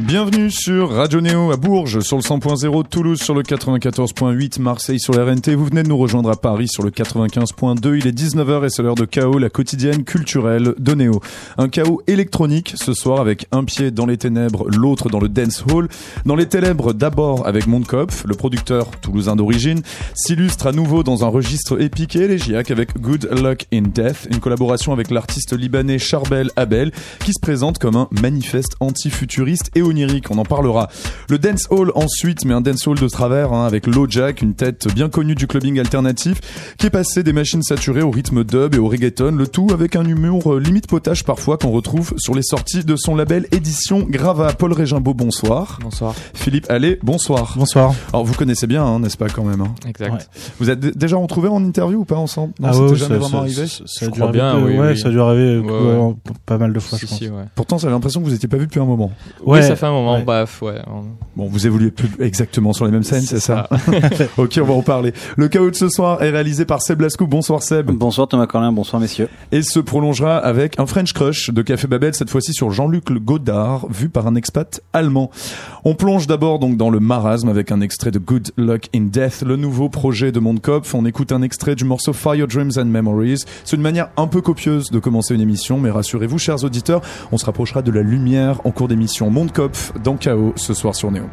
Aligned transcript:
Bienvenue 0.00 0.48
sur 0.48 0.92
Radio 0.92 1.20
Néo 1.20 1.50
à 1.50 1.56
Bourges 1.56 1.98
sur 2.00 2.16
le 2.16 2.22
100.0, 2.22 2.88
Toulouse 2.88 3.20
sur 3.20 3.34
le 3.34 3.42
94.8, 3.42 4.60
Marseille 4.60 5.00
sur 5.00 5.12
la 5.12 5.24
RNT. 5.24 5.56
Vous 5.56 5.64
venez 5.64 5.82
de 5.82 5.88
nous 5.88 5.96
rejoindre 5.96 6.30
à 6.30 6.36
Paris 6.36 6.68
sur 6.68 6.84
le 6.84 6.90
95.2. 6.90 7.98
Il 7.98 8.06
est 8.06 8.16
19h 8.16 8.64
et 8.64 8.70
c'est 8.70 8.84
l'heure 8.84 8.94
de 8.94 9.04
chaos, 9.04 9.38
la 9.38 9.50
quotidienne 9.50 10.04
culturelle 10.04 10.74
de 10.78 10.94
Néo. 10.94 11.20
Un 11.56 11.68
chaos 11.68 12.00
électronique 12.06 12.74
ce 12.76 12.94
soir 12.94 13.20
avec 13.20 13.48
un 13.50 13.64
pied 13.64 13.90
dans 13.90 14.06
les 14.06 14.16
ténèbres, 14.16 14.68
l'autre 14.70 15.08
dans 15.08 15.18
le 15.18 15.28
dance 15.28 15.64
hall. 15.68 15.88
Dans 16.24 16.36
les 16.36 16.46
ténèbres 16.46 16.92
d'abord 16.92 17.44
avec 17.48 17.66
Mondkopf, 17.66 18.24
le 18.24 18.36
producteur 18.36 18.92
toulousain 19.00 19.34
d'origine, 19.34 19.82
s'illustre 20.14 20.68
à 20.68 20.72
nouveau 20.72 21.02
dans 21.02 21.24
un 21.24 21.28
registre 21.28 21.82
épique 21.82 22.14
et 22.14 22.20
élégiaque 22.20 22.70
avec 22.70 22.96
Good 23.00 23.28
Luck 23.32 23.66
in 23.72 23.82
Death, 23.92 24.28
une 24.30 24.38
collaboration 24.38 24.92
avec 24.92 25.10
l'artiste 25.10 25.58
libanais 25.58 25.98
Charbel 25.98 26.52
Abel 26.54 26.92
qui 27.24 27.32
se 27.32 27.40
présente 27.42 27.78
comme 27.78 27.96
un 27.96 28.06
manifeste 28.12 28.76
anti-futuriste 28.78 29.72
et 29.74 29.87
onirique, 29.88 30.30
on 30.30 30.38
en 30.38 30.44
parlera. 30.44 30.88
Le 31.28 31.38
dance 31.38 31.66
hall 31.70 31.92
ensuite, 31.94 32.44
mais 32.44 32.54
un 32.54 32.60
dance 32.60 32.86
hall 32.86 32.98
de 32.98 33.08
travers 33.08 33.52
hein, 33.52 33.66
avec 33.66 33.86
Jack, 34.08 34.42
une 34.42 34.54
tête 34.54 34.86
bien 34.94 35.08
connue 35.08 35.34
du 35.34 35.46
clubbing 35.46 35.78
alternatif, 35.80 36.40
qui 36.78 36.86
est 36.86 36.90
passé 36.90 37.22
des 37.22 37.32
machines 37.32 37.62
saturées 37.62 38.02
au 38.02 38.10
rythme 38.10 38.44
dub 38.44 38.74
et 38.74 38.78
au 38.78 38.88
reggaeton, 38.88 39.32
le 39.32 39.46
tout 39.46 39.68
avec 39.72 39.96
un 39.96 40.04
humour 40.04 40.54
euh, 40.54 40.60
limite 40.60 40.86
potage 40.86 41.24
parfois 41.24 41.56
qu'on 41.58 41.70
retrouve 41.70 42.14
sur 42.16 42.34
les 42.34 42.42
sorties 42.42 42.84
de 42.84 42.96
son 42.96 43.16
label 43.16 43.46
édition 43.52 44.06
Grava. 44.08 44.52
Paul 44.52 44.72
Régimbaud, 44.72 45.14
bonsoir. 45.14 45.78
Bonsoir. 45.82 46.14
Philippe 46.34 46.66
Allez, 46.70 46.98
bonsoir. 47.02 47.54
Bonsoir. 47.56 47.94
Alors 48.12 48.24
vous 48.24 48.34
connaissez 48.34 48.66
bien, 48.66 48.84
hein, 48.84 49.00
n'est-ce 49.00 49.16
pas 49.16 49.28
quand 49.28 49.44
même 49.44 49.60
hein 49.60 49.74
Exact. 49.88 50.28
Vous 50.60 50.70
êtes 50.70 50.80
déjà 50.96 51.16
retrouvés 51.16 51.48
en 51.48 51.64
interview 51.64 52.00
ou 52.00 52.04
pas 52.04 52.16
ensemble? 52.16 52.52
Non, 52.60 52.68
ah 52.72 52.76
ouais, 52.78 52.88
jamais 52.96 52.98
ça, 52.98 53.06
vraiment 53.18 53.28
ça, 53.28 53.38
arrivé. 53.38 53.66
Ça, 53.66 53.82
ça 53.86 54.00
Je 54.00 54.04
a 54.06 54.08
dû 54.08 54.12
crois 54.20 54.28
arriver, 54.28 54.38
bien, 54.38 54.58
oui, 54.64 54.78
ouais, 54.78 54.88
oui. 54.92 54.98
ça 54.98 55.08
a 55.08 55.10
dû 55.10 55.20
arriver 55.20 55.58
Ouais, 55.58 55.72
euh, 55.72 55.98
ouais. 56.08 56.14
pas 56.46 56.58
mal 56.58 56.72
de 56.72 56.78
fois, 56.80 56.98
Si, 56.98 57.04
je 57.06 57.10
pense. 57.10 57.18
si, 57.18 57.28
ouais. 57.28 57.44
Pourtant, 57.54 57.78
j'avais 57.78 57.92
l'impression 57.92 58.20
que 58.20 58.26
vous 58.26 58.32
n'étiez 58.32 58.48
pas 58.48 58.56
vu 58.56 58.66
depuis 58.66 58.80
un 58.80 58.84
moment. 58.84 59.10
Oui, 59.44 59.58
Ouais, 59.58 59.62
ça 59.62 59.76
fait 59.78 59.86
un 59.86 59.92
moment, 59.92 60.16
ouais. 60.16 60.22
bref, 60.24 60.60
ouais. 60.62 60.80
on- 60.86 61.04
Bon, 61.36 61.46
vous 61.46 61.66
évoluez 61.66 61.90
plus 61.92 62.08
exactement 62.20 62.72
sur 62.72 62.84
les 62.84 62.90
mêmes 62.90 63.04
scènes, 63.04 63.22
c'est 63.22 63.38
ça, 63.40 63.68
Ok, 64.38 64.58
on 64.60 64.64
va 64.64 64.74
en 64.74 64.82
parler. 64.82 65.12
Le 65.36 65.46
chaos 65.48 65.70
de 65.70 65.76
ce 65.76 65.88
soir 65.88 66.20
est 66.22 66.30
réalisé 66.30 66.64
par 66.64 66.82
Seb 66.82 67.00
Lascou. 67.00 67.26
Bonsoir 67.28 67.62
Seb. 67.62 67.90
Bonsoir 67.92 68.26
Thomas 68.26 68.46
Corlin, 68.46 68.72
bonsoir 68.72 69.00
messieurs. 69.00 69.28
Et 69.52 69.62
se 69.62 69.78
prolongera 69.78 70.36
avec 70.38 70.78
un 70.80 70.86
French 70.86 71.12
Crush 71.12 71.50
de 71.50 71.62
Café 71.62 71.86
Babel, 71.86 72.12
cette 72.14 72.30
fois-ci 72.30 72.52
sur 72.52 72.70
Jean-Luc 72.72 73.12
Godard, 73.12 73.86
vu 73.88 74.08
par 74.08 74.26
un 74.26 74.34
expat 74.34 74.80
allemand. 74.92 75.30
On 75.84 75.94
plonge 75.94 76.26
d'abord 76.26 76.58
donc 76.58 76.76
dans 76.76 76.90
le 76.90 76.98
marasme 76.98 77.48
avec 77.48 77.70
un 77.70 77.80
extrait 77.80 78.10
de 78.10 78.18
Good 78.18 78.50
Luck 78.56 78.88
in 78.94 79.02
Death, 79.02 79.42
le 79.46 79.54
nouveau 79.56 79.88
projet 79.88 80.32
de 80.32 80.40
Mondkopf. 80.40 80.92
On 80.94 81.04
écoute 81.06 81.30
un 81.30 81.42
extrait 81.42 81.76
du 81.76 81.84
morceau 81.84 82.12
Fire 82.12 82.48
Dreams 82.48 82.72
and 82.78 82.86
Memories. 82.86 83.42
C'est 83.64 83.76
une 83.76 83.82
manière 83.82 84.08
un 84.16 84.26
peu 84.26 84.40
copieuse 84.40 84.90
de 84.90 84.98
commencer 84.98 85.34
une 85.36 85.40
émission, 85.40 85.78
mais 85.78 85.90
rassurez-vous, 85.90 86.38
chers 86.38 86.64
auditeurs, 86.64 87.00
on 87.30 87.38
se 87.38 87.46
rapprochera 87.46 87.82
de 87.82 87.92
la 87.92 88.02
lumière 88.02 88.60
en 88.64 88.72
cours 88.72 88.88
d'émission. 88.88 89.30
Mondkopf 89.30 89.67
dans 90.02 90.16
Chaos 90.16 90.52
ce 90.56 90.74
soir 90.74 90.94
sur 90.94 91.10
Néo. 91.10 91.24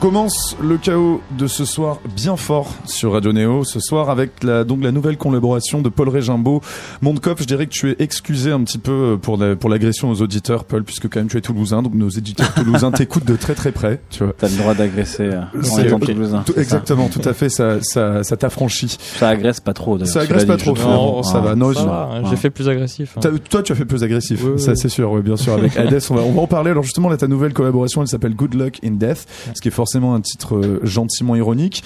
commence 0.00 0.56
le 0.62 0.76
chaos 0.78 1.20
de 1.36 1.48
ce 1.48 1.64
soir 1.64 1.98
bien 2.14 2.36
fort 2.36 2.72
sur 2.86 3.14
Radio 3.14 3.32
Néo. 3.32 3.64
Ce 3.64 3.80
soir 3.80 4.10
avec 4.10 4.44
la, 4.44 4.62
donc 4.62 4.80
la 4.84 4.92
nouvelle 4.92 5.16
collaboration 5.16 5.82
de 5.82 5.88
Paul 5.88 6.08
Régimbaud. 6.08 6.60
Mondkopf, 7.02 7.40
je 7.42 7.46
dirais 7.46 7.66
que 7.66 7.72
tu 7.72 7.90
es 7.90 7.96
excusé 7.98 8.52
un 8.52 8.60
petit 8.62 8.78
peu 8.78 9.18
pour 9.20 9.36
la- 9.36 9.56
pour 9.56 9.68
l'agression 9.68 10.08
aux 10.08 10.22
auditeurs, 10.22 10.64
Paul, 10.66 10.84
puisque 10.84 11.08
quand 11.08 11.18
même 11.18 11.26
tu 11.28 11.36
es 11.36 11.40
toulousain, 11.40 11.82
donc 11.82 11.94
nos 11.94 12.10
éditeurs 12.10 12.54
toulousains 12.54 12.90
t'écoutent 12.92 13.24
de 13.24 13.34
très 13.34 13.56
très 13.56 13.72
près, 13.72 14.00
tu 14.10 14.22
vois. 14.22 14.34
T'as 14.38 14.48
le 14.48 14.56
droit 14.56 14.72
d'agresser 14.74 15.24
euh, 15.24 15.40
en 15.72 15.78
étant 15.80 15.98
toulousain. 15.98 16.44
C'est 16.46 16.54
ça 16.54 16.60
exactement, 16.60 17.08
tout 17.08 17.28
à 17.28 17.32
fait, 17.32 17.48
ça, 17.48 17.78
ça, 17.82 18.22
ça 18.22 18.36
t'affranchit. 18.36 18.96
Ça 19.00 19.28
agresse 19.30 19.58
pas 19.58 19.72
trop. 19.72 19.98
d'ailleurs, 19.98 20.12
Ça 20.14 20.20
agresse 20.20 20.44
pas 20.44 20.56
dit, 20.56 20.62
trop, 20.62 20.74
trouve. 20.74 21.24
ça 21.24 21.40
va. 21.40 21.56
Non, 21.56 21.72
Ça 21.74 21.80
je- 21.80 21.86
va, 21.86 22.10
hein, 22.14 22.22
Ah. 22.24 22.28
j'ai 22.30 22.36
fait 22.36 22.50
plus 22.50 22.68
agressif. 22.68 23.16
hein. 23.16 23.30
Toi, 23.50 23.62
tu 23.64 23.72
as 23.72 23.74
fait 23.74 23.84
plus 23.84 24.04
agressif, 24.04 24.42
ça 24.58 24.70
oui. 24.70 24.76
c'est 24.76 24.88
sûr, 24.88 25.10
oui, 25.10 25.22
bien 25.22 25.36
sûr. 25.36 25.54
Avec 25.54 25.76
Hades, 25.76 26.00
on 26.10 26.14
va, 26.14 26.22
on 26.22 26.30
va 26.34 26.42
en 26.42 26.46
parler. 26.46 26.70
Alors 26.70 26.84
justement, 26.84 27.08
là, 27.08 27.16
ta 27.16 27.26
nouvelle 27.26 27.52
collaboration, 27.52 28.00
elle 28.00 28.06
s'appelle 28.08 28.36
Good 28.36 28.54
Luck 28.54 28.78
in 28.84 28.92
Death, 28.92 29.26
ce 29.56 29.60
qui 29.60 29.66
est 29.66 29.72
forcément 29.88 30.14
un 30.14 30.20
titre 30.20 30.56
euh, 30.56 30.80
gentiment 30.82 31.34
ironique. 31.34 31.82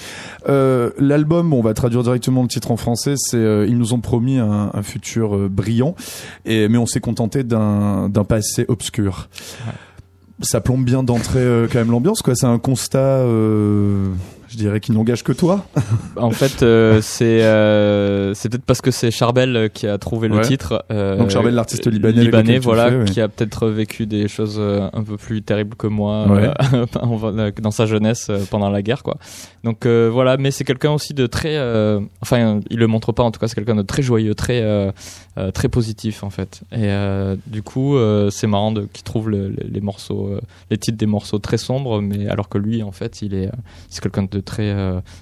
Euh, 0.49 0.89
L'album, 0.97 1.49
bon, 1.49 1.59
on 1.59 1.61
va 1.61 1.73
traduire 1.73 2.03
directement 2.03 2.41
le 2.41 2.49
titre 2.49 2.71
en 2.71 2.77
français, 2.77 3.13
c'est 3.15 3.37
euh, 3.37 3.65
ils 3.65 3.77
nous 3.77 3.93
ont 3.93 4.01
promis 4.01 4.39
un, 4.39 4.71
un 4.73 4.83
futur 4.83 5.49
brillant, 5.49 5.95
et 6.43 6.67
mais 6.67 6.77
on 6.77 6.85
s'est 6.85 6.99
contenté 6.99 7.45
d'un 7.45 8.09
passé 8.27 8.65
obscur. 8.67 9.29
Ça 10.41 10.59
plombe 10.59 10.83
bien 10.83 11.03
d'entrer 11.03 11.39
euh, 11.39 11.67
quand 11.71 11.79
même 11.79 11.91
l'ambiance, 11.91 12.21
quoi. 12.21 12.35
C'est 12.35 12.45
un 12.45 12.59
constat. 12.59 12.99
Euh, 12.99 14.09
Je 14.53 14.57
dirais 14.59 14.79
qu'il 14.79 14.93
n'engage 14.93 15.23
que 15.23 15.31
toi. 15.31 15.65
En 16.15 16.29
fait, 16.29 16.61
euh, 16.61 16.99
c'est 17.01 17.41
euh, 17.43 18.35
c'est 18.35 18.49
peut-être 18.49 18.65
parce 18.65 18.81
que 18.81 18.91
c'est 18.91 19.09
Charbel 19.09 19.55
euh, 19.55 19.67
qui 19.67 19.87
a 19.87 19.97
trouvé 19.97 20.27
le 20.27 20.35
Ouais. 20.35 20.41
titre. 20.43 20.85
euh, 20.91 21.17
Donc 21.17 21.31
Charbel, 21.31 21.55
l'artiste 21.55 21.87
libanais 21.87 22.21
libanais, 22.23 22.59
voilà, 22.59 22.91
le 22.91 22.97
fais, 22.97 22.97
ouais. 22.99 23.05
qui 23.05 23.19
a 23.21 23.27
peut-être 23.29 23.67
vécu 23.69 24.05
des 24.05 24.27
choses 24.27 24.57
euh, 24.59 24.87
un 24.93 25.01
peu 25.01 25.17
plus 25.17 25.41
terribles 25.41 25.75
que 25.75 25.87
moi 25.87 26.27
Ouais. 26.27 26.51
dans 27.61 27.71
sa 27.71 27.87
jeunesse 27.87 28.29
pendant 28.51 28.69
la 28.69 28.83
guerre, 28.83 29.01
quoi. 29.01 29.17
Donc 29.63 29.87
euh, 29.87 30.07
voilà, 30.13 30.37
mais 30.37 30.51
c'est 30.51 30.65
quelqu'un 30.65 30.91
aussi 30.91 31.15
de 31.15 31.25
très, 31.25 31.57
euh, 31.57 31.99
enfin, 32.21 32.59
il 32.69 32.77
le 32.77 32.85
montre 32.87 33.11
pas 33.11 33.23
en 33.23 33.31
tout 33.31 33.39
cas, 33.39 33.47
c'est 33.47 33.55
quelqu'un 33.55 33.75
de 33.75 33.81
très 33.81 34.03
joyeux, 34.03 34.35
très 34.35 34.61
euh, 35.37 35.51
très 35.51 35.67
positif 35.69 36.23
en 36.23 36.29
fait. 36.29 36.61
Et 36.71 36.77
euh, 36.89 37.35
du 37.47 37.63
coup, 37.63 37.95
euh, 37.95 38.29
c'est 38.29 38.47
marrant 38.47 38.71
de 38.71 38.87
qu'il 38.91 39.03
trouve 39.03 39.29
le- 39.29 39.49
le- 39.49 39.65
les 39.67 39.81
morceaux, 39.81 40.29
les 40.69 40.77
titres 40.77 40.97
des 40.97 41.05
morceaux 41.07 41.39
très 41.39 41.57
sombres, 41.57 42.01
mais 42.01 42.27
alors 42.27 42.49
que 42.49 42.57
lui, 42.57 42.83
en 42.83 42.91
fait, 42.91 43.21
il 43.21 43.33
est, 43.33 43.49
c'est 43.89 44.01
quelqu'un 44.01 44.23
de 44.29 44.39
très 44.39 44.75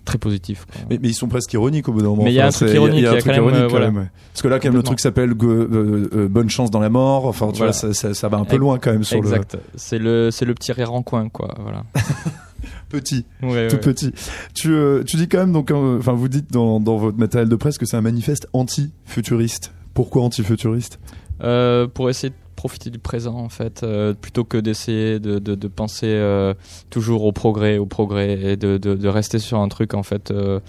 très 0.06 0.18
positif. 0.18 0.66
Mais, 0.90 1.00
mais 1.02 1.10
ils 1.10 1.14
sont 1.14 1.28
presque 1.28 1.54
ironiques 1.54 1.88
au 1.90 1.94
bout 1.94 2.02
d'un 2.02 2.10
moment. 2.10 2.24
Mais 2.24 2.32
il 2.32 2.36
y 2.36 2.42
a 2.42 2.48
un 2.48 2.52
truc 2.52 2.70
ironique, 2.72 3.02
y 3.02 3.06
a 3.06 3.12
un 3.12 3.14
il 3.14 3.16
y 3.16 3.18
a 3.18 3.22
truc 3.22 3.24
quand 3.26 3.32
même, 3.32 3.42
ironique 3.42 3.62
quand 3.64 3.70
voilà. 3.70 3.92
même. 3.92 4.02
ouais. 4.04 4.10
Parce 4.34 4.42
que 4.42 4.48
là, 4.48 4.60
quand 4.60 4.68
même, 4.70 4.76
le 4.78 4.84
truc 4.84 5.00
s'appelle 5.00 5.34
Bonne 5.34 6.50
chance 6.50 6.72
dans 6.72 6.80
la 6.80 6.90
mort. 6.90 7.26
Enfin, 7.26 7.48
tu 7.52 7.58
Voilà. 7.58 7.72
vois, 7.72 7.80
ça, 7.80 7.94
ça, 7.94 8.14
ça 8.14 8.28
va 8.30 8.38
un 8.38 8.46
peu 8.46 8.58
loin 8.58 8.80
quand 8.80 8.92
même 8.92 9.04
sur 9.04 9.18
Exact. 9.18 9.58
C'est 9.76 9.98
le 10.00 10.30
c'est 10.32 10.46
le 10.46 10.54
petit 10.54 10.72
rire 10.72 10.94
en 10.94 11.02
coin, 11.04 11.30
quoi. 11.30 11.56
Voilà. 11.60 11.84
le 11.94 13.00
petit. 13.00 13.26
Ouais, 13.42 13.68
tout 13.68 13.76
ouais. 13.76 13.82
petit. 13.82 14.12
Tu, 14.54 14.74
tu 15.06 15.18
dis 15.18 15.28
quand 15.28 15.40
même, 15.40 15.52
donc, 15.54 15.72
enfin, 15.72 16.14
vous 16.14 16.28
dites 16.28 16.52
dans, 16.52 16.80
dans 16.80 16.98
votre 16.98 17.18
matériel 17.18 17.50
de 17.50 17.56
presse 17.56 17.78
que 17.78 17.86
c'est 17.86 17.98
un 17.98 18.02
manifeste 18.02 18.48
anti-futuriste. 18.54 19.72
Pourquoi 19.94 20.24
anti-futuriste? 20.24 21.00
Euh, 21.44 21.88
pour 21.88 22.10
essayer 22.10 22.30
de 22.30 22.36
profiter 22.62 22.92
du 22.92 23.00
présent 23.00 23.34
en 23.34 23.50
fait 23.50 23.82
euh, 23.82 24.14
plutôt 24.14 24.44
que 24.44 24.58
d'essayer 24.58 25.20
de, 25.20 25.40
de, 25.40 25.68
penser 25.68 26.06
euh, 26.06 26.54
toujours 26.92 27.24
au 27.24 27.32
progrès 27.32 27.80
au 27.80 27.88
progrès 27.88 28.40
et 28.40 28.56
de, 28.56 28.78
de, 28.78 29.08
rester 29.08 29.40
sur 29.40 29.58
un 29.60 29.68
truc 29.68 29.96
en 29.96 30.04
fait 30.04 30.30
euh, 30.30 30.60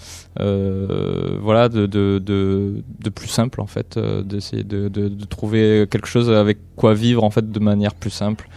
voilà 1.42 1.68
de, 1.68 2.82
plus 3.14 3.28
simple 3.28 3.60
en 3.60 3.66
fait 3.66 3.98
d'essayer 3.98 4.64
de, 4.64 5.24
trouver 5.26 5.86
quelque 5.90 6.08
chose 6.08 6.30
avec 6.30 6.56
quoi 6.76 6.94
vivre 6.94 7.24
en 7.24 7.30
fait 7.30 7.50
de 7.50 7.60
manière 7.60 7.94
plus 7.94 8.08
simple 8.08 8.48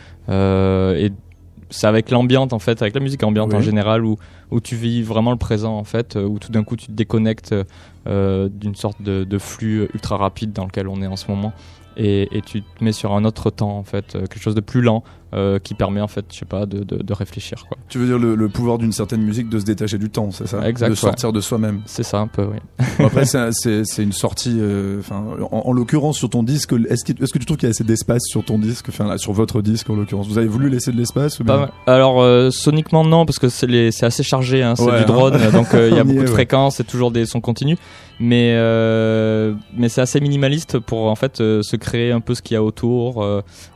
c'est 1.76 1.88
avec 1.88 2.10
l'ambiance 2.12 2.54
en 2.54 2.60
fait 2.60 2.82
avec 2.82 2.94
la 2.96 3.02
musique 3.02 3.24
ambiante 3.24 3.52
Oui. 3.52 3.58
en 3.58 3.62
général 3.62 4.06
où 4.06 4.18
où 4.52 4.60
tu 4.62 4.76
vis 4.76 5.02
vraiment 5.02 5.32
le 5.32 5.38
présent 5.38 5.78
en 5.78 5.84
fait 5.84 6.16
euh, 6.16 6.24
où 6.26 6.40
tout 6.40 6.52
d'un 6.52 6.64
coup 6.64 6.76
tu 6.76 6.88
te 6.88 6.92
déconnectes 6.92 7.54
euh, 8.08 8.50
d'une 8.52 8.76
sorte 8.76 9.02
de, 9.02 9.24
de 9.24 9.38
flux 9.38 9.88
ultra 9.94 10.18
rapide 10.18 10.54
dans 10.54 10.66
lequel 10.66 10.88
on 10.88 11.02
est 11.02 11.08
en 11.08 11.16
ce 11.16 11.30
moment 11.30 11.54
et, 11.98 12.28
et 12.38 12.42
tu 12.42 12.62
te 12.62 12.84
mets 12.84 12.92
sur 12.92 13.14
un 13.14 13.24
autre 13.26 13.50
temps 13.50 13.78
en 13.78 13.84
fait 13.84 14.16
euh, 14.16 14.20
quelque 14.28 14.42
chose 14.42 14.56
de 14.56 14.62
plus 14.62 14.82
lent 14.82 15.04
euh, 15.36 15.60
qui 15.60 15.74
permet 15.74 16.02
en 16.02 16.08
fait 16.08 16.26
je 16.32 16.38
sais 16.40 16.46
pas 16.46 16.66
de, 16.66 16.84
de, 16.84 17.04
de 17.04 17.14
réfléchir 17.14 17.66
quoi 17.68 17.78
Tu 17.90 17.98
veux 17.98 18.06
dire 18.08 18.18
le, 18.18 18.36
le 18.36 18.50
pouvoir 18.50 18.78
d'une 18.78 18.92
certaine 18.94 19.22
musique 19.22 19.50
de 19.50 19.60
se 19.60 19.66
détacher 19.66 19.98
du 19.98 20.10
temps, 20.10 20.32
c'est 20.32 20.48
ça? 20.48 20.68
Exact, 20.68 20.88
De 20.88 20.92
ouais. 20.94 20.98
sortir 20.98 21.34
de 21.34 21.42
soi-même. 21.42 21.82
c'est 21.86 22.04
ça 22.04 22.20
un 22.20 22.28
peu 22.28 22.46
oui 22.46 22.58
Bon, 23.00 23.08
après, 23.08 23.26
c'est 23.26 23.38
un- 23.38 23.52
c'est 23.52 23.84
c'est 23.86 24.04
une 24.04 24.14
sortie. 24.14 24.58
euh, 24.60 25.02
en, 25.12 25.48
en 25.66 25.72
l'occurrence 25.74 26.18
sur 26.18 26.30
ton 26.30 26.44
disque, 26.44 26.74
est-ce 26.90 27.04
que, 27.04 27.12
est-ce 27.24 27.34
que 27.34 27.40
tu 27.40 27.46
trouves 27.46 27.58
qu'il 27.58 27.68
y 27.68 27.70
a 27.70 27.72
assez 27.72 27.84
d'espace 27.84 28.24
sur 28.26 28.44
ton 28.46 28.58
disque, 28.60 28.86
enfin 28.90 29.18
sur 29.18 29.34
votre 29.34 29.62
disque 29.62 29.90
en 29.90 29.96
l'occurrence 29.96 30.28
Vous 30.28 30.38
avez 30.38 30.48
voulu 30.48 30.70
laisser 30.70 30.92
de 30.92 30.98
l'espace 30.98 31.42
bien 31.42 31.70
alors 31.88 32.22
euh, 32.22 32.50
soniquement 32.52 33.04
non 33.04 33.26
parce 33.26 33.40
que 33.40 33.50
c'est 33.50 34.04
assez 34.04 34.24
chargé 34.24 34.64
hein, 34.64 34.76
c'est 34.76 34.84
Ouais, 34.84 34.98
du 34.98 35.04
hein. 35.04 35.06
drone 35.06 35.38
donc 35.54 35.68
il 35.74 35.96
y 35.96 36.00
a 36.00 36.04
beaucoup 36.04 36.20
est, 36.22 36.26
de 36.26 36.30
fréquences 36.30 36.76
c'est 36.78 36.88
toujours 36.88 37.12
des 37.12 37.26
sons 37.26 37.42
continus 37.42 37.78
mais 38.20 38.54
mais 39.76 39.90
c'est 39.90 40.02
assez 40.02 40.20
minimaliste 40.22 40.80
pour 40.80 41.08
en 41.10 41.16
fait 41.16 41.38
se 41.38 41.76
créer 41.76 42.12
un 42.12 42.22
peu 42.22 42.34
ce 42.36 42.42
qu'il 42.42 42.54
y 42.56 42.58
a 42.58 42.64
autour 42.64 43.26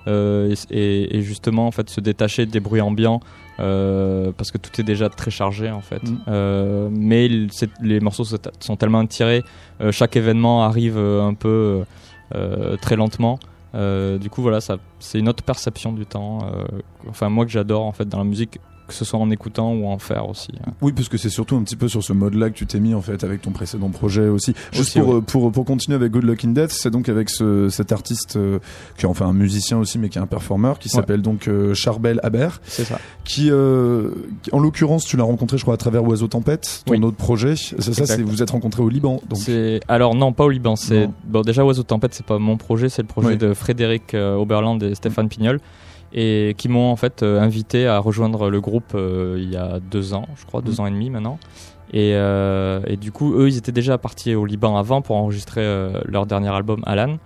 et, 0.07 0.53
et- 0.71 1.17
et 1.17 1.21
justement 1.21 1.48
en 1.67 1.71
fait 1.71 1.89
se 1.89 1.99
détacher 2.01 2.45
des 2.45 2.59
bruits 2.59 2.81
ambiants 2.81 3.21
euh, 3.59 4.31
parce 4.37 4.51
que 4.51 4.57
tout 4.57 4.79
est 4.79 4.83
déjà 4.83 5.09
très 5.09 5.31
chargé 5.31 5.69
en 5.71 5.81
fait. 5.81 6.03
Mm. 6.03 6.17
Euh, 6.27 6.89
mais 6.91 7.25
il- 7.25 7.49
les 7.81 7.99
morceaux 7.99 8.23
sont 8.59 8.75
tellement 8.77 9.05
tirés, 9.05 9.43
euh, 9.81 9.91
chaque 9.91 10.15
événement 10.15 10.63
arrive 10.63 10.97
un 10.97 11.33
peu 11.33 11.83
très 12.81 12.95
lentement. 12.95 13.39
Du 13.73 14.29
coup 14.29 14.41
voilà, 14.41 14.61
ça 14.61 14.77
c'est 14.99 15.19
une 15.19 15.29
autre 15.29 15.43
perception 15.43 15.91
du 15.93 16.05
temps. 16.05 16.39
enfin 17.09 17.29
moi 17.29 17.45
que 17.45 17.51
j'adore 17.51 17.85
en 17.85 17.91
fait 17.91 18.07
dans 18.07 18.19
la 18.19 18.23
musique, 18.23 18.59
que 18.89 18.93
ce 18.95 19.05
soit 19.05 19.19
en 19.19 19.29
écoutant 19.31 19.73
ou 19.73 19.87
en 19.87 19.97
faire 19.99 20.27
aussi. 20.27 20.49
hein. 20.67 20.71
Oui, 20.81 20.91
parce 20.91 21.07
que 21.07 21.17
c'est 21.17 21.29
surtout 21.29 21.55
un 21.55 21.63
petit 21.63 21.75
peu 21.77 21.87
sur 21.87 22.03
ce 22.03 22.11
mode-là 22.13 22.49
que 22.49 22.55
tu 22.55 22.65
t'es 22.65 22.79
mis 22.79 22.93
en 22.93 23.01
fait 23.01 23.23
avec 23.23 23.41
ton 23.41 23.51
précédent 23.51 23.89
projet 23.89 24.27
aussi. 24.27 24.53
Juste 24.71 24.97
Aussi, 24.97 24.99
pour, 24.99 25.15
euh, 25.15 25.21
pour 25.21 25.51
pour 25.51 25.65
continuer 25.65 25.95
avec 25.95 26.11
Good 26.11 26.23
Luck 26.23 26.43
in 26.45 26.49
Death, 26.49 26.71
c'est 26.71 26.89
donc 26.91 27.07
avec 27.09 27.29
ce, 27.29 27.69
cet 27.69 27.91
artiste 27.91 28.35
euh, 28.35 28.59
qui 28.97 29.05
est 29.05 29.09
enfin 29.09 29.27
un 29.27 29.33
musicien 29.33 29.77
aussi, 29.77 29.97
mais 29.99 30.09
qui 30.09 30.17
est 30.17 30.21
un 30.21 30.27
performeur, 30.27 30.77
qui 30.79 30.89
Ouais. 30.89 30.95
s'appelle 30.95 31.21
donc 31.21 31.47
euh, 31.47 31.73
Charbel 31.73 32.19
Aber, 32.23 32.59
C'est 32.65 32.83
ça. 32.83 32.99
qui, 33.23 33.49
euh, 33.51 34.11
en 34.51 34.59
l'occurrence, 34.59 35.05
tu 35.05 35.15
l'as 35.17 35.23
rencontré, 35.23 35.57
je 35.57 35.63
crois, 35.63 35.75
à 35.75 35.77
travers 35.77 36.03
Oiseau 36.03 36.27
Tempête, 36.27 36.83
ton 36.85 36.93
Oui. 36.93 37.03
autre 37.03 37.17
projet. 37.17 37.55
C'est 37.55 37.93
ça, 37.93 38.05
c'est 38.05 38.21
vous 38.23 38.41
êtes 38.43 38.49
rencontrés 38.51 38.81
au 38.83 38.89
Liban. 38.89 39.21
Donc 39.29 39.39
C'est 39.39 39.79
alors 39.87 40.15
non 40.15 40.33
pas 40.33 40.45
au 40.45 40.49
Liban. 40.49 40.75
C'est 40.75 41.09
bon 41.25 41.41
déjà 41.41 41.63
Oiseau 41.63 41.83
Tempête 41.83 42.13
c'est 42.13 42.25
pas 42.25 42.39
mon 42.39 42.57
projet, 42.57 42.89
c'est 42.89 43.01
le 43.03 43.07
projet 43.07 43.29
Oui. 43.29 43.37
de 43.37 43.53
Frédéric 43.53 44.13
Oberland 44.15 44.81
et 44.83 44.95
Stéphane 44.95 45.29
Pignol 45.29 45.59
et 46.13 46.55
qui 46.57 46.69
m'ont 46.69 46.89
en 46.91 46.95
fait 46.95 47.21
euh, 47.23 47.39
invité 47.39 47.87
à 47.87 47.99
rejoindre 47.99 48.49
le 48.49 48.59
groupe 48.61 48.93
euh, 48.95 49.35
il 49.39 49.49
y 49.51 49.55
a 49.57 49.79
deux 49.79 50.13
ans, 50.13 50.25
je 50.35 50.45
crois 50.45 50.61
deux 50.61 50.73
Mhm. 50.73 50.79
ans 50.81 50.87
et 50.87 50.91
demi 50.91 51.09
maintenant. 51.09 51.39
Et, 51.91 52.11
euh, 52.13 52.81
et 52.87 52.97
du 52.97 53.11
coup 53.11 53.33
eux 53.33 53.47
ils 53.47 53.57
étaient 53.57 53.71
déjà 53.71 53.97
partis 53.97 54.35
au 54.35 54.45
Liban 54.45 54.77
avant 54.77 55.01
pour 55.01 55.15
enregistrer 55.15 55.63
leur 56.05 56.25
dernier 56.25 56.49
album 56.49 56.81
Alan. 56.85 57.17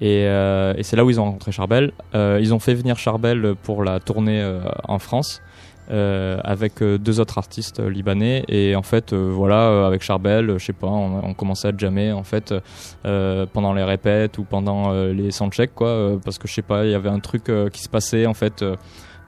Et, 0.00 0.26
euh, 0.26 0.74
et 0.76 0.84
c'est 0.84 0.94
là 0.96 1.04
où 1.04 1.10
ils 1.10 1.18
ont 1.20 1.24
rencontré 1.24 1.50
Charbel. 1.50 1.90
Euh, 2.14 2.38
ils 2.40 2.54
ont 2.54 2.60
fait 2.60 2.74
venir 2.74 2.96
Charbel 2.98 3.54
pour 3.64 3.82
la 3.82 3.98
tournée 3.98 4.40
euh, 4.40 4.60
en 4.86 4.98
France. 5.00 5.42
Euh, 5.90 6.38
avec 6.44 6.82
euh, 6.82 6.98
deux 6.98 7.18
autres 7.18 7.38
artistes 7.38 7.80
euh, 7.80 7.88
libanais. 7.88 8.44
Et 8.48 8.76
en 8.76 8.82
fait 8.82 9.14
voilà 9.14 9.86
avec 9.86 10.02
Charbel 10.02 10.58
je 10.58 10.64
sais 10.64 10.72
pas 10.72 10.86
on, 10.86 11.32
commençait 11.34 11.68
à 11.68 11.72
jammer 11.76 12.12
en 12.12 12.24
fait 12.24 12.54
pendant 13.02 13.72
les 13.72 13.84
répètes 13.84 14.38
ou 14.38 14.44
pendant 14.44 14.92
les 14.92 15.30
soundchecks 15.30 15.74
quoi 15.74 16.18
parce 16.24 16.38
que 16.38 16.48
je 16.48 16.54
sais 16.54 16.62
pas 16.62 16.84
il 16.84 16.90
y 16.90 16.94
avait 16.94 17.08
un 17.08 17.20
truc 17.20 17.50
qui 17.72 17.82
se 17.82 17.88
passait 17.88 18.26
en 18.26 18.34
fait 18.34 18.64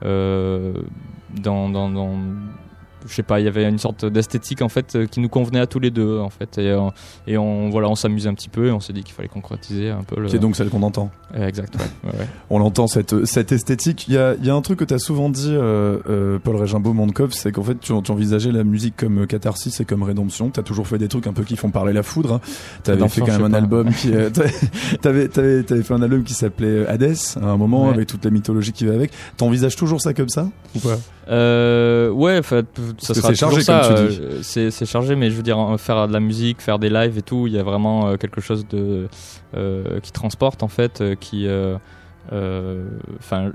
dans, 0.01 1.69
dans, 1.69 1.89
dans 1.89 2.17
je 3.07 3.13
sais 3.13 3.23
pas, 3.23 3.39
il 3.39 3.45
y 3.45 3.47
avait 3.47 3.67
une 3.67 3.77
sorte 3.79 4.05
d'esthétique 4.05 4.61
en 4.61 4.69
fait 4.69 4.95
euh, 4.95 5.05
qui 5.05 5.19
nous 5.19 5.29
convenait 5.29 5.59
à 5.59 5.67
tous 5.67 5.79
les 5.79 5.91
deux 5.91 6.19
en 6.19 6.29
fait 6.29 6.57
et, 6.57 6.69
euh, 6.69 6.89
et 7.27 7.37
on 7.37 7.69
voilà 7.69 7.89
on 7.89 7.95
s'amusait 7.95 8.29
un 8.29 8.33
petit 8.33 8.49
peu 8.49 8.67
et 8.67 8.71
on 8.71 8.79
s'est 8.79 8.93
dit 8.93 9.03
qu'il 9.03 9.13
fallait 9.13 9.27
concrétiser 9.27 9.89
un 9.89 10.03
peu 10.03 10.19
le 10.19 10.27
qui 10.27 10.35
est 10.35 10.39
donc 10.39 10.55
celle 10.55 10.69
qu'on 10.69 10.83
entend. 10.83 11.09
Euh, 11.35 11.47
exact 11.47 11.75
ouais, 11.75 12.09
ouais, 12.11 12.19
ouais. 12.19 12.25
On 12.49 12.59
l'entend 12.59 12.87
cette 12.87 13.25
cette 13.25 13.51
esthétique. 13.51 14.05
Il 14.07 14.15
y 14.15 14.17
a 14.17 14.35
y 14.35 14.49
a 14.49 14.53
un 14.53 14.61
truc 14.61 14.79
que 14.79 14.83
tu 14.83 14.93
as 14.93 14.99
souvent 14.99 15.29
dit, 15.29 15.51
euh, 15.51 15.97
euh, 16.09 16.39
Paul 16.39 16.57
Régimbaud 16.57 16.93
Mondkov, 16.93 17.31
c'est 17.31 17.51
qu'en 17.51 17.63
fait 17.63 17.79
tu, 17.79 17.93
tu 18.01 18.11
envisageais 18.11 18.51
la 18.51 18.63
musique 18.63 18.95
comme 18.97 19.25
catharsis 19.27 19.79
et 19.79 19.85
comme 19.85 20.03
rédemption. 20.03 20.49
T'as 20.49 20.63
toujours 20.63 20.87
fait 20.87 20.97
des 20.97 21.07
trucs 21.07 21.27
un 21.27 21.33
peu 21.33 21.43
qui 21.43 21.55
font 21.55 21.69
parler 21.69 21.93
la 21.93 22.03
foudre. 22.03 22.33
hein. 22.33 22.41
T'avais 22.83 23.07
fait 23.07 23.21
quand 23.21 23.31
même 23.39 23.45
un 23.45 23.53
album 23.53 23.93
qui 23.93 24.13
euh, 24.13 24.29
t'avais 25.01 25.27
t'avais 25.29 25.63
fait 25.63 25.93
un 25.93 26.01
album 26.01 26.23
qui 26.23 26.33
s'appelait 26.33 26.85
Hades 26.87 27.15
à 27.41 27.45
un 27.45 27.57
moment 27.57 27.89
avec 27.89 28.07
toute 28.07 28.25
la 28.25 28.31
mythologie 28.31 28.73
qui 28.73 28.85
va 28.85 28.93
avec. 28.93 29.11
T'envisages 29.37 29.75
toujours 29.75 30.01
ça 30.01 30.13
comme 30.13 30.29
ça? 30.29 30.49
Ou 30.75 30.79
pas? 30.79 30.97
Ouais, 32.11 32.41
que 32.41 32.63
ça 32.99 33.13
sera 33.13 33.29
c'est 33.29 33.35
chargé, 33.35 33.61
ça. 33.61 33.81
comme 33.87 34.07
tu 34.07 34.13
dis. 34.13 34.19
euh, 34.21 34.39
C'est 34.41 34.71
c'est 34.71 34.85
chargé, 34.85 35.15
mais 35.15 35.29
je 35.31 35.35
veux 35.35 35.43
dire, 35.43 35.57
faire 35.77 36.07
de 36.07 36.13
la 36.13 36.19
musique, 36.19 36.61
faire 36.61 36.79
des 36.79 36.89
lives 36.89 37.17
et 37.17 37.21
tout, 37.21 37.47
il 37.47 37.53
y 37.53 37.59
a 37.59 37.63
vraiment 37.63 38.07
euh, 38.07 38.17
quelque 38.17 38.41
chose 38.41 38.65
de 38.67 39.07
euh, 39.55 39.99
qui 40.01 40.11
transporte 40.11 40.63
en 40.63 40.67
fait, 40.67 41.03
qui, 41.19 41.47
euh, 41.47 41.77
enfin, 43.19 43.51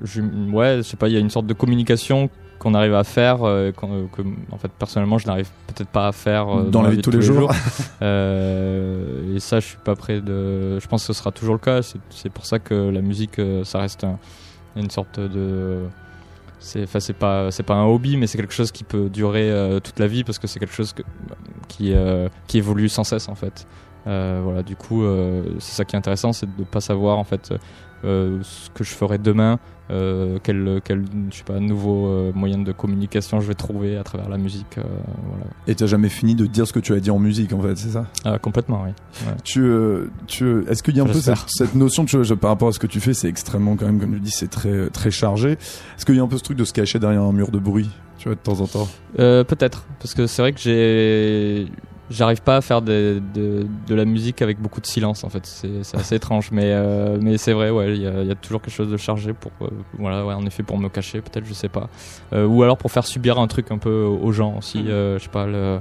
ouais, 0.53 0.79
je 0.79 0.83
sais 0.83 0.97
pas, 0.97 1.09
il 1.09 1.15
y 1.15 1.17
a 1.17 1.21
une 1.21 1.31
sorte 1.31 1.47
de 1.47 1.55
communication 1.55 2.29
qu'on 2.59 2.73
arrive 2.73 2.95
à 2.95 3.05
faire, 3.05 3.45
euh, 3.45 3.71
que 3.73 4.23
en 4.51 4.57
fait 4.57 4.71
personnellement 4.79 5.19
je 5.19 5.27
n'arrive 5.27 5.49
peut-être 5.67 5.91
pas 5.91 6.09
à 6.09 6.13
faire 6.13 6.47
Dans 6.65 6.81
la 6.83 6.89
vie 6.91 6.97
de 6.97 7.03
tous 7.03 7.11
les 7.11 7.21
jours. 7.21 7.53
Et 8.01 9.41
ça, 9.41 9.61
je 9.61 9.67
suis 9.67 9.79
pas 9.85 9.95
prêt 9.95 10.21
de. 10.21 10.79
Je 10.79 10.87
pense 10.87 11.03
que 11.07 11.13
ce 11.13 11.19
sera 11.19 11.33
toujours 11.33 11.55
le 11.55 11.61
cas. 11.61 11.83
C'est- 11.83 12.31
pour 12.31 12.47
ça 12.47 12.59
que 12.59 12.75
la 12.75 13.01
musique, 13.03 13.41
ça 13.65 13.79
reste 13.81 14.05
un- 14.05 14.19
une 14.77 14.91
sorte 14.91 15.21
de. 15.21 15.81
C'est, 16.67 17.13
pas, 17.13 17.51
un 17.69 17.85
hobby, 17.85 18.17
mais 18.17 18.27
c'est 18.27 18.39
quelque 18.39 18.53
chose 18.53 18.73
qui 18.73 18.83
peut 18.83 19.09
durer 19.09 19.49
euh, 19.51 19.79
toute 19.79 20.01
la 20.01 20.09
vie 20.09 20.25
parce 20.25 20.41
que 20.41 20.49
c'est 20.49 20.59
quelque 20.59 20.75
chose 20.75 20.95
euh, 21.81 22.29
qui 22.49 22.59
évolue 22.59 22.89
sans 22.89 23.05
cesse 23.05 23.29
en 23.29 23.37
fait. 23.37 23.69
Euh, 24.09 24.41
voilà, 24.43 24.63
du 24.63 24.75
coup, 24.75 25.05
c'est 25.59 25.75
ça 25.75 25.85
qui 25.85 25.95
est 25.95 25.99
intéressant, 25.99 26.33
c'est 26.33 26.47
de 26.57 26.65
pas 26.65 26.81
savoir 26.81 27.19
en 27.19 27.25
fait 27.25 27.55
ce 28.03 28.71
que 28.75 28.85
je 28.85 28.91
ferai 28.91 29.19
demain, 29.19 29.59
euh, 29.91 30.39
quel, 30.43 30.81
quel, 30.85 31.05
je 31.31 31.37
sais 31.37 31.45
pas, 31.45 31.61
nouveau 31.61 32.09
euh, 32.09 32.33
moyen 32.35 32.59
de 32.59 32.73
communication 32.73 33.39
je 33.41 33.47
vais 33.47 33.55
trouver 33.55 33.97
à 33.97 34.03
travers 34.03 34.29
la 34.29 34.37
musique. 34.37 34.79
euh, 34.79 34.83
voilà. 35.29 35.45
Et 35.69 35.75
t'as 35.77 35.87
jamais 35.87 36.09
fini 36.09 36.35
de 36.35 36.47
dire 36.47 36.67
ce 36.67 36.73
que 36.73 36.81
tu 36.81 36.93
as 36.93 36.99
dit 37.01 37.11
en 37.11 37.19
musique 37.21 37.53
en 37.53 37.61
fait, 37.61 37.77
c'est 37.77 37.91
ça? 37.91 38.07
Ah, 38.25 38.39
complètement, 38.39 38.83
oui. 38.85 38.91
Tu, 39.45 39.61
euh, 39.63 40.11
tu, 40.27 40.45
euh, 40.45 40.65
est-ce 40.69 40.83
qu'il 40.83 40.97
y 40.97 41.01
a 41.01 41.05
un 41.05 41.07
peu 41.07 41.21
cette, 41.21 41.75
notion, 41.77 42.05
tu 42.05 42.17
vois, 42.21 42.37
par 42.37 42.51
rapport 42.51 42.69
à 42.69 42.73
ce 42.73 42.79
que 42.81 42.89
tu 42.89 42.99
fais, 43.01 43.15
c'est 43.15 43.29
extrêmement 43.29 43.77
quand 43.77 43.87
même, 43.87 44.01
comme 44.01 44.13
tu 44.15 44.21
dis, 44.21 44.31
c'est 44.33 44.51
très, 44.51 44.89
très 44.91 45.11
chargé. 45.13 45.53
Est-ce 45.53 46.05
qu'il 46.05 46.17
y 46.17 46.21
a 46.21 46.23
un 46.23 46.29
peu 46.29 46.39
ce 46.39 46.43
truc 46.43 46.59
de 46.59 46.65
se 46.65 46.73
cacher 46.73 46.99
derrière 46.99 47.23
un 47.23 47.33
mur 47.33 47.51
de 47.53 47.59
bruit, 47.61 47.91
tu 48.19 48.29
vois, 48.29 48.35
de 48.35 48.41
temps 48.41 48.61
en 48.61 48.67
temps? 48.67 48.89
Euh, 49.21 49.45
Peut-être, 49.45 49.85
parce 50.01 50.15
que 50.15 50.27
c'est 50.27 50.43
vrai 50.43 50.53
que 50.53 50.59
j'ai 50.61 51.67
j'arrive 52.11 52.41
pas 52.43 52.57
à 52.57 52.61
faire 52.61 52.83
de, 52.83 53.21
de, 53.35 53.67
de 53.87 53.95
la 53.95 54.05
musique 54.05 54.41
avec 54.43 54.61
beaucoup 54.61 54.81
de 54.81 54.87
silence 54.87 55.25
en 55.25 55.29
fait 55.29 55.45
c'est 55.45 55.83
c'est 55.83 55.97
assez 55.97 56.15
étrange 56.15 56.51
mais 56.53 56.67
euh, 56.73 57.19
mais 57.21 57.37
c'est 57.37 57.53
vrai 57.53 57.71
ouais 57.71 57.97
il 57.97 58.03
y 58.03 58.07
a, 58.07 58.23
y 58.23 58.31
a 58.31 58.35
toujours 58.37 58.61
quelque 58.63 58.75
chose 58.75 58.91
de 58.91 58.97
chargé 58.97 59.33
pour 59.33 59.51
euh, 59.63 59.69
voilà 59.99 60.25
ouais 60.25 60.35
en 60.35 60.47
effet 60.47 60.63
pour 60.63 60.79
me 60.79 60.89
cacher 60.89 61.21
peut-être 61.21 61.47
je 61.47 61.55
sais 61.55 61.69
pas 61.69 61.89
Euh, 62.33 62.47
ou 62.47 62.63
alors 62.63 62.77
pour 62.79 62.91
faire 62.91 63.07
subir 63.07 63.39
un 63.39 63.47
truc 63.49 63.71
un 63.71 63.79
peu 63.79 64.03
aux 64.05 64.33
gens 64.33 64.57
aussi 64.59 64.79
Mhm. 64.79 64.89
euh, 64.89 65.19
je 65.19 65.25
sais 65.25 65.31
pas 65.31 65.47
le, 65.47 65.79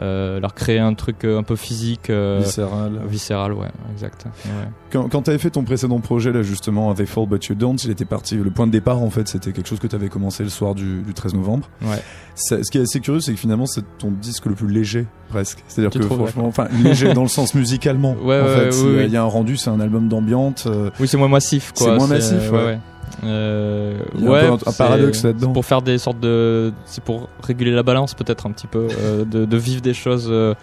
euh, 0.00 0.40
leur 0.40 0.54
créer 0.54 0.78
un 0.78 0.94
truc 0.94 1.24
euh, 1.24 1.38
un 1.38 1.42
peu 1.42 1.54
physique 1.56 2.08
euh, 2.08 2.40
Viscéral. 2.42 3.00
viscéral 3.06 3.52
ouais 3.52 3.68
exact 3.92 4.24
ouais. 4.46 4.68
Quand, 4.90 5.08
quand 5.10 5.22
t'avais 5.22 5.36
fait 5.38 5.50
ton 5.50 5.64
précédent 5.64 6.00
projet 6.00 6.32
là 6.32 6.42
justement 6.42 6.94
They 6.94 7.06
Fall 7.06 7.26
But 7.26 7.44
You 7.46 7.54
Don't, 7.54 7.76
il 7.84 7.90
était 7.90 8.04
parti. 8.06 8.36
Le 8.36 8.50
point 8.50 8.66
de 8.66 8.72
départ 8.72 9.02
en 9.02 9.10
fait, 9.10 9.28
c'était 9.28 9.52
quelque 9.52 9.68
chose 9.68 9.80
que 9.80 9.86
t'avais 9.86 10.08
commencé 10.08 10.42
le 10.44 10.48
soir 10.48 10.74
du, 10.74 11.02
du 11.02 11.12
13 11.12 11.34
novembre. 11.34 11.68
Ouais. 11.82 12.02
Ça- 12.34 12.62
ce 12.64 12.70
qui 12.70 12.78
est 12.78 12.82
assez 12.82 13.00
curieux, 13.00 13.20
c'est 13.20 13.32
que 13.34 13.38
finalement 13.38 13.66
c'est 13.66 13.84
ton 13.98 14.10
disque 14.10 14.46
le 14.46 14.54
plus 14.54 14.68
léger 14.68 15.06
presque. 15.28 15.62
C'est-à-dire 15.68 15.90
Tu 15.90 15.98
que 15.98 16.04
trouves, 16.04 16.18
franchement, 16.26 16.46
enfin 16.46 16.68
léger 16.82 17.12
dans 17.12 17.22
le 17.22 17.28
sens 17.28 17.54
musicalement. 17.56 18.12
Ouais, 18.22 18.40
en 18.40 18.44
ouais, 18.44 18.70
fait, 18.70 18.78
il 18.80 18.86
oui, 18.86 18.92
y 18.92 18.94
a- 18.94 18.98
oui. 19.00 19.04
il 19.08 19.12
y 19.12 19.16
a 19.18 19.22
un 19.22 19.26
rendu, 19.26 19.56
c'est 19.58 19.70
un 19.70 19.80
album 19.80 20.08
d'ambiance. 20.08 20.64
euh, 20.66 20.90
Oui, 21.00 21.08
c'est 21.08 21.16
moins 21.18 21.28
massif, 21.28 21.72
quoi. 21.76 21.86
C'est 21.88 21.96
moins 21.96 22.06
massif, 22.06 22.50
ouais. 22.50 22.78
Ouais. 23.22 23.28
Euh, 23.28 23.98
Il 24.16 24.24
y 24.24 24.26
a 24.26 24.28
un 24.28 24.32
ouais, 24.32 24.46
un- 24.66 24.72
paradoxe 24.72 25.24
là-dedans. 25.24 25.48
c'est 25.48 25.52
Pour 25.52 25.64
faire 25.64 25.82
des 25.82 25.98
sortes 25.98 26.20
de, 26.20 26.72
c'est 26.84 27.02
pour 27.02 27.28
réguler 27.42 27.70
la 27.72 27.82
balance 27.82 28.14
peut-être 28.14 28.46
un 28.46 28.52
petit 28.52 28.66
peu, 28.66 28.88
euh, 28.98 29.24
de, 29.24 29.44
de 29.44 29.56
vivre 29.56 29.80
des 29.82 29.94
choses 29.94 30.28
euh, 30.30 30.54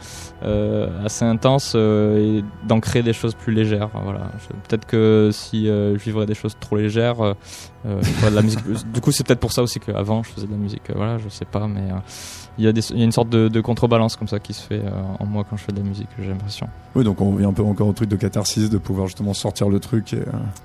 euh, 0.43 0.87
assez 1.05 1.25
intenses 1.25 1.75
et 1.75 2.43
d'en 2.67 2.79
créer 2.79 3.03
des 3.03 3.13
choses 3.13 3.35
plus 3.35 3.53
légères. 3.53 3.89
Voilà. 4.03 4.31
Peut-être 4.67 4.85
que 4.85 5.29
si 5.31 5.65
je 5.65 5.97
vivrais 5.97 6.25
des 6.25 6.35
choses 6.35 6.55
trop 6.59 6.77
légères, 6.77 7.35
je 7.85 8.03
ferais 8.09 8.31
de 8.31 8.35
la 8.35 8.41
musique. 8.41 8.59
Du 8.93 9.01
coup, 9.01 9.11
c'est 9.11 9.25
peut-être 9.25 9.39
pour 9.39 9.51
ça 9.51 9.61
aussi 9.63 9.79
qu'avant 9.79 10.23
je 10.23 10.29
faisais 10.31 10.47
de 10.47 10.51
la 10.51 10.57
musique. 10.57 10.81
voilà, 10.95 11.17
je 11.17 11.27
sais 11.29 11.45
pas, 11.45 11.67
mais 11.67 11.83
il 12.57 12.65
y 12.65 12.67
a 12.67 12.71
des, 12.71 12.81
il 12.91 12.97
y 12.97 13.01
a 13.01 13.05
une 13.05 13.11
sorte 13.11 13.29
de, 13.29 13.47
de 13.47 13.61
contrebalance 13.61 14.15
comme 14.15 14.27
ça 14.27 14.39
qui 14.39 14.53
se 14.53 14.61
fait 14.61 14.81
en 15.19 15.25
moi 15.25 15.45
quand 15.49 15.57
je 15.57 15.63
fais 15.63 15.71
de 15.71 15.77
la 15.77 15.83
musique. 15.83 16.07
J'ai 16.19 16.29
l'impression. 16.29 16.67
Oui, 16.95 17.03
donc 17.03 17.19
on 17.21 17.31
revient 17.31 17.45
un 17.45 17.53
peu 17.53 17.63
encore 17.63 17.87
au 17.87 17.93
truc 17.93 18.09
de 18.09 18.15
catharsis, 18.15 18.69
de 18.69 18.77
pouvoir 18.77 19.07
justement 19.07 19.33
sortir 19.33 19.69
le 19.69 19.79
truc. 19.79 20.13
Et, 20.13 20.19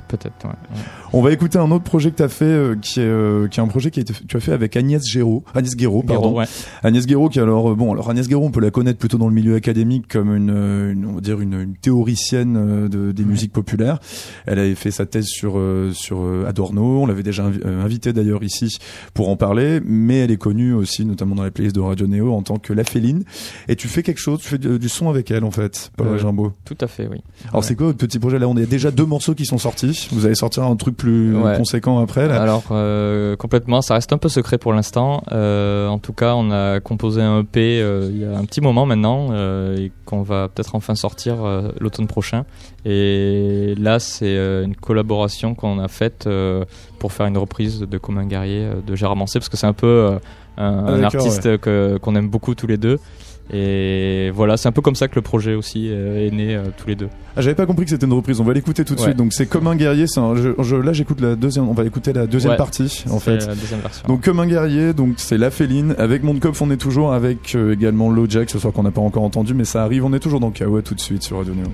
Peut-être. 0.08 0.44
Ouais. 0.44 0.50
ouais. 0.50 0.82
On 1.12 1.20
va 1.22 1.32
écouter 1.32 1.58
un 1.58 1.70
autre 1.70 1.74
projet 1.83 2.11
que 2.11 2.16
t'as 2.16 2.28
fait, 2.28 2.45
euh, 2.45 2.76
qui 2.76 3.00
est 3.00 3.04
euh, 3.04 3.49
qui 3.49 3.59
est 3.59 3.62
un 3.62 3.66
projet 3.69 3.90
qui 3.90 4.00
a 4.00 4.02
été, 4.02 4.14
tu 4.28 4.37
as 4.37 4.40
fait 4.40 4.52
avec 4.52 4.76
Agnès 4.76 5.04
Géraud, 5.07 5.43
Agnès 5.54 5.75
Guéraud, 5.76 6.02
pardon. 6.02 6.28
Guéraud, 6.28 6.38
ouais. 6.40 6.45
Agnès 6.83 7.07
Guéraud 7.07 7.28
qui 7.28 7.40
alors 7.40 7.71
euh, 7.71 7.75
bon 7.75 7.93
alors 7.93 8.11
Agnès 8.11 8.28
Guéraud 8.28 8.45
on 8.47 8.50
peut 8.50 8.61
la 8.61 8.71
connaître 8.71 8.99
plutôt 8.99 9.19
dans 9.19 9.28
le 9.28 9.35
milieu 9.35 9.54
académique 9.57 10.07
comme 10.09 10.35
une, 10.35 10.50
euh, 10.50 10.93
une- 10.93 11.07
on 11.07 11.12
va 11.14 11.21
dire 11.21 11.40
une, 11.40 11.54
une 11.54 11.75
théoricienne 11.76 12.57
euh, 12.57 12.88
de, 12.88 13.12
des 13.12 13.23
Ouais. 13.25 13.28
musiques 13.31 13.52
populaires. 13.52 13.99
Elle 14.47 14.59
avait 14.59 14.75
fait 14.75 14.90
sa 14.90 15.07
thèse 15.07 15.26
sur 15.26 15.54
euh, 15.57 15.90
sur 15.93 16.19
Adorno, 16.47 17.02
on 17.02 17.07
l'avait 17.07 17.23
déjà 17.23 17.49
invi- 17.49 17.64
invitée 17.66 18.12
d'ailleurs 18.12 18.43
ici 18.43 18.76
pour 19.14 19.28
en 19.28 19.37
parler, 19.37 19.81
mais 19.85 20.19
elle 20.19 20.31
est 20.31 20.37
connue 20.37 20.73
aussi 20.75 21.04
notamment 21.04 21.35
dans 21.35 21.45
les 21.45 21.50
playlists 21.50 21.75
de 21.76 21.81
Radio 21.81 22.07
Néo 22.07 22.33
en 22.33 22.43
tant 22.43 22.57
que 22.59 22.73
La 22.73 22.85
Féline. 22.85 23.25
Et 23.69 23.76
tu 23.76 23.88
fais 23.88 24.02
quelque 24.02 24.19
chose, 24.21 24.40
tu 24.40 24.49
fais 24.49 24.59
du, 24.59 24.78
du 24.78 24.88
son 24.88 25.09
avec 25.11 25.31
elle 25.31 25.45
en 25.45 25.50
fait, 25.50 25.90
Paul 25.97 26.09
Rimbaud. 26.16 26.52
Tout 26.64 26.76
à 26.81 26.87
fait, 26.87 27.09
oui. 27.11 27.19
Alors 27.50 27.64
c'est 27.64 27.75
quoi 27.75 27.87
votre 27.87 27.99
petit 27.99 28.19
projet? 28.19 28.38
Là 28.38 28.49
On 28.49 28.57
a 28.57 28.61
déjà 28.66 28.90
deux 28.90 29.07
morceaux 29.07 29.35
qui 29.35 29.45
sont 29.47 29.59
sortis. 29.59 30.09
Vous 30.12 30.26
allez 30.26 30.35
sortir 30.35 30.64
un 30.64 30.76
truc 30.76 30.97
plus 30.97 31.35
Ouais. 31.37 31.53
Conséquent 31.56 31.99
après 31.99 32.28
là. 32.28 32.40
Alors 32.40 32.64
euh, 32.70 33.37
complètement, 33.37 33.82
ça 33.82 33.94
reste 33.94 34.12
un 34.12 34.18
peu 34.18 34.28
secret 34.28 34.58
pour 34.58 34.73
l'instant. 34.73 35.23
Euh, 35.32 35.88
en 35.88 35.99
tout 35.99 36.12
cas, 36.12 36.34
on 36.34 36.50
a 36.50 36.80
composé 36.80 37.23
un 37.23 37.40
EP 37.40 37.80
euh, 37.80 38.08
il 38.11 38.20
y 38.20 38.25
a 38.25 38.37
un 38.37 38.44
petit 38.44 38.61
moment 38.61 38.87
maintenant 38.87 39.28
euh, 39.30 39.76
et 39.76 39.92
qu'on 40.04 40.23
va 40.23 40.49
peut-être 40.49 40.75
enfin 40.75 40.94
sortir 40.94 41.44
euh, 41.44 41.70
l'automne 41.80 42.06
prochain. 42.06 42.44
Et 42.84 43.75
là, 43.78 43.99
c'est 43.99 44.37
euh, 44.37 44.64
une 44.64 44.76
collaboration 44.76 45.54
qu'on 45.54 45.78
a 45.78 45.88
faite 45.88 46.26
euh, 46.26 46.64
pour 46.99 47.12
faire 47.12 47.26
une 47.26 47.38
reprise 47.38 47.80
de 47.80 47.99
Comme 47.99 48.18
un 48.18 48.26
guerrier 48.26 48.68
de 48.87 48.94
Gérard 48.94 49.16
Manset 49.16 49.38
parce 49.38 49.49
que 49.49 49.56
c'est 49.56 49.66
un 49.66 49.73
peu 49.73 49.87
euh, 49.87 50.18
un, 50.56 50.64
un 50.64 50.99
d'accord, 51.00 51.20
artiste 51.20 51.58
que 51.58 51.99
qu'on 52.00 52.14
aime 52.16 52.28
beaucoup 52.28 52.54
tous 52.54 52.66
les 52.66 52.76
deux. 52.76 52.99
Et 53.52 54.30
voilà, 54.34 54.56
c'est 54.56 54.68
un 54.68 54.72
peu 54.72 54.80
comme 54.80 54.94
ça 54.94 55.06
que 55.06 55.14
le 55.16 55.20
projet 55.22 55.54
aussi 55.54 55.88
euh, 55.90 56.26
est 56.26 56.30
né 56.30 56.54
euh, 56.56 56.64
tous 56.76 56.86
les 56.88 56.96
deux. 56.96 57.08
Ah, 57.36 57.42
j'avais 57.42 57.54
pas 57.54 57.66
compris 57.66 57.84
que 57.84 57.90
c'était 57.90 58.06
une 58.06 58.12
reprise. 58.12 58.40
On 58.40 58.44
va 58.44 58.54
l'écouter 58.54 58.84
tout 58.84 58.94
de 58.94 59.00
Ouais. 59.00 59.06
suite. 59.06 59.18
Donc 59.18 59.32
c'est 59.34 59.46
comme 59.46 59.66
un 59.66 59.76
guerrier. 59.76 60.06
C'est 60.06 60.20
un- 60.20 60.34
je- 60.34 60.76
là 60.76 60.92
j'écoute 60.94 61.20
la 61.20 61.36
deuxième. 61.36 61.68
On 61.68 61.74
va 61.74 61.84
écouter 61.84 62.12
la 62.14 62.26
deuxième 62.26 62.52
Ouais. 62.52 62.56
partie 62.56 63.04
en 63.10 63.18
fait. 63.20 63.46
la 63.46 63.54
deuxième 63.54 63.80
version. 63.80 64.06
Donc 64.08 64.22
comme 64.24 64.40
un 64.40 64.46
guerrier, 64.46 64.94
donc 64.94 65.14
c'est 65.18 65.36
la 65.38 65.50
féline. 65.50 65.94
Avec 65.98 66.22
Mondkopf, 66.22 66.62
on 66.62 66.70
est 66.70 66.76
toujours 66.78 67.12
avec 67.12 67.54
euh, 67.54 67.74
également 67.74 68.10
Lojack, 68.10 68.48
ce 68.50 68.58
soir 68.58 68.72
qu'on 68.72 68.82
n'a 68.84 68.90
pas 68.90 69.02
encore 69.02 69.24
entendu, 69.24 69.52
mais 69.52 69.64
ça 69.64 69.82
arrive. 69.82 70.04
On 70.06 70.12
est 70.14 70.20
toujours 70.20 70.40
dans 70.40 70.50
Kawa 70.50 70.80
tout 70.82 70.94
de 70.94 71.00
suite 71.00 71.22
sur 71.22 71.36
Radio 71.38 71.54
Néo. 71.54 71.66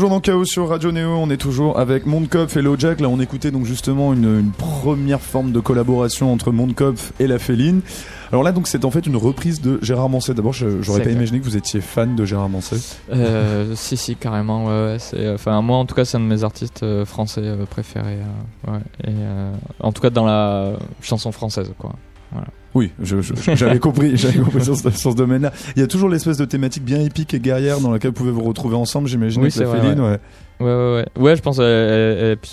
Toujours 0.00 0.16
dans 0.16 0.20
Chaos 0.20 0.46
sur 0.46 0.70
Radio 0.70 0.92
Néo, 0.92 1.10
on 1.10 1.28
est 1.28 1.36
toujours 1.36 1.78
avec 1.78 2.06
Mondkopf 2.06 2.56
et 2.56 2.62
Lojack. 2.62 3.00
Là, 3.00 3.08
on 3.10 3.20
écoutait 3.20 3.50
donc 3.50 3.66
justement 3.66 4.14
une, 4.14 4.40
une 4.40 4.50
première 4.50 5.20
forme 5.20 5.52
de 5.52 5.60
collaboration 5.60 6.32
entre 6.32 6.52
Mondkopf 6.52 7.12
et 7.20 7.26
la 7.26 7.38
Féline. 7.38 7.82
Alors 8.32 8.42
là, 8.42 8.52
donc, 8.52 8.66
c'est 8.66 8.86
en 8.86 8.90
fait 8.90 9.06
une 9.06 9.16
reprise 9.16 9.60
de 9.60 9.78
Gérard 9.82 10.08
Manset. 10.08 10.32
D'abord, 10.32 10.54
j'aurais 10.54 11.02
pas 11.02 11.10
imaginé 11.10 11.38
que 11.38 11.44
vous 11.44 11.58
étiez 11.58 11.82
fan 11.82 12.16
de 12.16 12.24
Gérard 12.24 12.48
Manset. 12.48 12.76
Euh, 13.12 13.74
si 13.76 13.98
si 13.98 14.16
carrément 14.16 14.68
ouais, 14.68 14.92
ouais, 14.92 14.96
c'est 14.98 15.28
enfin 15.34 15.60
moi 15.60 15.76
en 15.76 15.84
tout 15.84 15.94
cas 15.94 16.06
c'est 16.06 16.16
un 16.16 16.20
de 16.20 16.24
mes 16.24 16.44
artistes 16.44 16.82
euh, 16.82 17.04
français 17.04 17.42
euh, 17.44 17.66
préférés 17.66 18.18
ouais, 18.68 18.78
et 19.04 19.08
euh, 19.08 19.52
en 19.80 19.92
tout 19.92 20.00
cas 20.00 20.10
dans 20.10 20.24
la 20.24 20.72
chanson 21.02 21.32
française 21.32 21.70
quoi 21.78 21.92
Oui, 22.74 22.92
j'avais 23.02 23.78
compris, 23.80 24.16
j'avais 24.16 24.38
compris 24.38 24.64
sur 24.64 24.76
ce, 24.76 24.90
sur 24.90 25.10
ce 25.12 25.16
domaine-là. 25.16 25.52
Il 25.74 25.80
y 25.80 25.82
a 25.82 25.88
toujours 25.88 26.08
l'espèce 26.08 26.36
de 26.36 26.44
thématique 26.44 26.84
bien 26.84 27.00
épique 27.00 27.34
et 27.34 27.40
guerrière 27.40 27.80
dans 27.80 27.90
laquelle 27.90 28.10
vous 28.10 28.16
pouvez 28.16 28.30
vous 28.30 28.44
retrouver 28.44 28.76
ensemble, 28.76 29.08
j'imagine, 29.08 29.42
Oui, 29.42 29.48
avec 29.54 29.68
la 29.68 29.80
Féline. 29.80 30.00
Ouais. 30.00 30.18
ouais 30.60 30.66
ouais 30.66 30.94
ouais 30.94 31.06
ouais 31.22 31.36
je 31.36 31.42
pense 31.42 31.56
euh, 31.60 32.32
elle- 32.32 32.36
puis 32.36 32.52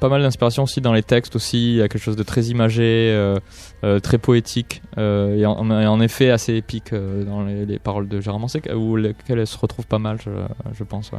pas 0.00 0.08
mal 0.08 0.22
d'inspiration 0.22 0.64
aussi 0.64 0.80
dans 0.80 0.92
les 0.92 1.02
textes 1.02 1.36
aussi. 1.36 1.72
Il 1.72 1.76
y 1.76 1.82
a 1.82 1.88
quelque 1.88 2.02
chose 2.02 2.16
de 2.16 2.22
très 2.22 2.44
imagé, 2.44 3.10
euh, 3.12 3.38
euh, 3.84 4.00
très 4.00 4.18
poétique 4.18 4.82
euh, 4.98 5.36
et, 5.36 5.46
en, 5.46 5.70
et 5.70 5.86
en 5.86 6.00
effet 6.00 6.30
assez 6.30 6.54
épique 6.54 6.94
dans 6.94 7.42
les, 7.42 7.66
les 7.66 7.78
paroles 7.78 8.08
de 8.08 8.20
Gérard 8.20 8.40
Manset, 8.40 8.72
où 8.74 8.96
lesquelles 8.96 9.38
elle 9.38 9.46
se 9.46 9.58
retrouve 9.58 9.86
pas 9.86 9.98
mal, 9.98 10.18
je, 10.24 10.30
je 10.76 10.84
pense. 10.84 11.12
Ouais. 11.12 11.18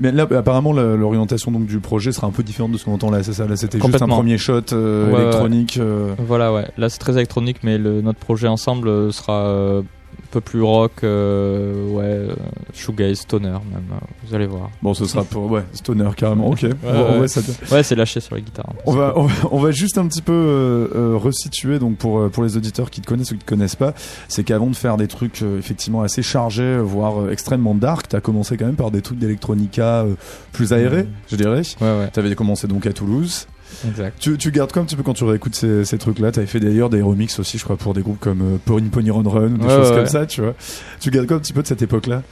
Mais 0.00 0.12
là, 0.12 0.26
apparemment, 0.36 0.72
l'orientation 0.72 1.50
donc 1.50 1.66
du 1.66 1.80
projet 1.80 2.12
sera 2.12 2.26
un 2.26 2.32
peu 2.32 2.42
différente 2.42 2.72
de 2.72 2.78
ce 2.78 2.84
qu'on 2.84 2.94
entend 2.94 3.10
là. 3.10 3.22
C'est 3.22 3.32
ça. 3.32 3.46
Là, 3.46 3.56
c'était 3.56 3.80
juste 3.80 4.02
un 4.02 4.08
premier 4.08 4.38
shot 4.38 4.62
Ouais, 4.72 5.22
électronique. 5.22 5.78
Voilà, 6.18 6.52
ouais. 6.52 6.66
Là, 6.76 6.88
c'est 6.88 6.98
très 6.98 7.14
électronique, 7.14 7.58
mais 7.62 7.78
le, 7.78 8.00
notre 8.00 8.18
projet 8.20 8.48
ensemble 8.48 9.12
sera 9.12 9.82
un 10.14 10.30
peu 10.30 10.40
plus 10.42 10.60
rock, 10.62 10.92
euh, 11.04 11.88
ouais, 11.90 12.02
euh, 12.04 12.34
shoegaze, 12.74 13.20
stoner 13.20 13.48
même. 13.48 13.84
euh, 13.92 13.96
Vous 14.26 14.34
allez 14.34 14.46
voir. 14.46 14.70
Bon, 14.82 14.92
ce 14.92 15.06
sera 15.06 15.24
pour 15.24 15.50
ouais, 15.50 15.64
stoner 15.72 16.10
carrément. 16.16 16.48
Ok. 16.48 16.62
Ouais. 16.62 17.18
ouais, 17.20 17.28
ça- 17.28 17.40
Ouais, 17.74 17.82
c'est 17.82 17.94
lâché 17.94 18.20
sur 18.20 18.34
la 18.34 18.42
guitare. 18.42 18.70
On 18.84 18.92
va, 18.92 19.14
on 19.16 19.22
va, 19.24 19.34
on 19.52 19.58
va 19.58 19.70
juste 19.70 19.96
un 19.96 20.06
petit 20.06 20.20
peu 20.20 20.32
euh, 20.34 21.14
resituer 21.16 21.78
donc 21.78 21.96
pour 21.96 22.28
pour 22.30 22.42
les 22.44 22.56
auditeurs 22.58 22.90
qui 22.90 23.00
te 23.00 23.06
connaissent 23.06 23.30
ou 23.30 23.34
qui 23.34 23.44
te 23.44 23.48
connaissent 23.48 23.76
pas, 23.76 23.94
c'est 24.28 24.44
qu'avant 24.44 24.66
de 24.68 24.76
faire 24.76 24.96
des 24.98 25.08
trucs 25.08 25.42
euh, 25.42 25.58
effectivement 25.58 26.02
assez 26.02 26.22
chargés, 26.22 26.78
voire 26.78 27.30
extrêmement 27.30 27.74
dark, 27.74 28.08
t'as 28.08 28.20
commencé 28.20 28.56
quand 28.58 28.66
même 28.66 28.76
par 28.76 28.90
des 28.90 29.00
trucs 29.00 29.18
d'électronica 29.18 30.04
plus 30.52 30.72
aérés, 30.74 31.06
je 31.30 31.36
dirais. 31.36 31.62
Ouais, 31.80 31.86
ouais, 31.98 32.08
T'avais 32.12 32.34
commencé 32.34 32.66
donc 32.68 32.86
à 32.86 32.92
Toulouse. 32.92 33.46
Exact. 33.86 34.18
Tu, 34.20 34.36
tu 34.38 34.50
gardes 34.50 34.72
quoi 34.72 34.82
un 34.82 34.84
petit 34.84 34.96
peu 34.96 35.02
quand 35.02 35.14
tu 35.14 35.24
réécoutes 35.24 35.54
ces, 35.54 35.84
ces 35.84 35.98
trucs-là 35.98 36.32
T'avais 36.32 36.46
fait 36.46 36.60
d'ailleurs 36.60 36.90
des 36.90 37.02
remixes 37.02 37.38
aussi, 37.38 37.58
je 37.58 37.64
crois, 37.64 37.76
pour 37.76 37.94
des 37.94 38.02
groupes 38.02 38.20
comme 38.20 38.54
euh, 38.54 38.58
Pony 38.64 38.88
Pony 38.88 39.10
Run 39.10 39.22
Run, 39.28 39.52
ou 39.54 39.58
des 39.58 39.64
Ouais, 39.64 39.70
choses 39.76 39.88
ouais, 39.88 39.94
comme 39.94 40.04
ouais. 40.04 40.06
ça, 40.08 40.26
tu 40.26 40.40
vois. 40.42 40.54
Tu 41.00 41.10
gardes 41.10 41.26
quoi 41.26 41.36
un 41.36 41.40
petit 41.40 41.52
peu 41.52 41.62
de 41.62 41.66
cette 41.66 41.82
époque-là? 41.82 42.22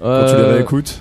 Quand 0.00 0.24
tu 0.28 0.36
les 0.36 0.42
Euh, 0.42 0.54
réécoutes? 0.54 1.00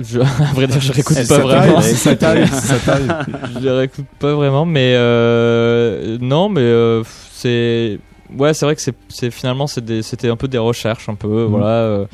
je, 0.00 0.20
à 0.20 0.24
vrai 0.54 0.66
dire, 0.66 0.80
je 0.80 0.92
réécoute 0.92 1.28
pas 1.28 1.38
vraiment. 1.38 1.80
Ça 1.82 2.16
t'arrive, 2.16 2.52
ça 2.52 2.78
t'arrive. 2.78 3.14
je 3.54 3.58
les 3.60 3.70
réécoute 3.70 4.06
pas 4.18 4.34
vraiment, 4.34 4.64
mais 4.66 4.94
euh, 4.96 6.18
non, 6.20 6.48
mais 6.48 6.60
euh, 6.62 7.02
c'est 7.32 7.98
ouais, 8.36 8.54
c'est 8.54 8.64
vrai 8.66 8.74
que 8.76 8.82
c'est 9.08 9.30
finalement 9.30 9.66
c'était 9.66 10.28
un 10.28 10.36
peu 10.36 10.48
des 10.48 10.58
recherches, 10.58 11.08
un 11.08 11.14
peu. 11.14 11.44
Mhm. 11.44 11.50
Voilà, 11.50 11.66
euh, 11.66 12.06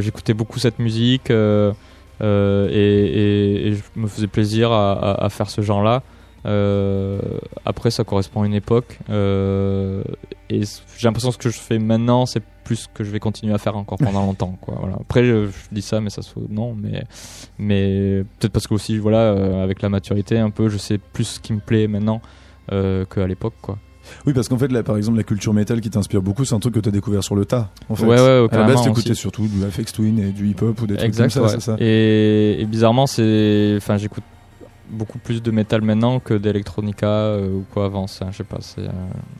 j'écoutais 0.00 0.34
beaucoup 0.34 0.58
cette 0.58 0.78
musique 0.78 1.30
euh, 1.30 1.72
euh, 2.22 2.68
et, 2.70 2.74
et- 2.74 3.68
et 3.68 3.74
je 3.74 3.82
me 3.94 4.08
faisais 4.08 4.26
plaisir 4.26 4.72
à, 4.72 4.92
à- 4.92 5.24
à 5.26 5.28
faire 5.28 5.50
ce 5.50 5.60
genre-là. 5.60 6.02
Euh, 6.46 7.20
après, 7.64 7.90
ça 7.90 8.04
correspond 8.04 8.42
à 8.42 8.46
une 8.46 8.54
époque 8.54 8.98
euh, 9.10 10.02
et 10.50 10.60
j'ai 10.96 11.08
l'impression 11.08 11.30
que 11.30 11.34
ce 11.34 11.38
que 11.38 11.50
je 11.50 11.58
fais 11.58 11.78
maintenant, 11.78 12.26
c'est 12.26 12.42
plus 12.64 12.76
ce 12.76 12.88
que 12.92 13.02
je 13.02 13.10
vais 13.10 13.18
continuer 13.18 13.52
à 13.54 13.58
faire 13.58 13.76
encore 13.76 13.98
pendant 13.98 14.22
longtemps. 14.26 14.56
Quoi. 14.60 14.76
Voilà. 14.80 14.96
Après, 15.00 15.24
je, 15.24 15.46
je 15.46 15.52
dis 15.72 15.82
ça, 15.82 16.00
mais 16.00 16.10
ça 16.10 16.22
se 16.22 16.34
non, 16.48 16.74
mais 16.74 17.04
mais 17.58 18.24
peut-être 18.38 18.52
parce 18.52 18.66
que 18.66 18.74
aussi 18.74 18.98
voilà 18.98 19.18
euh, 19.18 19.64
avec 19.64 19.82
la 19.82 19.88
maturité 19.88 20.38
un 20.38 20.50
peu 20.50 20.68
je 20.68 20.78
sais 20.78 20.98
plus 20.98 21.24
ce 21.24 21.40
qui 21.40 21.52
me 21.52 21.60
plaît 21.60 21.88
maintenant 21.88 22.20
qu'à 22.70 23.26
l'époque 23.26 23.54
quoi 23.62 23.78
Oui, 24.26 24.34
parce 24.34 24.46
qu'en 24.48 24.58
fait, 24.58 24.70
là, 24.70 24.82
par 24.82 24.98
exemple, 24.98 25.16
la 25.16 25.22
culture 25.24 25.54
métal 25.54 25.80
qui 25.80 25.88
t'inspire 25.88 26.20
beaucoup, 26.20 26.44
c'est 26.44 26.54
un 26.54 26.60
truc 26.60 26.74
que 26.74 26.80
t'as 26.80 26.90
découvert 26.90 27.24
sur 27.24 27.34
le 27.34 27.46
tas. 27.46 27.70
En 27.88 27.94
fait. 27.94 28.04
ouais 28.04 28.16
ouais 28.16 28.46
À 28.50 28.58
la 28.58 28.66
base, 28.66 28.82
t'écoutais 28.82 29.14
surtout 29.14 29.48
du 29.48 29.62
FX 29.62 29.92
Twin 29.94 30.18
et 30.18 30.32
du 30.32 30.48
hip-hop 30.48 30.78
ou 30.82 30.86
des 30.86 30.96
trucs 30.96 31.08
exact 31.08 31.32
comme 31.32 31.48
ça, 31.48 31.54
ouais. 31.54 31.60
ça 31.60 31.76
et, 31.78 32.60
et 32.60 32.66
bizarrement 32.66 33.06
c'est 33.06 33.74
enfin 33.78 33.96
j'écoute 33.96 34.22
beaucoup 34.90 35.18
plus 35.18 35.42
de 35.42 35.50
métal 35.50 35.82
maintenant 35.82 36.20
que 36.20 36.34
d'électronica 36.34 37.06
euh, 37.06 37.56
ou 37.58 37.64
quoi 37.72 37.86
avant 37.86 38.06
ça 38.06 38.28
je 38.30 38.38
sais 38.38 38.44
pas 38.44 38.58
euh, 38.78 38.88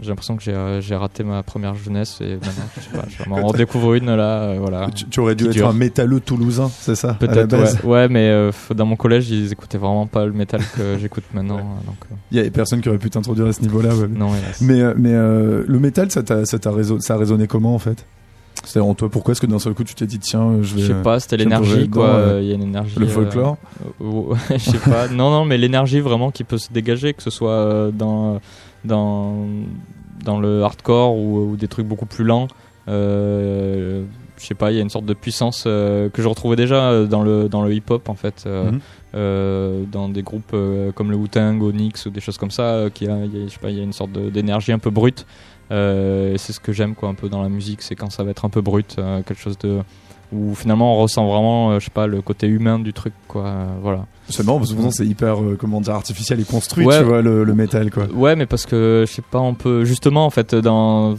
j'ai 0.00 0.08
l'impression 0.08 0.36
que 0.36 0.42
j'ai 0.42 0.54
euh, 0.54 0.80
j'ai 0.80 0.94
raté 0.94 1.24
ma 1.24 1.42
première 1.42 1.74
jeunesse 1.74 2.20
et 2.20 2.34
maintenant 2.34 2.64
je 2.76 2.80
sais 2.82 2.90
pas 2.90 3.04
je 3.08 3.28
m'en 3.28 3.46
redécouvre 3.46 3.94
une 3.94 4.14
là 4.14 4.54
voilà 4.58 4.88
tu, 4.94 5.06
tu 5.06 5.20
aurais 5.20 5.34
dû 5.34 5.44
être 5.46 5.52
dure. 5.52 5.68
un 5.68 5.72
métalleux 5.72 6.20
toulousain, 6.20 6.70
c'est 6.80 6.94
ça 6.94 7.14
peut-être 7.14 7.84
ouais. 7.84 7.90
ouais 7.90 8.08
mais 8.08 8.50
dans 8.74 8.86
mon 8.86 8.96
collège 8.96 9.30
ils 9.30 9.52
écoutaient 9.52 9.78
vraiment 9.78 10.06
pas 10.06 10.26
le 10.26 10.32
métal 10.32 10.60
que 10.76 10.98
j'écoute 11.00 11.24
maintenant 11.32 11.58
donc 11.86 11.96
Il 12.30 12.42
y 12.42 12.46
a 12.46 12.50
personne 12.50 12.80
qui 12.80 12.88
aurait 12.88 12.98
pu 12.98 13.10
t'introduire 13.10 13.46
à 13.46 13.52
ce 13.52 13.62
niveau-là. 13.62 13.94
ouais. 13.94 14.08
non 14.08 14.34
hélas. 14.34 14.60
Mais, 14.60 14.82
mais 14.96 15.12
le 15.12 15.78
métal, 15.78 16.10
ça 16.10 16.22
t'a, 16.22 16.44
ça 16.44 16.58
t'a 16.58 16.70
résonné, 16.70 17.00
ça 17.00 17.14
a 17.14 17.16
résonné 17.16 17.46
comment 17.46 17.74
en 17.74 17.78
fait? 17.78 18.04
C'est-à-dire, 18.64 18.88
en 18.88 18.94
toi, 18.94 19.08
pourquoi 19.08 19.32
est-ce 19.32 19.40
que 19.40 19.46
d'un 19.46 19.58
seul 19.58 19.74
coup 19.74 19.84
tu 19.84 19.94
t'es 19.94 20.06
dit, 20.06 20.18
tiens, 20.18 20.58
je 20.62 20.74
vais. 20.74 20.82
Je 20.82 20.86
sais 20.88 21.02
pas, 21.02 21.20
c'était 21.20 21.36
l'énergie 21.36 21.88
quoi. 21.88 22.06
euh, 22.06 22.40
Il 22.42 22.48
y 22.48 22.52
a 22.52 22.54
une 22.54 22.62
énergie. 22.62 22.98
Le 22.98 23.06
euh, 23.06 23.08
folklore 23.08 23.56
euh, 24.02 24.34
je 24.50 24.58
sais 24.58 24.78
pas. 24.78 25.08
Non, 25.08 25.30
non, 25.30 25.44
mais 25.44 25.56
l'énergie 25.58 26.00
vraiment 26.00 26.30
qui 26.30 26.44
peut 26.44 26.58
se 26.58 26.72
dégager, 26.72 27.14
que 27.14 27.22
ce 27.22 27.30
soit 27.30 27.50
euh, 27.52 27.90
dans 27.90 28.40
dans 28.84 29.34
dans 30.24 30.40
le 30.40 30.62
hardcore 30.62 31.16
ou, 31.16 31.50
ou 31.52 31.56
des 31.56 31.68
trucs 31.68 31.86
beaucoup 31.86 32.06
plus 32.06 32.24
lents. 32.24 32.48
Euh, 32.88 34.02
je 34.38 34.46
sais 34.46 34.54
pas, 34.54 34.70
il 34.70 34.76
y 34.76 34.78
a 34.78 34.82
une 34.82 34.90
sorte 34.90 35.04
de 35.06 35.14
puissance 35.14 35.64
que 35.64 36.10
je 36.16 36.28
retrouvais 36.28 36.56
déjà 36.56 37.04
dans 37.06 37.22
le 37.22 37.48
dans 37.48 37.62
le 37.62 37.72
hip-hop 37.74 38.08
en 38.08 38.14
fait. 38.14 38.44
Mhm. 38.46 38.80
dans 39.90 40.08
des 40.08 40.22
groupes 40.22 40.54
comme 40.94 41.10
le 41.10 41.16
Wu-Tang, 41.16 41.60
Onyx 41.62 42.06
ou 42.06 42.10
des 42.10 42.20
choses 42.20 42.38
comme 42.38 42.50
ça, 42.52 42.84
qui 42.94 43.08
a, 43.08 43.16
il 43.24 43.36
y 43.36 43.42
a- 43.42 43.46
je 43.48 43.52
sais 43.52 43.58
pas, 43.58 43.70
il 43.70 43.76
y 43.78 43.80
a 43.80 43.82
une 43.82 43.92
sorte 43.92 44.12
d'énergie 44.12 44.70
un 44.72 44.78
peu 44.78 44.90
brute. 44.90 45.26
Euh, 45.70 46.34
c'est 46.38 46.52
ce 46.52 46.60
que 46.60 46.72
j'aime 46.72 46.94
quoi 46.94 47.08
un 47.08 47.14
peu 47.14 47.28
dans 47.28 47.42
la 47.42 47.48
musique, 47.48 47.82
c'est 47.82 47.94
quand 47.94 48.10
ça 48.10 48.22
va 48.24 48.30
être 48.30 48.44
un 48.44 48.48
peu 48.48 48.60
brut, 48.60 48.96
euh, 48.98 49.22
quelque 49.22 49.40
chose 49.40 49.58
de 49.58 49.80
où 50.32 50.54
finalement 50.54 50.94
on 50.94 51.00
ressent 51.00 51.26
vraiment, 51.26 51.70
euh, 51.70 51.78
je 51.80 51.86
sais 51.86 51.90
pas, 51.90 52.06
le 52.06 52.20
côté 52.22 52.46
humain 52.46 52.78
du 52.78 52.92
truc 52.92 53.12
quoi. 53.28 53.44
euh, 53.46 53.66
voilà. 53.82 54.06
C'est 54.28 54.44
marrant 54.44 54.58
parce 54.58 54.72
que 54.74 54.90
c'est 54.90 55.06
hyper, 55.06 55.36
comment 55.58 55.80
dire, 55.80 55.94
artificiel 55.94 56.38
et 56.40 56.44
construit, 56.44 56.84
Ouais. 56.86 56.98
tu 56.98 57.04
vois, 57.04 57.22
le, 57.22 57.44
le 57.44 57.54
métal 57.54 57.90
quoi. 57.90 58.04
Ouais, 58.12 58.36
mais 58.36 58.44
parce 58.46 58.66
que 58.66 59.04
je 59.06 59.12
sais 59.12 59.22
pas, 59.22 59.40
on 59.40 59.54
peut 59.54 59.84
justement 59.84 60.24
en 60.26 60.30
fait 60.30 60.54
dans 60.54 61.16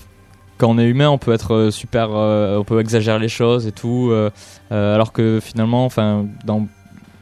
quand 0.60 0.70
on 0.70 0.78
est 0.78 0.88
humain, 0.88 1.10
on 1.10 1.18
peut 1.18 1.32
être 1.32 1.70
super, 1.72 2.10
on 2.12 2.64
peut 2.66 2.80
exagérer 2.82 3.18
les 3.20 3.30
choses 3.30 3.66
et 3.66 3.72
tout, 3.72 4.12
alors 4.72 5.14
que 5.14 5.40
finalement, 5.42 5.86
enfin, 5.86 6.26
dans 6.44 6.68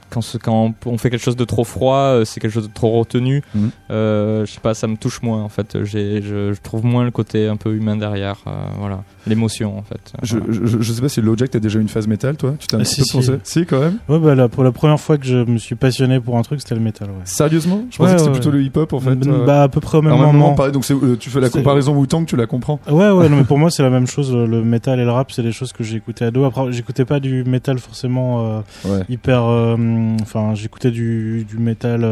quand, 0.09 0.73
on 0.85 0.97
fait 0.97 1.09
quelque 1.09 1.23
chose 1.23 1.35
de 1.35 1.45
trop 1.45 1.63
froid, 1.63 1.97
euh, 1.97 2.25
c'est 2.25 2.39
quelque 2.39 2.51
chose 2.51 2.67
de 2.67 2.73
trop 2.73 2.99
retenu. 2.99 3.43
Mhm. 3.53 3.71
Euh, 3.91 4.45
je 4.45 4.51
sais 4.51 4.59
pas, 4.59 4.73
ça 4.73 4.87
me 4.87 4.97
touche 4.97 5.21
moins 5.21 5.43
en 5.43 5.49
fait. 5.49 5.83
Je 5.83 6.53
trouve 6.61 6.85
moins 6.85 7.03
le 7.03 7.11
côté 7.11 7.47
un 7.47 7.57
peu 7.57 7.73
humain 7.73 7.95
derrière. 7.95 8.37
euh, 8.47 8.51
voilà, 8.77 9.03
l'émotion 9.27 9.77
en 9.77 9.83
fait. 9.83 10.13
Je, 10.23 10.37
Voilà. 10.37 10.53
je, 10.65 10.77
je 10.81 10.93
sais 10.93 11.01
pas 11.01 11.09
si 11.09 11.21
Lojack 11.21 11.49
t'as 11.51 11.59
déjà 11.59 11.79
eu 11.79 11.81
une 11.81 11.87
phase 11.89 12.07
métal 12.07 12.37
toi? 12.37 12.53
Tu 12.59 12.67
t'es 12.67 12.75
un 12.75 12.79
Ah, 12.79 12.83
petit 12.83 13.03
si, 13.03 13.17
peu 13.27 13.39
si. 13.43 13.65
quand 13.65 13.79
même 13.79 13.97
Ouais, 14.09 14.19
bah, 14.19 14.35
là, 14.35 14.47
pour 14.49 14.63
la 14.63 14.71
première 14.71 14.99
fois 14.99 15.17
que 15.17 15.25
je 15.25 15.37
me 15.37 15.57
suis 15.57 15.75
passionné 15.75 16.19
pour 16.19 16.37
un 16.37 16.41
truc, 16.41 16.59
c'était 16.61 16.75
le 16.75 16.81
métal, 16.81 17.09
ouais. 17.09 17.15
Sérieusement? 17.25 17.83
Je 17.91 17.97
pensais 17.97 18.09
Ouais, 18.09 18.13
que 18.15 18.19
c'était 18.19 18.29
ouais, 18.31 18.35
plutôt 18.39 18.51
le 18.51 18.61
hip-hop 18.63 18.93
en 18.93 18.99
fait. 18.99 19.15
Mm, 19.15 19.21
euh, 19.27 19.45
Bah, 19.45 19.63
à 19.63 19.67
peu 19.69 19.79
près 19.79 19.97
au 19.97 20.01
même 20.01 20.13
moment. 20.13 20.33
moment, 20.33 20.53
pareil, 20.53 20.71
donc 20.71 20.85
c'est, 20.85 20.93
euh, 20.93 21.15
tu 21.17 21.29
fais 21.29 21.39
la 21.39 21.49
comparaison 21.49 21.93
Wu-Tang, 21.95 22.25
tu 22.25 22.35
la 22.35 22.45
comprends? 22.47 22.79
Ouais, 22.89 23.11
ouais, 23.11 23.29
non, 23.29 23.37
mais 23.37 23.43
pour 23.43 23.57
moi, 23.57 23.69
c'est 23.69 23.83
la 23.83 23.89
même 23.89 24.07
chose. 24.07 24.33
Le 24.33 24.45
le 24.47 24.63
métal 24.63 24.99
et 24.99 25.03
le 25.03 25.11
rap, 25.11 25.31
c'est 25.31 25.43
des 25.43 25.51
choses 25.51 25.71
que 25.73 25.83
j'ai 25.83 25.97
écoutées 25.97 26.25
ado. 26.25 26.43
Après, 26.45 26.71
j'écoutais 26.71 27.05
pas 27.05 27.19
du 27.19 27.43
métal 27.43 27.79
forcément 27.79 28.57
euh, 28.57 28.61
Ouais. 28.85 29.03
hyper. 29.09 29.43
euh, 29.45 29.75
Enfin, 30.21 30.53
j'écoutais 30.55 30.91
du, 30.91 31.45
du 31.47 31.57
métal. 31.57 32.03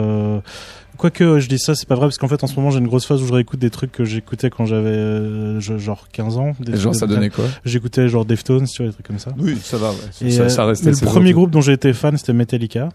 Euh, 0.96 0.98
Quoique, 0.98 1.40
je 1.40 1.48
dis 1.48 1.60
ça, 1.60 1.76
c'est 1.76 1.88
pas 1.88 1.96
vrai, 1.96 2.06
parce 2.08 2.18
qu'en 2.18 2.28
fait, 2.28 2.44
en 2.44 2.48
ce 2.48 2.56
moment, 2.56 2.70
j'ai 2.72 2.80
une 2.80 2.88
grosse 2.88 3.06
phase 3.06 3.22
où 3.22 3.28
je 3.28 3.34
réécoute 3.34 3.60
des 3.60 3.70
trucs 3.70 3.92
que 3.92 4.04
j'écoutais 4.06 4.50
quand 4.50 4.66
j'avais 4.66 4.90
euh, 4.90 5.60
je- 5.60 5.78
genre 5.78 6.08
15 6.12 6.38
ans. 6.38 6.54
Des 6.60 6.78
genre 6.78 6.96
ça 6.96 7.08
donnait 7.08 7.30
quoi 7.30 7.46
J'écotais 7.66 8.08
genre 8.10 8.26
Deftones, 8.26 8.66
tu 8.66 8.82
vois, 8.82 8.88
des 8.88 8.94
trucs 8.94 9.08
comme 9.08 9.20
ça. 9.20 9.32
Oui, 9.38 9.58
ça 9.62 9.78
va, 9.78 9.92
Et, 10.22 10.32
ça, 10.32 10.44
euh, 10.44 10.50
ça 10.50 10.66
restait 10.66 10.92
mais 10.92 10.96
le 11.02 11.06
premier 11.08 11.34
groupe 11.34 11.52
dont 11.52 11.62
j'ai 11.62 11.74
été 11.74 11.94
fan, 11.94 12.18
c'était 12.18 12.34
Metallica. 12.34 12.90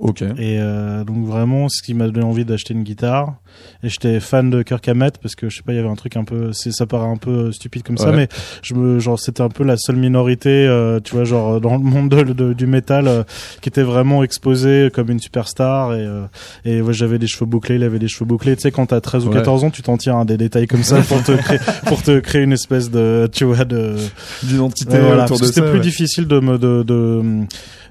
Ok. 0.00 0.22
Et 0.22 0.58
euh, 0.58 1.04
donc 1.04 1.26
vraiment, 1.26 1.68
ce 1.68 1.82
qui 1.82 1.92
m'a 1.94 2.06
donné 2.08 2.24
envie 2.24 2.44
d'acheter 2.44 2.72
une 2.74 2.82
guitare. 2.82 3.34
Et 3.82 3.88
j'étais 3.90 4.18
fan 4.20 4.48
de 4.48 4.62
Kirk 4.62 4.86
Hammett 4.88 5.18
parce 5.18 5.34
que 5.34 5.48
je 5.50 5.56
sais 5.56 5.62
pas, 5.62 5.72
il 5.72 5.76
y 5.76 5.78
avait 5.78 5.88
un 5.88 5.94
truc 5.96 6.16
un 6.16 6.24
peu, 6.24 6.52
c'est 6.52 6.70
ça 6.72 6.86
paraît 6.86 7.08
un 7.08 7.16
peu 7.16 7.52
stupide 7.52 7.82
comme 7.82 7.98
ça, 7.98 8.10
mais 8.12 8.28
je 8.62 8.74
me, 8.74 8.98
genre 8.98 9.18
c'était 9.18 9.42
un 9.42 9.48
peu 9.48 9.64
la 9.64 9.76
seule 9.76 9.96
minorité, 9.96 10.48
euh, 10.48 11.00
tu 11.02 11.14
vois, 11.14 11.24
genre 11.24 11.60
dans 11.60 11.72
le 11.74 11.82
monde 11.82 12.08
de- 12.08 12.32
de- 12.32 12.52
du 12.54 12.66
métal, 12.66 13.08
euh, 13.08 13.22
qui 13.60 13.68
était 13.68 13.82
vraiment 13.82 14.22
exposé 14.22 14.88
comme 14.94 15.10
une 15.10 15.18
superstar. 15.18 15.94
Et, 15.94 16.00
euh, 16.06 16.24
et 16.64 16.80
ouais, 16.80 16.92
j'avais 16.94 17.18
des 17.18 17.26
cheveux 17.26 17.46
bouclés, 17.46 17.74
il 17.74 17.82
avait 17.82 17.98
des 17.98 18.08
cheveux 18.08 18.24
bouclés. 18.26 18.56
Tu 18.56 18.62
sais, 18.62 18.70
quand 18.70 18.86
t'as 18.86 19.00
13 19.00 19.26
ou 19.26 19.28
Ouais. 19.28 19.34
14 19.34 19.64
ans, 19.64 19.70
tu 19.70 19.82
t'en 19.82 19.96
tiens 19.98 20.20
à 20.20 20.24
des 20.24 20.36
détails 20.38 20.66
comme 20.66 20.82
ça 20.84 21.00
pour 21.02 21.22
te 21.22 21.32
créer, 21.32 21.58
pour 21.86 22.02
te 22.02 22.18
créer 22.20 22.42
une 22.42 22.52
espèce 22.52 22.90
de, 22.90 23.28
tu 23.32 23.44
vois, 23.44 23.64
de 23.64 23.96
D'identité 24.44 24.98
voilà, 24.98 25.24
autour 25.24 25.38
de 25.40 25.44
c'était 25.44 25.68
plus 25.70 25.80
difficile 25.80 26.26
de 26.26 26.40
me 26.40 26.56
de, 26.58 26.82
de 26.82 27.22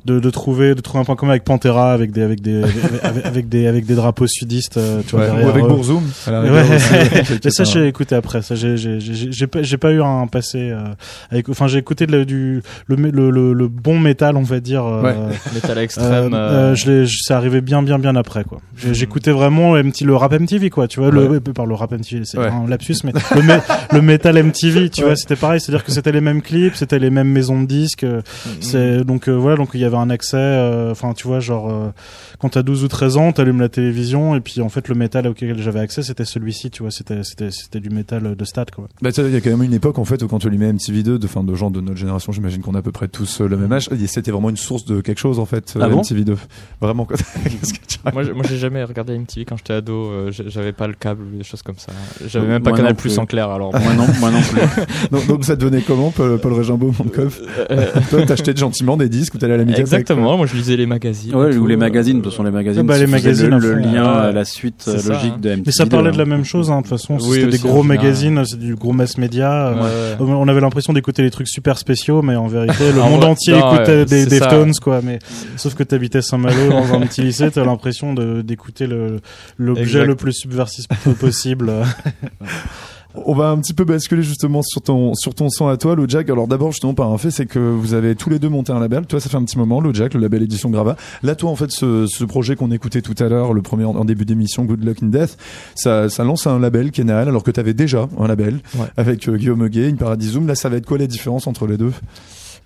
de 0.06 0.20
de 0.22 0.30
trouver 0.30 0.76
de 0.76 0.80
trouver 0.82 1.02
un 1.02 1.04
point 1.06 1.18
commun 1.18 1.32
avec 1.32 1.44
Pantera 1.44 1.92
avec 2.00 2.12
des 2.12 2.22
avec 2.24 2.42
des 2.42 2.64
avec, 3.04 3.26
avec 3.26 3.50
des 3.50 3.68
avec 3.68 3.86
des 3.86 3.96
drapeaux 3.96 4.28
sudistes 4.28 4.78
euh, 4.78 5.02
tu 5.08 5.16
vois 5.16 5.26
Ouais, 5.26 5.30
ou 5.32 5.36
derrière 5.36 5.50
avec 5.50 5.64
eux. 5.66 5.68
Bourzoum. 5.68 6.04
à 6.28 6.42
Ouais. 6.42 6.64
mais 7.44 7.52
ça 7.52 7.64
j'ai 7.64 7.88
écouté 7.88 8.16
après 8.16 8.42
ça 8.42 8.56
j'ai 8.56 8.78
j'ai 8.78 9.00
j'ai 9.00 9.48
pas 9.48 9.62
j'ai 9.64 9.78
pas 9.78 9.92
eu 9.92 10.02
un 10.02 10.28
passé 10.28 10.70
euh, 10.72 10.84
avec 11.32 11.50
enfin 11.50 11.68
j'ai 11.68 11.78
écouté 11.78 12.06
le, 12.06 12.26
du 12.26 12.62
le, 12.88 12.96
le 12.96 13.30
le 13.30 13.54
le 13.54 13.68
bon 13.68 14.00
métal 14.00 14.36
on 14.38 14.44
va 14.44 14.60
dire 14.60 14.86
euh, 14.86 15.02
Ouais. 15.04 15.16
Métal 15.54 15.78
extrême. 15.78 16.34
euh, 16.34 16.72
euh, 16.74 16.76
je 16.76 17.06
c'est 17.06 17.34
arrivé 17.34 17.62
bien, 17.62 17.82
bien, 17.84 18.00
bien 18.00 18.16
après, 18.16 18.44
quoi. 18.44 18.60
J'écoutais 18.92 19.32
vraiment 19.32 19.76
le, 19.76 19.84
MT 19.84 20.02
le 20.02 20.16
rap 20.16 20.34
MTV, 20.34 20.70
quoi. 20.70 20.88
Tu 20.88 21.00
vois, 21.00 21.12
le, 21.12 21.40
par 21.40 21.66
le 21.66 21.76
rap 21.76 21.92
MTV, 21.92 22.26
c'est 22.26 22.38
Ouais. 22.38 22.48
un 22.48 22.68
lapsus, 22.68 22.96
mais 23.04 23.12
le, 23.36 23.42
mé- 23.42 23.62
le 23.94 24.02
metal 24.02 24.42
MTV, 24.44 24.90
tu 24.90 25.02
Ouais. 25.02 25.08
vois, 25.08 25.16
c'était 25.16 25.36
pareil. 25.36 25.60
C'est-à-dire 25.60 25.84
que 25.84 25.92
c'était 25.92 26.12
les 26.12 26.22
mêmes 26.22 26.42
clips, 26.42 26.76
c'était 26.76 27.00
les 27.00 27.10
mêmes 27.10 27.30
maisons 27.30 27.62
de 27.62 27.68
disques. 27.68 28.04
Mhm. 28.04 28.22
C'est 28.62 29.04
donc 29.04 29.28
euh, 29.30 29.34
voilà, 29.34 29.58
donc 29.58 29.70
il 29.74 29.80
y 29.82 29.86
avait 29.86 29.98
un 29.98 30.10
accès. 30.10 30.38
euh, 30.38 30.92
Enfin, 30.92 31.14
tu 31.16 31.28
vois, 31.28 31.40
genre, 31.40 31.89
euh, 31.90 32.00
euh, 32.00 32.36
quand 32.40 32.50
t'as 32.50 32.64
12 32.64 32.84
ou 32.84 32.88
13 32.88 33.18
ans, 33.18 33.32
t'allumes 33.32 33.60
la 33.60 33.70
télévision 33.70 34.36
et 34.36 34.40
puis 34.42 34.62
en 34.62 34.70
fait 34.70 34.88
le 34.88 34.96
métal 34.96 35.28
auquel 35.28 35.60
j'avais 35.62 35.80
accès 35.80 36.02
c'était 36.04 36.26
celui-ci, 36.26 36.72
tu 36.72 36.84
vois, 36.84 36.92
c'était 36.92 37.24
c'était 37.24 37.52
c'était 37.52 37.80
du 37.80 37.90
métal 37.90 38.36
de 38.36 38.46
stade 38.46 38.72
quoi. 38.72 38.88
Bah, 39.02 39.10
il 39.16 39.30
y 39.32 39.36
a 39.36 39.42
quand 39.42 39.50
même 39.50 39.64
une 39.64 39.74
époque 39.74 40.00
en 40.00 40.06
fait 40.06 40.22
où 40.24 40.28
quand 40.28 40.40
tu 40.40 40.48
allumais 40.48 40.72
MTV2, 40.74 41.18
de, 41.18 41.28
fin, 41.28 41.44
de 41.44 41.56
gens 41.56 41.70
de 41.72 41.82
notre 41.82 41.98
génération, 41.98 42.32
j'imagine 42.32 42.62
qu'on 42.62 42.76
a 42.76 42.80
à 42.80 42.82
peu 42.82 42.92
près 42.92 43.08
tous 43.08 43.42
euh, 43.42 43.48
le 43.48 43.58
même 43.58 43.72
âge, 43.72 43.90
et 43.92 44.08
c'était 44.08 44.32
vraiment 44.32 44.50
une 44.50 44.58
source 44.58 44.86
de 44.86 45.02
quelque 45.02 45.20
chose 45.20 45.40
en 45.40 45.46
fait, 45.46 45.74
euh, 45.76 45.82
Ah 45.84 45.90
bon? 45.90 46.02
MTV2. 46.02 46.36
Vraiment, 46.82 47.06
quoi. 47.06 47.18
Moi, 48.14 48.24
j'ai- 48.24 48.32
moi, 48.34 48.44
j'ai 48.48 48.58
jamais 48.58 48.82
regardé 48.84 49.18
MTV 49.18 49.44
quand 49.46 49.58
j'étais 49.58 49.74
ado. 49.74 49.94
euh, 49.94 50.32
j'avais 50.32 50.72
pas 50.72 50.88
le 50.88 50.94
câble 50.94 51.24
ou 51.24 51.38
des 51.38 51.44
choses 51.44 51.62
comme 51.62 51.78
ça. 51.78 51.92
J'avais 52.26 52.48
même 52.48 52.64
pas 52.64 52.70
Moi 52.70 52.78
Canal 52.78 52.96
Plus 52.96 53.20
en 53.20 53.26
clair. 53.26 53.50
Alors, 53.50 53.72
Moi 53.74 53.94
non, 53.94 54.06
moi 54.22 54.32
non 54.32 54.40
plus. 54.42 54.62
donc, 55.12 55.28
donc 55.28 55.44
ça 55.46 55.56
devenait 55.58 55.82
comment, 55.82 56.10
Paul, 56.12 56.40
Paul 56.40 56.54
Régimbaud, 56.54 56.94
mon 56.98 57.10
coff 57.10 57.42
Euh, 57.70 57.88
Toi, 58.10 58.26
t'achetais 58.26 58.56
gentiment 58.56 58.96
des 58.96 59.10
disques 59.10 59.36
ou 59.36 59.38
t'allais 59.38 59.56
à 59.56 59.58
la 59.58 59.66
médiathèque 59.66 59.86
exactement. 59.94 60.38
Moi, 60.38 60.46
je 60.46 60.56
lisais 60.56 60.78
les 60.78 60.86
magazines. 60.86 61.36
Ouais, 61.36 61.52
et 61.52 61.58
ou 61.58 61.60
tout, 61.62 61.68
les 61.68 61.76
euh, 61.76 61.79
magazines, 61.80 62.18
de 62.18 62.24
toute 62.24 62.32
façon 62.32 62.44
les 62.44 62.52
magazines. 62.52 62.82
Ah 62.86 62.88
bah, 62.88 62.98
les 62.98 63.08
magazines, 63.08 63.50
le, 63.50 63.74
le 63.74 63.80
lien 63.80 64.04
ouais. 64.04 64.28
à 64.28 64.32
la 64.32 64.46
suite 64.46 64.86
euh, 64.88 64.98
ça, 64.98 65.14
logique 65.14 65.34
hein. 65.36 65.40
de 65.42 65.50
MTV. 65.50 65.64
Mais 65.66 65.72
ça 65.72 65.86
parlait 65.86 66.12
de 66.12 66.18
la 66.18 66.26
même 66.26 66.46
chose, 66.46 66.70
hein, 66.70 66.78
de 66.78 66.82
toute 66.82 66.90
façon. 66.90 67.18
Oui, 67.22 67.42
c'était 67.42 67.58
des 67.58 67.58
gros 67.58 67.84
magazines, 67.84 68.44
c'est 68.46 68.60
du 68.60 68.76
gros 68.76 68.94
mass 68.94 69.18
média. 69.18 69.72
Ouais, 69.74 69.80
euh. 69.82 70.16
On 70.20 70.48
avait 70.48 70.62
l'impression 70.62 70.94
d'écouter 70.94 71.24
des 71.24 71.32
trucs 71.32 71.48
super 71.48 71.78
spéciaux, 71.78 72.22
mais 72.22 72.36
en 72.36 72.48
vérité, 72.48 72.92
le 72.94 73.02
En 73.10 73.10
monde 73.10 73.24
entier 73.24 73.54
non, 73.54 73.74
écoutait 73.74 74.00
ouais, 74.00 74.06
des 74.06 74.24
ça. 74.24 74.30
Deftones, 74.30 74.74
quoi. 74.82 75.02
Mais 75.04 75.20
sauf 75.56 75.74
que 75.74 75.84
t'habitais 75.84 76.22
Saint-Malo 76.22 76.70
dans 76.70 76.94
un 76.94 77.02
petit 77.02 77.22
lycée, 77.22 77.50
t'as 77.52 77.66
l'impression 77.66 78.14
d'écouter 78.14 78.88
le 78.88 79.20
l'objet 79.58 80.06
le 80.06 80.16
plus 80.16 80.34
subversif 80.34 80.86
possible. 81.20 81.72
On 83.16 83.34
va 83.34 83.50
un 83.50 83.58
petit 83.58 83.74
peu 83.74 83.86
basculer 83.86 84.22
justement 84.22 84.62
sur 84.62 84.82
ton 84.82 85.16
sur 85.16 85.34
ton 85.34 85.50
son 85.50 85.68
à 85.68 85.78
toi, 85.78 85.96
le 85.96 86.08
Jack. 86.08 86.30
Alors 86.30 86.48
d'abord 86.48 86.72
justement 86.72 86.94
par 86.94 87.12
un 87.12 87.18
fait, 87.18 87.32
c'est 87.32 87.48
que 87.48 87.58
vous 87.58 87.96
avez 87.96 88.16
tous 88.16 88.30
les 88.30 88.38
deux 88.38 88.50
monté 88.50 88.72
un 88.72 88.80
label. 88.80 89.08
Toi, 89.08 89.20
ça 89.20 89.30
fait 89.30 89.38
un 89.38 89.44
petit 89.44 89.58
moment, 89.58 89.82
le 89.82 89.92
Jack, 89.94 90.14
le 90.14 90.20
label 90.20 90.44
édition 90.44 90.70
Grava. 90.70 90.96
Là, 91.24 91.36
toi, 91.36 91.50
en 91.50 91.56
fait, 91.56 91.72
ce, 91.72 92.06
ce 92.06 92.24
projet 92.24 92.56
qu'on 92.56 92.70
écoutait 92.70 93.02
tout 93.02 93.16
à 93.18 93.28
l'heure, 93.28 93.54
le 93.54 93.64
premier 93.64 93.84
en, 93.86 94.06
début 94.06 94.26
d'émission, 94.26 94.64
Good 94.64 94.84
Luck 94.84 95.02
in 95.02 95.08
Death, 95.08 95.38
ça, 95.74 96.08
ça 96.08 96.24
lance 96.24 96.46
un 96.46 96.60
label 96.60 96.92
Kenal, 96.92 97.28
alors 97.28 97.42
que 97.44 97.50
tu 97.50 97.60
avais 97.60 97.74
déjà 97.74 98.08
un 98.20 98.28
label 98.28 98.60
Ouais. 98.78 98.86
avec 98.98 99.28
euh, 99.28 99.38
Guillaume 99.38 99.68
Gay, 99.70 99.90
une 99.90 99.98
Paradis 99.98 100.30
Zoom. 100.30 100.48
Là, 100.48 100.54
ça 100.54 100.70
va 100.70 100.78
être 100.78 100.86
quoi 100.86 100.98
la 101.00 101.08
différence 101.08 101.48
entre 101.48 101.66
les 101.66 101.78
deux? 101.78 101.92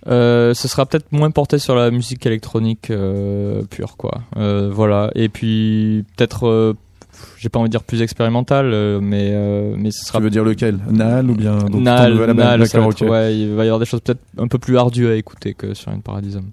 Euh, 0.06 0.52
ce 0.52 0.68
sera 0.68 0.84
peut-être 0.84 1.10
moins 1.12 1.30
porté 1.30 1.58
sur 1.58 1.74
la 1.74 1.90
musique 1.90 2.26
électronique 2.26 2.90
euh, 2.90 3.62
pure, 3.70 3.96
quoi. 3.96 4.20
Voilà. 4.36 5.10
Et 5.14 5.30
puis 5.30 6.04
peut-être, 6.16 6.74
j'ai 7.38 7.48
pas 7.48 7.58
envie 7.58 7.68
de 7.68 7.72
dire 7.72 7.82
plus 7.82 8.02
expérimental, 8.02 8.70
euh, 8.72 9.00
mais 9.02 9.30
euh, 9.32 9.74
mais 9.78 9.90
ce 9.90 10.04
sera 10.06 10.18
Tu 10.18 10.24
veux 10.24 10.30
dire 10.30 10.44
lequel? 10.44 10.78
Nal 10.90 11.30
ou 11.30 11.34
bien 11.34 11.56
donc, 11.58 11.80
Nal, 11.82 12.14
Nal, 12.34 12.62
être- 12.62 12.78
ok. 13.02 13.08
ouais, 13.10 13.36
il 13.36 13.54
va 13.54 13.64
y 13.64 13.66
avoir 13.68 13.80
des 13.80 13.86
choses 13.86 14.00
peut-être 14.00 14.20
un 14.38 14.48
peu 14.48 14.58
plus 14.58 14.76
ardues 14.78 15.08
à 15.08 15.14
écouter 15.14 15.54
que 15.54 15.74
sur 15.74 15.92
une 15.92 16.02
Paradisum. 16.02 16.44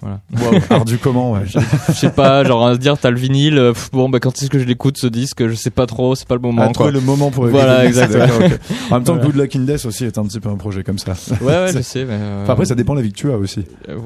Voilà. 0.00 0.20
Wow, 0.32 0.60
ardu 0.70 0.96
comment 0.98 1.32
ouais. 1.32 1.40
Je 1.48 1.92
sais 1.92 2.10
pas, 2.10 2.44
genre 2.44 2.64
à 2.64 2.74
se 2.74 2.78
dire 2.78 2.96
t'as 2.98 3.10
le 3.10 3.18
vinyle, 3.18 3.58
euh, 3.58 3.72
bon 3.92 4.08
bah 4.08 4.20
quand 4.20 4.30
est-ce 4.40 4.48
que 4.48 4.60
je 4.60 4.64
l'écoute 4.64 4.96
ce 4.96 5.08
disque, 5.08 5.48
je 5.48 5.54
sais 5.54 5.70
pas 5.70 5.86
trop, 5.86 6.14
c'est 6.14 6.28
pas 6.28 6.36
le 6.36 6.40
moment 6.40 6.62
À 6.62 6.68
trouver 6.68 6.92
le 6.92 7.00
moment 7.00 7.32
pour 7.32 7.48
Voilà, 7.48 7.84
écouter. 7.84 8.00
exactement. 8.02 8.38
D'accord, 8.38 8.46
ok. 8.46 8.60
En 8.92 8.94
même 8.94 9.02
temps, 9.04 9.14
Voilà. 9.14 9.26
Good 9.26 9.34
Luck 9.36 9.56
in 9.56 9.60
Death 9.62 9.86
aussi 9.86 10.04
est 10.04 10.16
un 10.16 10.22
petit 10.24 10.38
peu 10.38 10.50
un 10.50 10.54
projet 10.56 10.84
comme 10.84 10.98
ça. 11.00 11.14
Ouais 11.40 11.46
ouais 11.48 11.72
je 11.74 11.80
sais 11.82 12.04
mais. 12.04 12.12
euh, 12.12 12.44
Enfin, 12.44 12.52
après, 12.52 12.66
ça 12.66 12.76
dépend 12.76 12.92
de 12.94 13.00
la 13.00 13.06
vie 13.06 13.10
que 13.12 13.18
tu 13.18 13.28
as 13.32 13.36
aussi. 13.36 13.64
euh, 13.88 13.96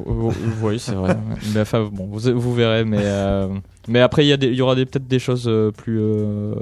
Oui 0.63 0.79
c'est 0.79 0.95
vrai. 0.95 1.15
mais 1.55 1.61
enfin 1.61 1.87
bon 1.93 2.09
vous, 2.11 2.41
vous 2.41 2.55
verrez 2.55 2.87
mais 2.87 2.97
mais 3.89 4.01
après 4.01 4.27
il 4.27 4.43
y 4.45 4.47
y 4.57 4.61
aura 4.61 4.75
peut-être 4.75 5.07
des 5.09 5.19
choses 5.19 5.45
euh, 5.49 5.71
plus 5.71 5.99
euh, 6.01 6.55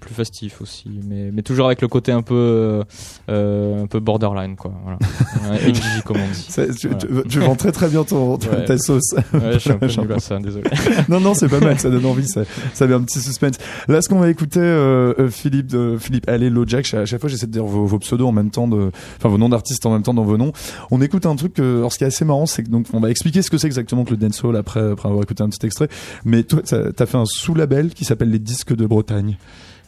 plus 0.00 0.14
festives 0.14 0.54
aussi 0.60 0.90
mais 1.08 1.30
mais 1.32 1.42
toujours 1.42 1.66
avec 1.66 1.80
le 1.82 1.88
côté 1.88 2.12
un 2.12 2.22
peu 2.22 2.34
euh, 2.34 2.82
euh, 3.30 3.82
un 3.82 3.86
peu 3.86 4.00
borderline 4.00 4.56
quoi 4.56 4.72
voilà. 4.84 4.98
Comme 6.04 6.16
on 6.18 6.28
dit. 6.32 6.46
Ça, 6.48 6.66
tu, 6.68 6.88
Voilà. 6.88 7.22
tu- 7.22 7.28
tu 7.28 7.40
vends 7.40 7.56
très 7.56 7.72
très 7.72 7.88
bien 7.88 8.04
ton, 8.04 8.36
ta- 8.38 8.50
Ouais. 8.50 8.64
ta 8.64 8.78
sauce. 8.78 9.12
Ouais, 9.32 9.54
je 9.54 9.58
suis 9.58 9.70
un 9.70 9.78
peu 9.78 9.86
nul 10.00 10.12
à 10.12 10.18
ça 10.20 10.38
désolé. 10.38 10.68
non, 11.08 11.20
non, 11.20 11.34
c'est 11.34 11.48
pas 11.48 11.60
mal, 11.60 11.78
ça 11.78 11.90
donne 11.90 12.06
envie, 12.06 12.26
ça, 12.28 12.42
ça 12.74 12.86
met 12.86 12.94
un 12.94 13.02
petit 13.02 13.20
suspense. 13.20 13.56
Là, 13.88 14.00
ce 14.02 14.08
qu'on 14.08 14.18
va 14.18 14.28
écouter, 14.30 14.60
euh, 14.60 15.14
euh, 15.18 15.28
Philippe, 15.28 15.74
Philippe, 15.98 16.28
allez, 16.28 16.50
Lojack, 16.50 16.92
à 16.94 17.04
chaque 17.04 17.20
fois, 17.20 17.28
j'essaie 17.28 17.46
de 17.46 17.52
dire 17.52 17.64
vos, 17.64 17.86
vos 17.86 17.98
pseudos 17.98 18.26
en 18.28 18.32
même 18.32 18.50
temps, 18.50 18.68
de, 18.68 18.90
enfin, 19.16 19.28
vos 19.28 19.38
noms 19.38 19.48
d'artistes 19.48 19.84
en 19.86 19.92
même 19.92 20.02
temps 20.02 20.14
dans 20.14 20.24
vos 20.24 20.36
noms. 20.36 20.52
On 20.90 21.00
écoute 21.00 21.26
un 21.26 21.36
truc, 21.36 21.58
alors 21.58 21.92
ce 21.92 21.98
qui 21.98 22.04
est 22.04 22.08
assez 22.08 22.24
marrant, 22.24 22.46
c'est 22.46 22.62
que, 22.62 22.68
donc, 22.70 22.86
on 22.92 23.00
va 23.00 23.10
expliquer 23.10 23.42
ce 23.42 23.50
que 23.50 23.58
c'est 23.58 23.66
exactement 23.66 24.04
que 24.04 24.10
le 24.10 24.16
dancehall 24.16 24.56
après, 24.56 24.90
après 24.92 25.08
avoir 25.08 25.22
écouté 25.24 25.42
un 25.42 25.48
petit 25.48 25.64
extrait. 25.66 25.88
Mais 26.24 26.42
toi, 26.44 26.60
t'as 26.66 27.06
fait 27.06 27.16
un 27.16 27.24
sous-label 27.26 27.90
qui 27.90 28.04
s'appelle 28.04 28.30
les 28.30 28.38
disques 28.38 28.74
de 28.74 28.86
Bretagne. 28.86 29.36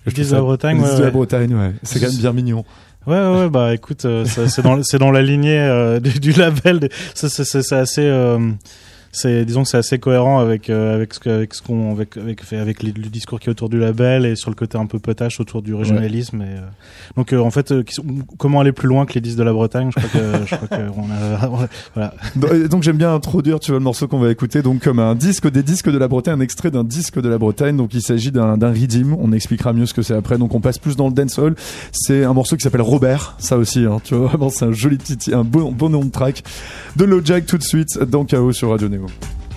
Trouve 0.03 0.14
Disques 0.14 0.31
de 0.31 0.37
ça- 0.37 0.41
Bretagne, 0.41 0.77
les 0.77 0.83
ouais, 0.83 0.88
disques 0.88 0.99
de 1.01 1.05
la. 1.05 1.11
Bretagne, 1.11 1.55
ouais. 1.55 1.73
C'est 1.83 2.01
quand 2.01 2.09
même 2.09 2.17
bien 2.17 2.33
mignon. 2.33 2.64
Ouais, 3.07 3.14
ouais, 3.31 3.49
bah 3.49 3.75
écoute, 3.75 4.05
euh, 4.05 4.25
c'est 4.27 4.61
dans, 4.62 4.79
dans 4.99 5.11
la 5.11 5.23
lignée 5.23 5.59
euh, 5.59 5.99
du, 6.01 6.21
du 6.21 6.33
label. 6.33 6.88
c'est 7.14 7.73
assez, 7.73 8.03
euh, 8.03 8.51
c'est, 9.12 9.44
disons 9.44 9.62
que 9.62 9.68
c'est 9.68 9.79
assez 9.79 9.99
cohérent 9.99 10.38
avec 10.38 10.71
euh, 10.71 10.94
avec 10.94 11.14
ce 11.14 11.21
que, 11.21 11.31
avec 11.31 11.55
ce 11.55 11.62
qu'on, 11.62 11.92
avec 11.92 12.16
avec 12.16 12.53
avec 12.53 12.83
le 12.83 12.92
discours 12.92 13.40
qui 13.40 13.49
est 13.49 13.51
autour 13.51 13.68
du 13.68 13.79
label 13.79 14.27
et 14.27 14.37
sur 14.37 14.51
le 14.51 14.57
côté 14.57 14.79
un 14.79 14.87
peu 14.87 14.99
potache 14.99 15.40
autour 15.40 15.62
du 15.62 15.75
régionalisme. 15.75 16.42
Et, 16.42 16.44
euh, 16.44 16.68
donc 17.16 17.33
euh, 17.33 17.40
en 17.40 17.51
fait, 17.51 17.73
euh, 17.73 17.83
comment 18.37 18.61
aller 18.61 18.73
plus 18.73 18.88
loin 18.88 19.07
que 19.07 19.14
les 19.14 19.21
disques 19.21 19.38
de 19.38 19.42
la 19.42 19.53
Bretagne? 19.53 19.90
Je 19.97 20.01
crois 20.01 20.21
que, 20.21 20.47
je 20.47 20.57
crois 20.57 20.68
que 20.68 21.68
voilà. 21.94 22.14
Donc, 22.68 22.83
j'aime 22.83 22.97
bien 22.97 23.14
introduire, 23.14 23.61
tu 23.61 23.71
vois, 23.71 23.79
le 23.79 23.85
morceau 23.85 24.09
qu'on 24.09 24.18
va 24.18 24.31
écouter, 24.31 24.62
donc 24.62 24.83
comme 24.83 24.99
un 24.99 25.14
disque 25.14 25.51
des 25.51 25.62
disques 25.62 25.90
de 25.90 25.99
la 25.99 26.09
Bretagne, 26.09 26.35
un 26.35 26.40
extrait 26.40 26.71
d'un 26.71 26.85
disque 26.85 27.21
de 27.21 27.29
la 27.29 27.38
Bretagne. 27.38 27.77
Donc 27.77 27.94
il 27.94 28.03
s'agit 28.03 28.31
d'un 28.31 28.57
d'un 28.57 28.71
redeem. 28.71 29.14
On 29.18 29.33
expliquera 29.33 29.73
mieux 29.73 29.87
ce 29.87 29.94
que 29.94 30.03
c'est 30.03 30.14
après. 30.14 30.38
Donc 30.38 30.55
on 30.55 30.61
passe 30.61 30.79
plus 30.79 30.97
dans 30.97 31.09
le 31.09 31.14
dancehall. 31.14 31.55
C'est 31.92 32.25
un 32.25 32.35
morceau 32.35 32.57
qui 32.57 32.62
s'appelle 32.62 32.83
Robert, 32.83 33.37
ça 33.38 33.57
aussi. 33.57 33.81
Hein, 33.81 34.01
tu 34.05 34.14
vois, 34.14 34.29
vraiment 34.29 34.51
c'est 34.51 34.64
un 34.64 34.73
joli 34.73 34.99
petit, 34.99 35.33
un 35.33 35.44
bon, 35.44 35.73
bon 35.73 35.90
nom 35.90 36.05
de 36.05 36.11
track 36.11 36.42
de 36.97 37.05
Lojack 37.05 37.47
tout 37.47 37.59
de 37.59 37.62
suite 37.62 37.99
dans 37.99 38.25
KO 38.25 38.53
sur 38.53 38.71
Radio 38.71 38.88
Neo. 38.88 38.97
Robert, 38.98 39.47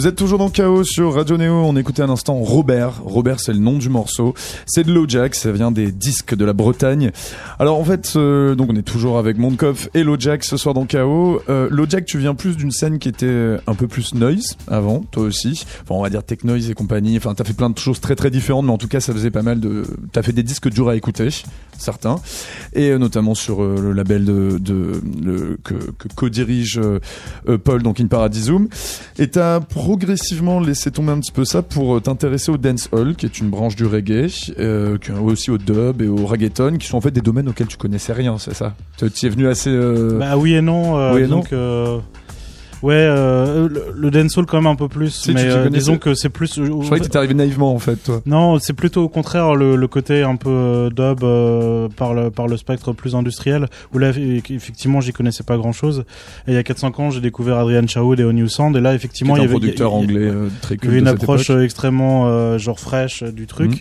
Vous 0.00 0.06
êtes 0.06 0.16
toujours 0.16 0.38
dans 0.38 0.48
Chaos 0.48 0.82
sur 0.82 1.12
Radio 1.12 1.36
Néo. 1.36 1.52
On 1.52 1.76
écoutait 1.76 2.00
un 2.00 2.08
instant 2.08 2.36
Robert. 2.36 3.02
Robert, 3.04 3.38
c'est 3.38 3.52
le 3.52 3.58
nom 3.58 3.76
du 3.76 3.90
morceau. 3.90 4.32
C'est 4.64 4.82
de 4.82 4.90
Lojack. 4.90 5.34
Ça 5.34 5.52
vient 5.52 5.70
des 5.70 5.92
disques 5.92 6.34
de 6.34 6.46
la 6.46 6.54
Bretagne. 6.54 7.10
Alors, 7.58 7.78
en 7.78 7.84
fait, 7.84 8.14
euh, 8.16 8.54
donc 8.54 8.70
on 8.72 8.76
est 8.76 8.82
toujours 8.82 9.18
avec 9.18 9.36
Mondkopf 9.36 9.90
et 9.92 10.02
Lojack 10.02 10.42
ce 10.44 10.56
soir 10.56 10.74
dans 10.74 10.86
Chaos. 10.86 11.42
Euh, 11.50 11.68
Lojack, 11.70 12.06
tu 12.06 12.16
viens 12.16 12.34
plus 12.34 12.56
d'une 12.56 12.70
scène 12.70 12.98
qui 12.98 13.10
était 13.10 13.58
un 13.66 13.74
peu 13.74 13.88
plus 13.88 14.14
noise 14.14 14.56
avant, 14.68 15.00
toi 15.00 15.24
aussi. 15.24 15.66
Enfin, 15.82 15.96
on 15.96 16.02
va 16.02 16.08
dire 16.08 16.24
tech 16.24 16.44
noise 16.44 16.70
et 16.70 16.72
compagnie. 16.72 17.18
Enfin, 17.18 17.34
t'as 17.34 17.44
fait 17.44 17.52
plein 17.52 17.68
de 17.68 17.78
choses 17.78 18.00
très 18.00 18.16
très 18.16 18.30
différentes, 18.30 18.64
mais 18.64 18.72
en 18.72 18.78
tout 18.78 18.88
cas, 18.88 19.00
ça 19.00 19.12
faisait 19.12 19.30
pas 19.30 19.42
mal 19.42 19.60
de. 19.60 19.84
T'as 20.12 20.22
fait 20.22 20.32
des 20.32 20.42
disques 20.42 20.70
durs 20.70 20.88
à 20.88 20.96
écouter, 20.96 21.28
certains, 21.76 22.16
et 22.72 22.88
euh, 22.88 22.96
notamment 22.96 23.34
sur 23.34 23.62
euh, 23.62 23.76
le 23.78 23.92
label 23.92 24.24
que, 25.62 25.74
co-dirige 26.14 26.80
Paul, 27.64 27.82
donc 27.82 28.00
In 28.00 28.06
Paradisum. 28.06 28.66
Et 29.18 29.28
t'as 29.28 29.60
progressivement 29.94 30.60
laissé 30.60 30.92
tomber 30.92 31.10
un 31.10 31.18
petit 31.18 31.32
peu 31.32 31.44
ça 31.44 31.62
pour 31.62 31.96
euh, 31.96 32.00
t'intéresser 32.00 32.52
au 32.52 32.56
dancehall, 32.56 33.16
qui 33.16 33.26
est 33.26 33.40
une 33.40 33.50
branche 33.50 33.74
du 33.74 33.86
reggae, 33.86 34.28
euh, 34.60 34.96
aussi 35.24 35.50
au 35.50 35.58
dub 35.58 36.00
et 36.00 36.06
au 36.06 36.26
reggaeton, 36.26 36.76
qui 36.78 36.86
sont 36.86 36.96
en 36.96 37.00
fait 37.00 37.10
des 37.10 37.20
domaines 37.20 37.48
auxquels 37.48 37.66
tu 37.66 37.76
connaissais 37.76 38.12
rien, 38.12 38.38
c'est 38.38 38.54
ça? 38.54 38.74
Tu 38.98 39.06
y 39.06 39.26
es 39.26 39.28
venu 39.28 39.48
assez. 39.48 39.68
euh, 39.70 40.16
Bah 40.16 40.36
oui 40.36 40.54
et 40.54 40.60
non. 40.60 40.96
euh, 40.96 41.14
Oui 41.16 41.22
et 41.22 41.26
donc, 41.26 41.52
ouais, 42.82 42.94
euh, 42.94 43.68
le, 43.68 43.84
le 43.94 44.10
dancehall 44.10 44.46
quand 44.46 44.58
même 44.58 44.66
un 44.66 44.76
peu 44.76 44.88
plus, 44.88 45.10
Si, 45.10 45.28
tu 45.28 45.34
mais 45.34 45.44
euh, 45.44 45.68
disons 45.68 45.98
que 45.98 46.14
c'est 46.14 46.28
plus. 46.28 46.54
je 46.56 46.62
croyais 46.70 46.98
que 47.00 47.04
t'étais 47.04 47.16
arrivé 47.18 47.34
naïvement 47.34 47.72
en 47.74 47.78
fait, 47.78 47.96
toi. 47.96 48.20
Non, 48.26 48.58
c'est 48.58 48.72
plutôt 48.72 49.02
au 49.02 49.08
contraire 49.08 49.54
le, 49.54 49.76
le 49.76 49.88
côté 49.88 50.22
un 50.22 50.36
peu 50.36 50.50
euh, 50.50 50.90
dub 50.90 51.22
euh, 51.24 51.88
par 51.96 52.14
le 52.14 52.30
par 52.30 52.48
le 52.48 52.56
spectre 52.56 52.92
plus 52.92 53.14
industriel 53.14 53.66
où 53.94 53.98
là 53.98 54.10
eff- 54.12 54.52
effectivement 54.54 55.00
j'y 55.00 55.12
connaissais 55.12 55.44
pas 55.44 55.56
grand 55.56 55.72
chose. 55.72 56.04
Et 56.46 56.52
il 56.52 56.54
y 56.54 56.58
a 56.58 56.62
4-5 56.62 57.00
ans 57.00 57.10
j'ai 57.10 57.20
découvert 57.20 57.58
Adrian 57.58 57.86
Chaoud 57.86 58.18
et 58.20 58.24
New 58.24 58.48
Sound 58.48 58.76
et 58.76 58.80
là 58.80 58.94
effectivement 58.94 59.36
il 59.36 59.40
y 59.40 59.42
un 59.42 59.44
avait 59.44 59.52
producteur 59.52 59.90
il 59.90 59.94
y 59.94 59.96
a- 59.96 60.02
anglais 60.02 60.30
euh, 60.30 60.48
très 60.62 60.74
il 60.74 60.78
y 60.78 60.80
cool. 60.80 60.88
avait 60.90 60.98
une 61.00 61.08
approche 61.08 61.50
euh, 61.50 61.64
extrêmement 61.64 62.28
euh, 62.28 62.58
genre 62.58 62.80
fraîche 62.80 63.22
euh, 63.22 63.30
du 63.32 63.46
truc, 63.46 63.70
Mhm. 63.70 63.78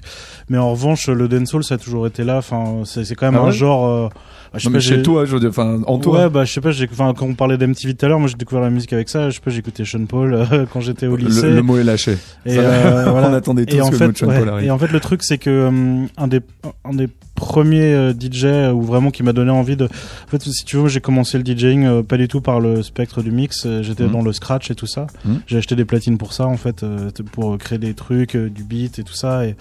mais 0.49 0.57
en 0.57 0.71
revanche 0.71 1.07
le 1.07 1.27
dancehall 1.27 1.63
ça 1.63 1.75
a 1.75 1.77
toujours 1.77 2.07
été 2.07 2.23
là. 2.23 2.37
Enfin 2.37 2.81
c'est 2.85 3.03
c'est 3.05 3.15
quand 3.15 3.27
même 3.31 3.39
Ah 3.39 3.43
un 3.43 3.47
ouais 3.47 3.51
genre. 3.53 4.09
Je 4.55 4.59
sais 4.59 4.67
Non, 4.67 4.71
pas, 4.71 4.77
mais 4.77 4.81
chez 4.81 5.01
toi, 5.03 5.25
je 5.25 5.33
veux 5.33 5.39
dire, 5.39 5.49
enfin, 5.49 5.81
en 5.85 5.97
toi. 5.99 6.23
Ouais, 6.23 6.29
bah 6.29 6.43
je 6.45 6.51
sais 6.53 6.61
pas, 6.61 6.69
enfin 6.91 7.13
quand 7.17 7.25
on 7.27 7.33
parlait 7.35 7.57
d'MTV 7.57 7.93
tout 7.93 8.05
à 8.05 8.09
l'heure, 8.09 8.19
moi 8.19 8.27
j'ai 8.27 8.35
découvert 8.35 8.61
la 8.63 8.69
musique 8.69 8.93
avec 8.93 9.09
ça, 9.09 9.29
je 9.29 9.35
sais 9.35 9.41
pas, 9.41 9.51
j'écoutais 9.51 9.85
Sean 9.85 10.05
Paul 10.05 10.33
euh, 10.33 10.65
quand 10.73 10.81
j'étais 10.81 11.07
au 11.07 11.15
lycée. 11.15 11.49
le, 11.49 11.55
le 11.55 11.61
mot 11.61 11.77
est 11.77 11.83
lâché. 11.83 12.17
et 12.45 12.57
euh, 12.57 13.05
On 13.07 13.11
voilà. 13.11 13.31
attendait 13.35 13.65
tous 13.65 13.75
Et 13.75 13.81
en 13.81 13.87
que 13.87 13.91
le 13.93 13.97
fait, 13.97 14.05
mot 14.07 14.11
de 14.13 14.17
Sean 14.17 14.27
ouais, 14.27 14.39
Paul 14.39 14.49
arrive. 14.49 14.67
et 14.67 14.71
en 14.71 14.77
fait 14.79 14.91
le 14.91 14.99
truc 14.99 15.21
c'est 15.23 15.37
que 15.37 15.67
hum, 15.67 16.07
un 16.17 16.27
des 16.27 16.39
un 16.85 16.93
des 16.93 17.07
premiers 17.39 17.93
euh, 17.93 18.13
DJ 18.13 18.45
euh, 18.45 18.71
ou 18.71 18.81
vraiment 18.83 19.09
qui 19.11 19.23
m'a 19.23 19.33
donné 19.33 19.51
envie 19.51 19.75
de 19.75 19.85
en 19.85 20.27
fait 20.27 20.41
si 20.43 20.63
tu 20.65 20.77
veux 20.77 20.87
j'ai 20.87 21.01
commencé 21.01 21.37
le 21.39 21.43
DJing 21.45 21.85
euh, 21.85 22.03
pas 22.03 22.17
du 22.17 22.27
tout 22.27 22.41
par 22.41 22.59
le 22.59 22.83
spectre 22.83 23.21
du 23.21 23.31
mix, 23.31 23.67
j'étais 23.81 24.03
Mhm. 24.03 24.11
dans 24.11 24.21
le 24.21 24.33
scratch 24.33 24.69
et 24.71 24.75
tout 24.75 24.87
ça. 24.87 25.07
Mhm. 25.25 25.41
J'ai 25.47 25.57
acheté 25.57 25.75
des 25.75 25.85
platines 25.85 26.17
pour 26.17 26.33
ça 26.33 26.45
en 26.45 26.57
fait 26.57 26.85
pour 27.31 27.57
créer 27.57 27.79
des 27.79 27.93
trucs, 27.93 28.35
du 28.37 28.63
beat 28.63 28.99
et 28.99 29.03
tout 29.03 29.13
ça 29.13 29.45
et 29.45 29.55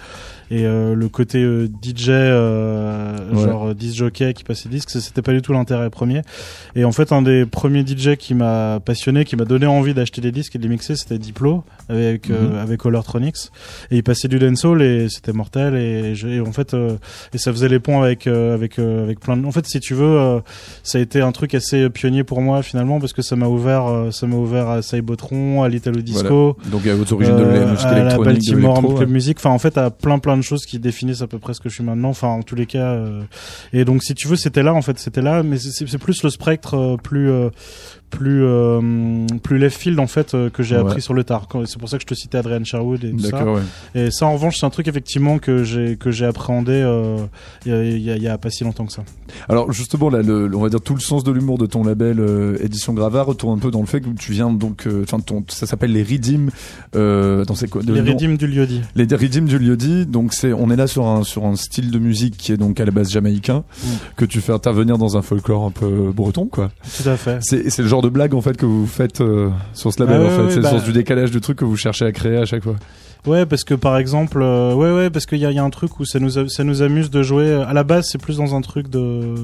et 0.51 0.65
euh, 0.65 0.95
le 0.95 1.09
côté 1.09 1.43
euh, 1.43 1.67
DJ 1.81 2.09
euh, 2.09 3.17
Ouais. 3.33 3.43
genre 3.43 3.75
disc 3.75 3.95
jockey 3.95 4.33
qui 4.33 4.43
passait 4.43 4.67
disque, 4.69 4.89
c'était 4.89 5.21
pas 5.21 5.31
du 5.33 5.41
tout 5.43 5.53
l'intérêt 5.53 5.89
premier. 5.91 6.21
Et 6.75 6.83
en 6.85 6.91
fait 6.91 7.11
un 7.11 7.21
des 7.21 7.45
premiers 7.45 7.85
DJ 7.85 8.15
qui 8.17 8.33
m'a 8.33 8.79
passionné, 8.83 9.25
qui 9.25 9.35
m'a 9.35 9.45
donné 9.45 9.67
envie 9.67 9.93
d'acheter 9.93 10.21
des 10.21 10.31
disques 10.31 10.55
et 10.55 10.59
de 10.59 10.63
les 10.63 10.69
mixer, 10.69 10.95
c'était 10.95 11.19
Diplo 11.19 11.63
avec 11.87 12.29
euh, 12.29 12.49
Mhm. 12.49 12.55
avec 12.57 12.85
Hollertronics 12.85 13.49
et 13.91 13.97
il 13.97 14.03
passait 14.03 14.27
du 14.27 14.39
dancehall 14.39 14.81
et 14.81 15.07
c'était 15.09 15.33
mortel 15.33 15.75
et, 15.75 16.15
je- 16.15 16.27
et 16.27 16.39
en 16.41 16.51
fait 16.51 16.73
euh, 16.73 16.97
et 17.33 17.37
ça 17.37 17.51
faisait 17.51 17.68
les 17.69 17.79
ponts 17.79 18.01
avec 18.01 18.27
euh, 18.27 18.53
avec 18.53 18.79
euh, 18.79 19.03
avec 19.03 19.19
plein 19.19 19.37
de 19.37 19.45
en 19.45 19.51
fait 19.51 19.65
si 19.65 19.79
tu 19.79 19.93
veux 19.93 20.17
euh, 20.19 20.39
ça 20.83 20.97
a 20.97 21.01
été 21.01 21.21
un 21.21 21.31
truc 21.31 21.53
assez 21.53 21.89
pionnier 21.89 22.23
pour 22.23 22.41
moi 22.41 22.61
finalement 22.63 22.99
parce 22.99 23.13
que 23.13 23.21
ça 23.21 23.35
m'a 23.35 23.47
ouvert 23.47 24.07
ça 24.11 24.27
m'a 24.27 24.35
ouvert 24.35 24.69
à 24.69 24.81
Cybotron 24.81 25.63
à 25.63 25.69
l'Italo 25.69 26.01
Disco 26.01 26.57
Donc, 26.65 26.85
à 26.87 26.95
aux 26.95 27.13
origines 27.13 27.37
de 27.37 27.43
la 27.43 27.65
musique 27.65 27.85
à 27.85 27.91
la 27.91 27.99
électronique, 28.01 28.19
de 28.19 28.33
Baltimore 28.33 28.75
l'électro, 28.75 28.97
Club 28.97 29.09
ouais. 29.09 29.13
Music. 29.13 29.37
Enfin 29.39 29.51
en 29.51 29.59
fait 29.59 29.77
à 29.77 29.89
plein 29.89 30.19
plein 30.19 30.37
de 30.37 30.41
choses 30.41 30.65
qui 30.65 30.79
définissent 30.79 31.21
à 31.21 31.27
peu 31.27 31.39
près 31.39 31.53
ce 31.53 31.61
que 31.61 31.69
je 31.69 31.75
suis 31.75 31.83
maintenant. 31.83 32.09
Enfin 32.09 32.27
en 32.27 32.41
tous 32.41 32.55
les 32.55 32.65
cas 32.65 32.97
et 33.73 33.85
donc 33.85 34.03
si 34.03 34.15
tu 34.15 34.27
veux 34.27 34.35
c'était 34.35 34.63
là 34.63 34.73
en 34.73 34.81
fait 34.81 34.99
c'était 34.99 35.21
là 35.21 35.43
mais 35.43 35.57
c'est 35.57 35.97
plus 35.97 36.23
le 36.23 36.29
spectre 36.29 36.97
plus 37.03 37.31
plus 38.09 38.43
euh, 38.43 39.25
plus 39.41 39.57
left 39.57 39.77
field 39.79 39.99
en 39.99 40.07
fait 40.07 40.33
euh, 40.33 40.49
que 40.49 40.61
j'ai 40.63 40.75
Ouais. 40.75 40.81
appris 40.81 41.01
sur 41.01 41.13
le 41.13 41.23
tard 41.23 41.47
c'est 41.65 41.79
pour 41.79 41.89
ça 41.89 41.97
que 41.97 42.01
je 42.03 42.07
te 42.07 42.13
citais 42.13 42.37
Adrian 42.37 42.63
Sherwood 42.63 43.03
et 43.03 43.11
tout 43.11 43.19
ça 43.19 43.43
ouais. 43.45 43.61
et 43.95 44.11
ça, 44.11 44.25
en 44.27 44.33
revanche, 44.33 44.57
c'est 44.59 44.65
un 44.65 44.69
truc 44.69 44.87
effectivement 44.87 45.39
que 45.39 45.63
j'ai 45.63 45.95
que 45.97 46.11
j'ai 46.11 46.25
appréhendé 46.25 46.73
euh, 46.73 47.17
il 47.65 47.71
y, 47.71 47.75
a, 47.75 47.83
il 47.83 48.01
y 48.01 48.11
a- 48.11 48.15
il 48.17 48.23
y 48.23 48.27
a 48.27 48.37
pas 48.37 48.49
si 48.49 48.63
longtemps 48.63 48.85
que 48.85 48.91
ça. 48.93 49.03
Alors 49.47 49.71
justement, 49.71 50.09
là, 50.09 50.21
le, 50.21 50.49
on 50.55 50.61
va 50.61 50.69
dire 50.69 50.81
tout 50.81 50.93
le 50.95 50.99
sens 50.99 51.23
de 51.23 51.31
l'humour 51.31 51.57
de 51.57 51.65
ton 51.65 51.83
label 51.83 52.19
euh, 52.19 52.57
Édition 52.63 52.93
Gravard 52.93 53.25
retourne 53.27 53.57
un 53.57 53.61
peu 53.61 53.71
dans 53.71 53.79
le 53.79 53.85
fait 53.85 54.01
que 54.01 54.09
tu 54.09 54.31
viens 54.33 54.51
donc, 54.51 54.85
euh, 54.87 55.03
enfin, 55.11 55.19
ça 55.47 55.65
s'appelle 55.65 55.91
les. 55.93 56.03
Euh, 56.95 57.45
dans 57.45 57.55
c'est 57.55 57.69
quoi 57.69 57.81
Les 57.85 58.01
rythmes 58.01 58.35
du 58.37 58.47
lieu-dit. 58.47 58.81
Les 58.95 59.05
Ridim 59.15 59.43
du 59.45 59.57
Liodi. 59.59 60.05
Donc 60.05 60.33
c'est, 60.33 60.53
on 60.53 60.69
est 60.69 60.75
là 60.75 60.87
sur 60.87 61.05
un 61.07 61.23
sur 61.23 61.45
un 61.45 61.55
style 61.55 61.91
de 61.91 61.99
musique 61.99 62.35
qui 62.37 62.51
est 62.51 62.57
donc 62.57 62.79
à 62.79 62.85
la 62.85 62.91
base 62.91 63.09
jamaïcain 63.11 63.63
Mm. 63.83 63.87
que 64.17 64.25
tu 64.25 64.41
fais 64.41 64.51
intervenir 64.53 64.97
dans 64.97 65.15
un 65.17 65.21
folklore 65.21 65.63
un 65.65 65.71
peu 65.71 66.11
breton, 66.13 66.47
quoi. 66.47 66.71
Tout 67.01 67.07
à 67.09 67.15
fait. 67.17 67.37
C'est 67.41 67.77
le 67.79 67.87
genre 67.87 67.98
de 68.01 68.09
blague 68.09 68.33
en 68.33 68.41
fait 68.41 68.57
que 68.57 68.65
vous 68.65 68.85
faites 68.87 69.21
euh, 69.21 69.49
sur 69.73 69.91
ce 69.93 69.99
label 70.01 70.17
Ah 70.17 70.23
ouais, 70.23 70.27
en 70.27 70.29
fait. 70.37 70.41
ouais, 70.43 70.49
c'est 70.49 70.55
le 70.57 70.61
bah- 70.63 70.69
sens 70.71 70.83
du 70.83 70.91
décalage 70.91 71.31
du 71.31 71.41
truc 71.41 71.57
que 71.57 71.65
vous 71.65 71.75
cherchez 71.77 72.05
à 72.05 72.11
créer 72.11 72.37
à 72.37 72.45
chaque 72.45 72.63
fois. 72.63 72.75
Ouais, 73.27 73.45
parce 73.45 73.63
que 73.65 73.73
par 73.73 73.97
exemple, 73.97 74.39
euh, 74.41 74.73
ouais, 74.73 74.91
ouais, 74.93 75.09
parce 75.09 75.25
qu'il 75.25 75.39
y 75.39 75.45
a, 75.45 75.51
y 75.51 75.59
a 75.59 75.63
un 75.63 75.69
truc 75.69 75.99
où 75.99 76.05
ça 76.05 76.19
nous 76.19 76.39
a- 76.39 76.47
ça 76.47 76.63
nous 76.63 76.81
amuse 76.81 77.09
de 77.09 77.21
jouer. 77.21 77.51
À 77.53 77.73
la 77.73 77.83
base, 77.83 78.07
c'est 78.09 78.17
plus 78.21 78.37
dans 78.37 78.55
un 78.55 78.61
truc 78.61 78.89
de 78.89 79.35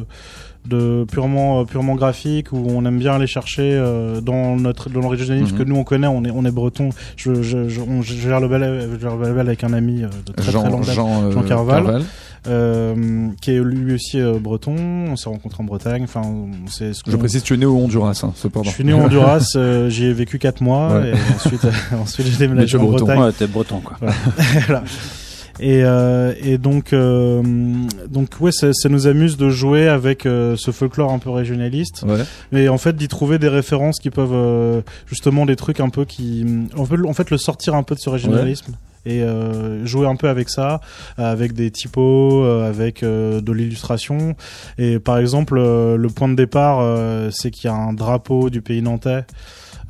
de 0.67 1.05
purement 1.11 1.61
euh, 1.61 1.63
purement 1.65 1.95
graphique 1.95 2.51
où 2.51 2.57
on 2.69 2.85
aime 2.85 2.97
bien 2.99 3.13
aller 3.13 3.27
chercher 3.27 3.71
euh, 3.73 4.21
dans 4.21 4.55
notre 4.55 4.89
dans 4.89 5.01
l'originalisme 5.01 5.53
Mhm. 5.53 5.57
que 5.59 5.63
nous 5.63 5.75
on 5.75 5.83
connaît 5.83 6.07
on 6.07 6.23
est 6.25 6.31
on 6.31 6.43
est 6.45 6.51
breton 6.51 6.89
je 7.17 7.41
je 7.43 7.67
je, 7.69 7.81
on- 7.81 8.01
je 8.01 8.13
gère 8.15 8.39
le 8.39 8.47
label 8.47 8.89
je 8.95 8.99
gère 8.99 9.15
le 9.15 9.23
label 9.27 9.47
avec 9.47 9.63
un 9.63 9.73
ami 9.73 10.03
euh, 10.03 10.07
de 10.25 10.31
très 10.33 10.43
très 10.43 10.51
Jean, 10.51 10.67
longue 10.69 10.85
date 10.85 10.95
Jean, 10.95 11.23
euh, 11.23 11.31
Jean 11.31 11.41
Carval. 11.43 12.01
euh, 12.47 13.27
qui 13.41 13.51
est 13.51 13.59
lui 13.59 13.93
aussi 13.95 14.19
euh, 14.19 14.37
breton 14.39 14.75
on 15.09 15.15
s'est 15.15 15.29
rencontrés 15.29 15.61
en 15.61 15.65
Bretagne 15.65 16.03
enfin 16.03 16.21
on- 16.23 16.49
c'est 16.67 16.93
ce 16.93 17.01
Je 17.07 17.15
précise, 17.17 17.41
tu 17.43 17.53
es 17.53 17.57
né 17.57 17.65
au 17.65 17.75
Honduras, 17.77 18.19
hein, 18.23 18.31
cependant. 18.35 18.65
Je 18.69 18.75
suis 18.75 18.83
né 18.83 18.93
en 18.93 19.01
Honduras, 19.05 19.47
euh, 19.55 19.89
j'y 19.89 20.05
ai 20.05 20.13
vécu 20.13 20.37
4 20.39 20.61
mois 20.61 20.93
Ouais. 20.99 21.11
et 21.11 21.35
ensuite, 21.35 21.65
ensuite 22.01 22.27
j'ai 22.27 22.37
déménagé 22.37 22.77
en 22.77 22.83
breton. 22.83 23.05
Bretagne. 23.05 23.23
Ouais, 23.23 23.31
t'es 23.31 23.47
breton, 23.47 23.79
quoi. 23.81 23.97
Voilà. 24.67 24.83
Et, 25.59 25.83
euh, 25.83 26.33
et 26.43 26.57
donc, 26.57 26.91
euh, 26.93 27.41
donc 28.09 28.29
ouais, 28.41 28.51
ça, 28.51 28.73
ça 28.73 28.89
nous 28.89 29.07
amuse 29.07 29.37
de 29.37 29.49
jouer 29.49 29.87
avec 29.87 30.25
euh, 30.25 30.55
ce 30.57 30.71
folklore 30.71 31.11
un 31.13 31.19
peu 31.19 31.29
régionaliste, 31.29 32.03
Ouais. 32.07 32.23
mais 32.51 32.67
en 32.67 32.77
fait 32.77 32.95
d'y 32.95 33.07
trouver 33.07 33.39
des 33.39 33.47
références 33.47 33.99
qui 33.99 34.09
peuvent 34.09 34.33
euh, 34.33 34.81
justement 35.07 35.45
des 35.45 35.55
trucs 35.55 35.79
un 35.79 35.89
peu 35.89 36.03
qui, 36.05 36.45
on 36.75 36.85
peut 36.85 37.01
en 37.07 37.13
fait 37.13 37.29
le 37.31 37.37
sortir 37.37 37.73
un 37.75 37.83
peu 37.83 37.95
de 37.95 37.99
ce 38.01 38.09
régionalisme. 38.09 38.73
Et 39.07 39.21
euh, 39.21 39.85
jouer 39.85 40.07
un 40.07 40.15
peu 40.15 40.29
avec 40.29 40.49
ça, 40.49 40.81
avec 41.15 41.53
des 41.53 41.69
typos, 41.69 42.43
euh, 42.43 42.67
avec 42.67 43.03
euh, 43.03 43.39
de 43.39 43.51
l'illustration. 43.51 44.35
Et 44.79 44.97
par 44.97 45.19
exemple, 45.19 45.59
euh, 45.59 45.95
le 45.95 46.07
point 46.09 46.27
de 46.27 46.33
départ, 46.33 46.79
euh, 46.81 47.29
c'est 47.31 47.51
qu'il 47.51 47.69
y 47.69 47.71
a 47.71 47.75
un 47.75 47.93
drapeau 47.93 48.49
du 48.49 48.63
pays 48.63 48.81
nantais 48.81 49.23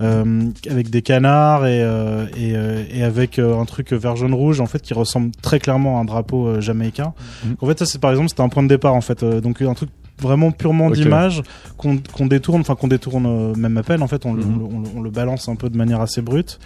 euh, 0.02 0.44
avec 0.70 0.90
des 0.90 1.02
canards 1.02 1.66
et, 1.66 1.82
euh, 1.82 2.26
et, 2.38 2.56
euh, 2.56 2.84
et 2.94 3.04
avec 3.04 3.40
euh, 3.40 3.58
un 3.60 3.66
truc 3.66 3.94
vert 3.94 4.16
jaune 4.16 4.34
rouge 4.34 4.60
en 4.60 4.66
fait 4.66 4.82
qui 4.82 4.94
ressemble 4.94 5.32
très 5.42 5.60
clairement 5.60 5.98
à 5.98 6.02
un 6.02 6.06
drapeau 6.06 6.48
euh, 6.48 6.62
jamaïcain. 6.62 7.14
Mhm. 7.46 7.56
En 7.62 7.68
fait, 7.68 7.80
ça 7.80 7.86
c'est 7.86 8.00
par 8.02 8.12
exemple 8.12 8.30
c'était 8.30 8.42
un 8.42 8.50
point 8.50 8.64
de 8.64 8.68
départ 8.68 8.94
en 8.96 9.02
fait, 9.02 9.24
euh, 9.24 9.40
donc 9.42 9.62
un 9.62 9.74
truc 9.74 9.90
vraiment 10.22 10.52
purement 10.52 10.88
Ok. 10.88 10.94
d'image 10.96 11.42
qu'on 11.78 11.98
qu'on 12.14 12.26
détourne, 12.28 12.62
enfin 12.62 12.76
qu'on 12.76 12.88
détourne 12.88 13.26
euh, 13.26 13.54
même 13.56 13.78
à 13.78 13.84
peine 13.84 14.02
en 14.02 14.08
fait, 14.08 14.26
on, 14.26 14.34
le- 14.34 14.44
Mhm. 14.44 14.62
on 14.62 14.76
on 14.96 15.00
on 15.00 15.02
le 15.02 15.10
balance 15.10 15.48
un 15.50 15.56
peu 15.56 15.70
de 15.70 15.78
manière 15.78 16.02
assez 16.02 16.22
brute 16.22 16.60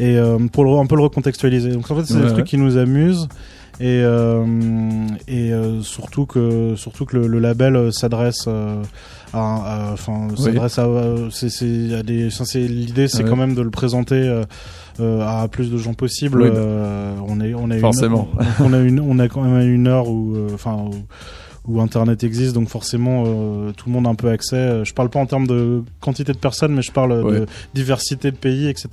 et 0.00 0.16
euh, 0.16 0.38
pour 0.52 0.64
le, 0.64 0.70
un 0.78 0.86
peu 0.86 0.96
le 0.96 1.02
recontextualiser. 1.02 1.70
Donc 1.72 1.90
en 1.90 1.96
fait 1.96 2.04
c'est 2.04 2.14
Ouais, 2.14 2.20
des 2.20 2.26
ouais. 2.26 2.32
trucs 2.32 2.46
qui 2.46 2.58
nous 2.58 2.76
amusent 2.78 3.28
et 3.82 4.00
euh, 4.02 4.44
et 5.28 5.52
euh, 5.52 5.82
surtout 5.82 6.24
que 6.24 6.74
surtout 6.76 7.04
que 7.04 7.16
le, 7.18 7.26
le 7.26 7.38
label 7.40 7.76
euh, 7.76 7.90
s'adresse 7.90 8.44
euh, 8.48 8.82
enfin 9.32 10.28
s'adresse 10.36 10.78
à 10.78 10.84
euh, 10.86 11.28
c'est 11.30 11.48
c'est 11.50 11.94
à 11.94 12.02
des 12.02 12.26
enfin, 12.28 12.44
c'est 12.44 12.60
l'idée 12.66 13.08
c'est 13.08 13.24
quand 13.24 13.36
même 13.36 13.54
de 13.54 13.62
le 13.62 13.70
présenter 13.70 14.14
euh, 14.16 14.44
euh, 15.00 15.20
à 15.26 15.48
plus 15.48 15.70
de 15.70 15.78
gens 15.78 15.94
possible 15.94 16.42
Oui. 16.42 16.50
Euh, 16.54 17.14
on 17.26 17.40
est 17.40 17.54
on 17.54 17.70
a 17.70 17.74
une- 17.74 17.80
Forcément. 17.80 18.28
on 18.60 18.72
a 18.72 18.78
une 18.78 19.00
on 19.00 19.18
a 19.18 19.28
quand 19.28 19.42
même 19.42 19.68
une 19.68 19.86
heure 19.88 20.08
où 20.08 20.34
euh, 20.36 20.48
enfin 20.54 20.76
où, 20.76 20.90
où 21.68 21.80
internet 21.80 22.24
existe 22.24 22.54
donc 22.54 22.68
forcément 22.68 23.24
euh, 23.26 23.70
tout 23.76 23.86
le 23.88 23.92
monde 23.92 24.06
a 24.06 24.10
un 24.10 24.14
peu 24.16 24.28
accès 24.30 24.56
Euh, 24.56 24.84
je 24.84 24.92
parle 24.92 25.10
pas 25.10 25.20
en 25.20 25.26
termes 25.26 25.46
de 25.46 25.82
quantité 26.00 26.32
de 26.32 26.38
personnes 26.38 26.74
mais 26.74 26.82
je 26.82 26.90
parle 26.92 27.12
Ouais. 27.12 27.40
de 27.40 27.46
diversité 27.74 28.30
de 28.32 28.36
pays 28.36 28.66
etc 28.68 28.88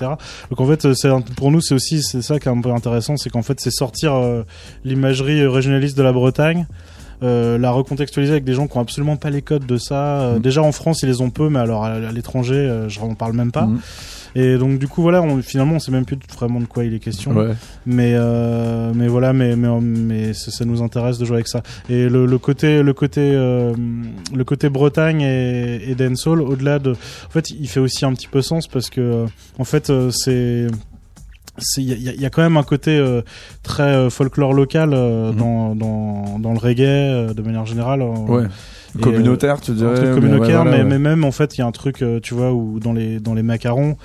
donc 0.50 0.62
en 0.62 0.66
fait 0.68 0.86
euh, 0.86 0.94
c'est 0.94 1.10
pour 1.36 1.50
nous 1.52 1.62
c'est 1.62 1.74
aussi 1.74 2.04
c'est 2.04 2.22
ça 2.22 2.40
qui 2.40 2.48
est 2.48 2.52
un 2.52 2.62
peu 2.62 2.72
intéressant 2.72 3.18
c'est 3.18 3.30
qu'en 3.32 3.42
fait 3.42 3.60
c'est 3.60 3.72
sortir 3.72 4.14
euh, 4.14 4.44
l'imagerie 4.86 5.42
euh, 5.42 5.50
régionaliste 5.50 5.98
de 5.98 6.04
la 6.04 6.12
Bretagne 6.14 6.68
euh, 7.22 7.58
la 7.58 7.72
recontextualiser 7.72 8.32
avec 8.34 8.46
des 8.46 8.54
gens 8.54 8.68
qui 8.68 8.78
ont 8.78 8.82
absolument 8.82 9.18
pas 9.18 9.30
les 9.30 9.42
codes 9.42 9.66
de 9.66 9.76
ça. 9.78 10.22
Euh, 10.22 10.36
Mm. 10.38 10.42
Déjà 10.42 10.62
en 10.64 10.72
France 10.72 11.02
ils 11.04 11.10
les 11.10 11.20
ont 11.20 11.30
peu, 11.32 11.50
mais 11.50 11.60
alors 11.60 11.84
à, 11.84 11.90
à 11.96 12.12
l'étranger, 12.14 12.56
euh, 12.56 12.88
je 12.88 12.98
n'en 13.02 13.14
parle 13.14 13.34
même 13.34 13.52
pas. 13.52 13.66
Mhm. 13.66 13.80
Et 14.36 14.58
donc 14.58 14.80
du 14.80 14.88
coup 14.88 15.02
voilà, 15.02 15.22
on, 15.22 15.42
finalement 15.42 15.76
on 15.76 15.80
sait 15.80 15.92
même 15.92 16.06
plus 16.06 16.18
vraiment 16.34 16.60
de 16.60 16.66
quoi 16.66 16.84
il 16.84 16.94
est 16.94 17.00
question. 17.00 17.32
Ouais. 17.32 17.54
Mais 17.86 18.14
euh, 18.16 18.92
mais 18.94 19.08
voilà, 19.08 19.34
mais 19.34 19.56
mais 19.56 19.70
mais 19.82 20.34
ça, 20.34 20.52
ça 20.52 20.66
nous 20.66 20.82
intéresse 20.82 21.18
de 21.18 21.26
jouer 21.26 21.38
avec 21.38 21.48
ça. 21.48 21.64
Et 21.90 22.10
le, 22.10 22.26
le 22.26 22.38
côté 22.38 22.84
le 22.84 22.94
côté 22.94 23.32
euh, 23.34 23.74
le 24.34 24.44
côté 24.44 24.70
Bretagne 24.70 25.22
et, 25.22 25.90
et 25.90 25.96
dancehall, 25.96 26.42
au-delà 26.42 26.80
de, 26.80 26.92
en 26.92 27.30
fait, 27.30 27.50
il 27.52 27.68
fait 27.68 27.80
aussi 27.80 28.06
un 28.06 28.14
petit 28.14 28.28
peu 28.28 28.42
sens 28.42 28.68
parce 28.68 28.90
que 28.90 29.02
euh, 29.02 29.26
en 29.58 29.64
fait 29.64 29.90
euh, 29.90 30.12
c'est 30.12 30.68
il 31.78 31.84
y 31.84 32.10
a, 32.10 32.14
il 32.14 32.22
y 32.22 32.26
a 32.26 32.30
quand 32.30 32.42
même 32.42 32.58
un 32.58 32.64
côté 32.64 32.98
euh, 32.98 33.22
très 33.64 33.84
euh, 33.84 34.10
folklore 34.10 34.54
local 34.54 34.92
euh, 34.94 35.32
Mhm. 35.32 35.38
dans, 35.38 35.76
dans 35.76 36.40
dans 36.40 36.52
le 36.54 36.58
reggae 36.60 36.82
euh, 36.84 37.34
de 37.34 37.42
manière 37.42 37.66
générale. 37.66 38.02
euh, 38.02 38.14
Ouais. 38.28 38.44
Et, 38.98 39.02
Communautaire, 39.02 39.62
tu 39.62 39.70
un 39.72 39.74
dirais. 39.76 40.02
mais 40.02 40.14
communautaire, 40.16 40.48
ouais, 40.62 40.64
voilà, 40.64 40.72
mais, 40.72 40.78
ouais. 40.78 40.84
mais 40.84 40.98
même 41.00 41.24
en 41.24 41.32
fait, 41.32 41.56
il 41.58 41.62
y 41.62 41.64
a 41.64 41.68
un 41.68 41.72
truc, 41.72 42.02
euh, 42.02 42.20
tu 42.20 42.34
vois, 42.34 42.52
où 42.54 42.80
dans 42.80 42.92
les 42.94 43.20
dans 43.20 43.36
les 43.36 43.44
macarons, 43.44 43.98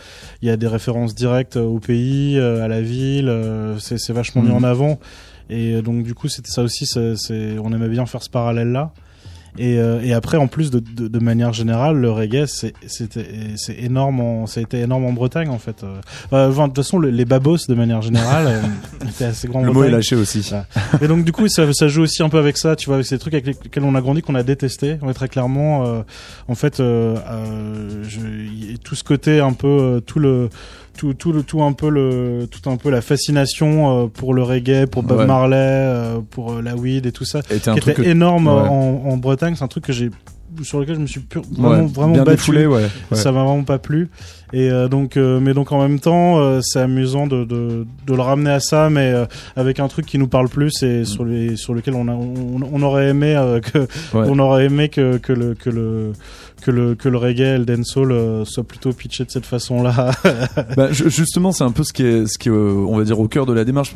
il 0.42 0.48
y 0.48 0.50
a 0.50 0.58
des 0.58 0.66
références 0.66 1.14
directes 1.14 1.56
au 1.56 1.78
pays, 1.78 2.38
euh, 2.38 2.62
à 2.62 2.68
la 2.68 2.82
ville. 2.82 3.28
euh, 3.30 3.78
c'est 3.78 4.12
vachement 4.12 4.42
mis 4.42 4.50
Mhm. 4.50 4.56
en 4.56 4.62
avant. 4.62 4.98
Et 5.48 5.74
euh, 5.74 5.82
donc 5.82 6.02
du 6.04 6.14
coup, 6.14 6.28
c'était 6.28 6.50
ça 6.50 6.62
aussi. 6.62 6.84
c'est 6.86 7.58
on 7.62 7.72
aimait 7.72 7.88
bien 7.88 8.04
faire 8.04 8.22
ce 8.22 8.28
parallèle 8.30 8.72
là. 8.72 8.92
Et, 9.58 9.78
euh, 9.78 10.00
et 10.02 10.12
après, 10.12 10.36
en 10.36 10.48
plus 10.48 10.70
de, 10.70 10.80
de, 10.80 11.06
de 11.06 11.18
manière 11.20 11.52
générale, 11.52 11.96
le 11.96 12.10
reggae, 12.10 12.46
c'est 12.46 12.72
énorme. 13.78 14.20
En, 14.20 14.46
ça 14.46 14.60
a 14.60 14.62
été 14.62 14.80
énorme 14.80 15.04
en 15.04 15.12
Bretagne 15.12 15.48
en 15.48 15.58
fait. 15.58 15.84
Euh, 15.84 16.48
enfin, 16.50 16.64
de 16.64 16.72
toute 16.72 16.84
façon, 16.84 16.98
le- 16.98 17.10
les 17.10 17.24
babos 17.24 17.58
de 17.68 17.74
manière 17.74 18.02
générale 18.02 18.46
euh, 18.48 18.62
étaient 19.08 19.24
assez 19.26 19.46
grands. 19.48 19.60
Le 19.60 19.66
mot 19.66 19.72
est 19.72 19.74
Bretagne. 19.74 19.92
lâché 19.92 20.16
aussi. 20.16 20.50
Et 21.00 21.06
donc 21.08 21.24
du 21.24 21.32
coup 21.32 21.46
ça, 21.48 21.72
ça 21.72 21.86
joue 21.88 22.02
aussi 22.02 22.22
un 22.22 22.28
peu 22.28 22.38
avec 22.38 22.56
ça, 22.56 22.74
tu 22.76 22.86
vois, 22.86 22.96
avec 22.96 23.06
ces 23.06 23.18
trucs 23.18 23.34
avec 23.34 23.46
lesquels 23.62 23.84
on 23.84 23.94
a 23.94 24.00
grandi, 24.00 24.22
qu'on 24.22 24.34
a 24.34 24.42
détesté. 24.42 24.96
Ouais, 25.02 25.14
très 25.14 25.28
clairement, 25.28 25.86
euh, 25.86 26.00
en 26.48 26.54
fait, 26.54 26.80
euh, 26.80 27.16
euh, 27.30 28.02
je, 28.08 28.76
tout 28.78 28.94
ce 28.96 29.04
côté 29.04 29.40
un 29.40 29.52
peu, 29.52 29.68
euh, 29.68 30.00
tout 30.00 30.18
le, 30.18 30.48
tout, 30.96 31.14
tout 31.14 31.32
le, 31.32 31.42
tout 31.42 31.62
un 31.62 31.72
peu 31.72 31.88
le, 31.90 32.46
tout 32.50 32.68
un 32.70 32.76
peu 32.76 32.90
la 32.90 33.00
fascination 33.00 34.04
euh, 34.04 34.06
pour 34.06 34.32
le 34.34 34.42
reggae, 34.42 34.86
pour 34.86 35.02
Bob 35.02 35.18
Ouais. 35.18 35.26
Marley, 35.26 35.56
euh, 35.58 36.20
pour 36.30 36.52
euh, 36.54 36.62
la 36.62 36.74
weed 36.76 37.06
et 37.06 37.12
tout 37.12 37.24
ça, 37.24 37.40
Et 37.50 37.58
qui 37.74 37.80
truc 37.80 37.82
était 37.82 37.94
que- 37.94 38.08
énorme 38.08 38.46
ouais. 38.46 38.52
en, 38.52 39.02
en 39.10 39.16
Bretagne. 39.16 39.54
C'est 39.56 39.64
un 39.64 39.68
truc 39.68 39.84
que 39.84 39.92
j'ai 39.92 40.10
sur 40.62 40.80
lequel 40.80 40.96
je 40.96 41.00
me 41.00 41.06
suis 41.06 41.20
pur- 41.20 41.42
vraiment, 41.50 41.84
Ouais, 41.84 41.86
vraiment 41.92 42.12
bien 42.14 42.24
battu 42.24 42.36
défoulé, 42.36 42.66
ouais. 42.66 42.82
ouais. 43.10 43.16
ça 43.16 43.32
m'a 43.32 43.42
vraiment 43.44 43.64
pas 43.64 43.78
plu 43.78 44.08
et 44.52 44.70
euh, 44.70 44.88
donc 44.88 45.16
euh, 45.16 45.40
mais 45.40 45.52
donc 45.54 45.72
en 45.72 45.80
même 45.82 45.98
temps 45.98 46.38
euh, 46.38 46.60
c'est 46.62 46.78
amusant 46.80 47.26
de, 47.26 47.44
de 47.44 47.86
de 48.06 48.14
le 48.14 48.20
ramener 48.22 48.50
à 48.50 48.60
ça 48.60 48.88
mais 48.90 49.12
avec 49.56 49.80
un 49.80 49.88
truc 49.88 50.06
qui 50.06 50.18
nous 50.18 50.28
parle 50.28 50.48
plus 50.48 50.82
et 50.82 51.04
sur 51.04 51.24
les 51.24 51.56
sur 51.56 51.74
lequel 51.74 51.94
on 51.94 52.06
a 52.08 52.12
on, 52.12 52.60
on 52.72 52.82
aurait 52.82 53.08
aimé 53.08 53.34
que 53.72 53.86
on 54.12 54.38
aurait 54.38 54.66
aimé 54.66 54.88
que 54.88 55.16
que 55.16 55.32
le 55.32 55.54
que 55.54 55.70
le 55.70 56.12
que 56.62 56.70
le 56.70 56.94
que 56.94 57.08
le 57.08 57.18
reggae 57.18 57.40
et 57.54 57.58
le 57.58 57.64
dancehall 57.66 58.46
soit 58.46 58.64
plutôt 58.64 58.92
pitché 58.92 59.24
de 59.24 59.30
cette 59.30 59.44
façon 59.46 59.82
là 59.82 60.12
Bah, 60.76 60.90
ju- 60.92 61.10
justement, 61.10 61.52
c'est 61.52 61.64
un 61.64 61.72
peu 61.72 61.82
ce 61.84 61.92
qui 61.92 62.02
est, 62.04 62.26
ce 62.26 62.38
qui 62.38 62.48
est, 62.48 62.52
on 62.52 62.96
va 62.96 63.04
dire, 63.04 63.20
au 63.20 63.28
cœur 63.28 63.44
de 63.44 63.52
la 63.52 63.64
démarche. 63.64 63.92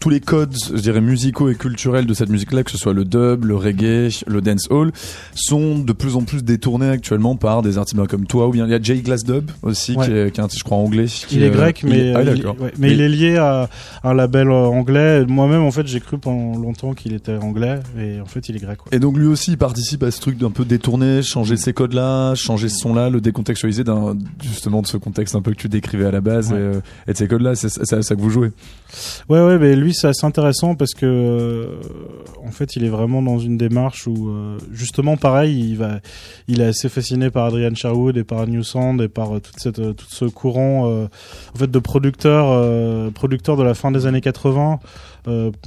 Tous 0.00 0.08
les 0.10 0.20
codes, 0.20 0.54
je 0.72 0.80
dirais, 0.80 1.00
musicaux 1.02 1.48
et 1.50 1.54
culturels 1.56 2.06
de 2.06 2.14
cette 2.14 2.30
musique-là, 2.30 2.62
que 2.62 2.70
ce 2.70 2.78
soit 2.78 2.94
le 2.94 3.04
dub, 3.04 3.44
le 3.44 3.54
reggae, 3.56 4.22
le 4.26 4.40
dancehall, 4.40 4.92
sont 5.34 5.60
de 5.74 5.92
plus 5.92 6.16
en 6.16 6.22
plus 6.22 6.42
détournés 6.44 6.88
actuellement 6.88 7.36
par 7.36 7.62
des 7.62 7.78
artistes 7.78 7.96
ben, 7.96 8.06
comme 8.06 8.26
toi, 8.26 8.48
ou 8.48 8.50
bien 8.50 8.66
il 8.66 8.70
y 8.70 8.74
a 8.74 8.80
Jay 8.82 8.98
Glass 9.00 9.24
Dub 9.24 9.50
aussi, 9.62 9.96
Ouais. 9.96 10.06
qui, 10.06 10.12
est, 10.12 10.30
qui 10.32 10.40
est 10.40 10.58
je 10.58 10.64
crois, 10.64 10.76
anglais. 10.78 11.06
qui, 11.06 11.36
il 11.36 11.42
est 11.42 11.48
euh, 11.48 11.50
grec 11.50 11.82
mais 11.86 11.98
est- 12.08 12.14
ah, 12.14 12.22
il, 12.22 12.46
ouais, 12.46 12.72
mais 12.78 12.92
il 12.92 13.00
est 13.00 13.08
lié 13.08 13.36
à 13.36 13.68
un 14.02 14.14
label 14.14 14.48
euh, 14.48 14.66
anglais 14.66 15.24
moi-même 15.26 15.62
en 15.62 15.70
fait 15.70 15.86
j'ai 15.86 16.00
cru 16.00 16.18
pendant 16.18 16.58
longtemps 16.58 16.92
qu'il 16.94 17.12
était 17.14 17.36
anglais 17.36 17.80
et 17.98 18.20
en 18.20 18.26
fait 18.26 18.48
il 18.48 18.56
est 18.56 18.60
grec 18.60 18.78
ouais. 18.86 18.96
Et 18.96 18.98
donc 19.00 19.16
lui 19.16 19.26
aussi 19.26 19.52
il 19.52 19.58
participe 19.58 20.02
à 20.02 20.10
ce 20.10 20.20
truc 20.20 20.38
d'un 20.38 20.50
peu 20.50 20.64
détourné, 20.64 21.22
changer 21.22 21.56
ces 21.56 21.72
codes-là, 21.72 22.34
changer 22.34 22.68
ce 22.68 22.78
son-là, 22.78 23.10
le 23.10 23.20
décontextualiser 23.20 23.84
d'un 23.84 24.16
justement 24.42 24.82
de 24.82 24.86
ce 24.86 24.96
contexte 24.96 25.34
un 25.34 25.42
peu 25.42 25.52
que 25.52 25.56
tu 25.58 25.68
décrivais 25.68 26.06
à 26.06 26.10
la 26.10 26.20
base 26.20 26.50
et, 26.52 26.54
euh, 26.56 26.80
et 27.08 27.12
de 27.12 27.16
ces 27.16 27.28
codes-là, 27.28 27.54
c'est 27.54 27.68
c'est 27.68 28.02
ça 28.02 28.14
que 28.14 28.20
vous 28.20 28.30
jouez. 28.30 28.50
Ouais, 29.28 29.40
ouais, 29.44 29.58
mais 29.58 29.76
lui, 29.76 29.94
c'est 29.94 30.08
assez 30.08 30.26
intéressant 30.26 30.74
parce 30.74 30.92
que, 30.94 31.06
euh, 31.06 31.80
en 32.44 32.50
fait, 32.50 32.76
il 32.76 32.84
est 32.84 32.88
vraiment 32.88 33.22
dans 33.22 33.38
une 33.38 33.56
démarche 33.56 34.06
où, 34.06 34.28
euh, 34.28 34.58
justement, 34.72 35.16
pareil, 35.16 35.70
il 35.70 35.76
va, 35.76 36.00
il 36.48 36.60
est 36.60 36.66
assez 36.66 36.88
fasciné 36.88 37.30
par 37.30 37.46
Adrian 37.46 37.74
Sherwood 37.74 38.16
et 38.16 38.24
par 38.24 38.46
New 38.46 38.62
Sound 38.62 39.00
et 39.00 39.08
par 39.08 39.36
euh, 39.36 39.40
toute 39.40 39.58
cette, 39.58 39.78
euh, 39.78 39.92
tout 39.92 40.06
ce 40.08 40.24
courant, 40.24 40.88
euh, 40.88 41.06
en 41.54 41.58
fait, 41.58 41.70
de 41.70 41.78
producteurs, 41.78 43.12
producteurs 43.12 43.56
de 43.56 43.62
la 43.62 43.74
fin 43.74 43.90
des 43.90 44.06
années 44.06 44.20
80, 44.20 44.78
euh, 44.82 44.86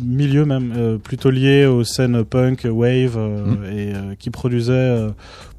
milieu 0.03 0.45
même, 0.45 0.73
euh, 0.77 0.97
plutôt 0.97 1.29
lié 1.29 1.65
aux 1.65 1.83
scènes 1.83 2.23
punk, 2.23 2.65
wave, 2.69 3.15
euh, 3.17 3.45
Mhm. 3.45 3.63
et 3.65 3.93
euh, 3.93 3.99
qui 4.19 4.29
produisaient 4.29 4.71
euh, 4.73 5.09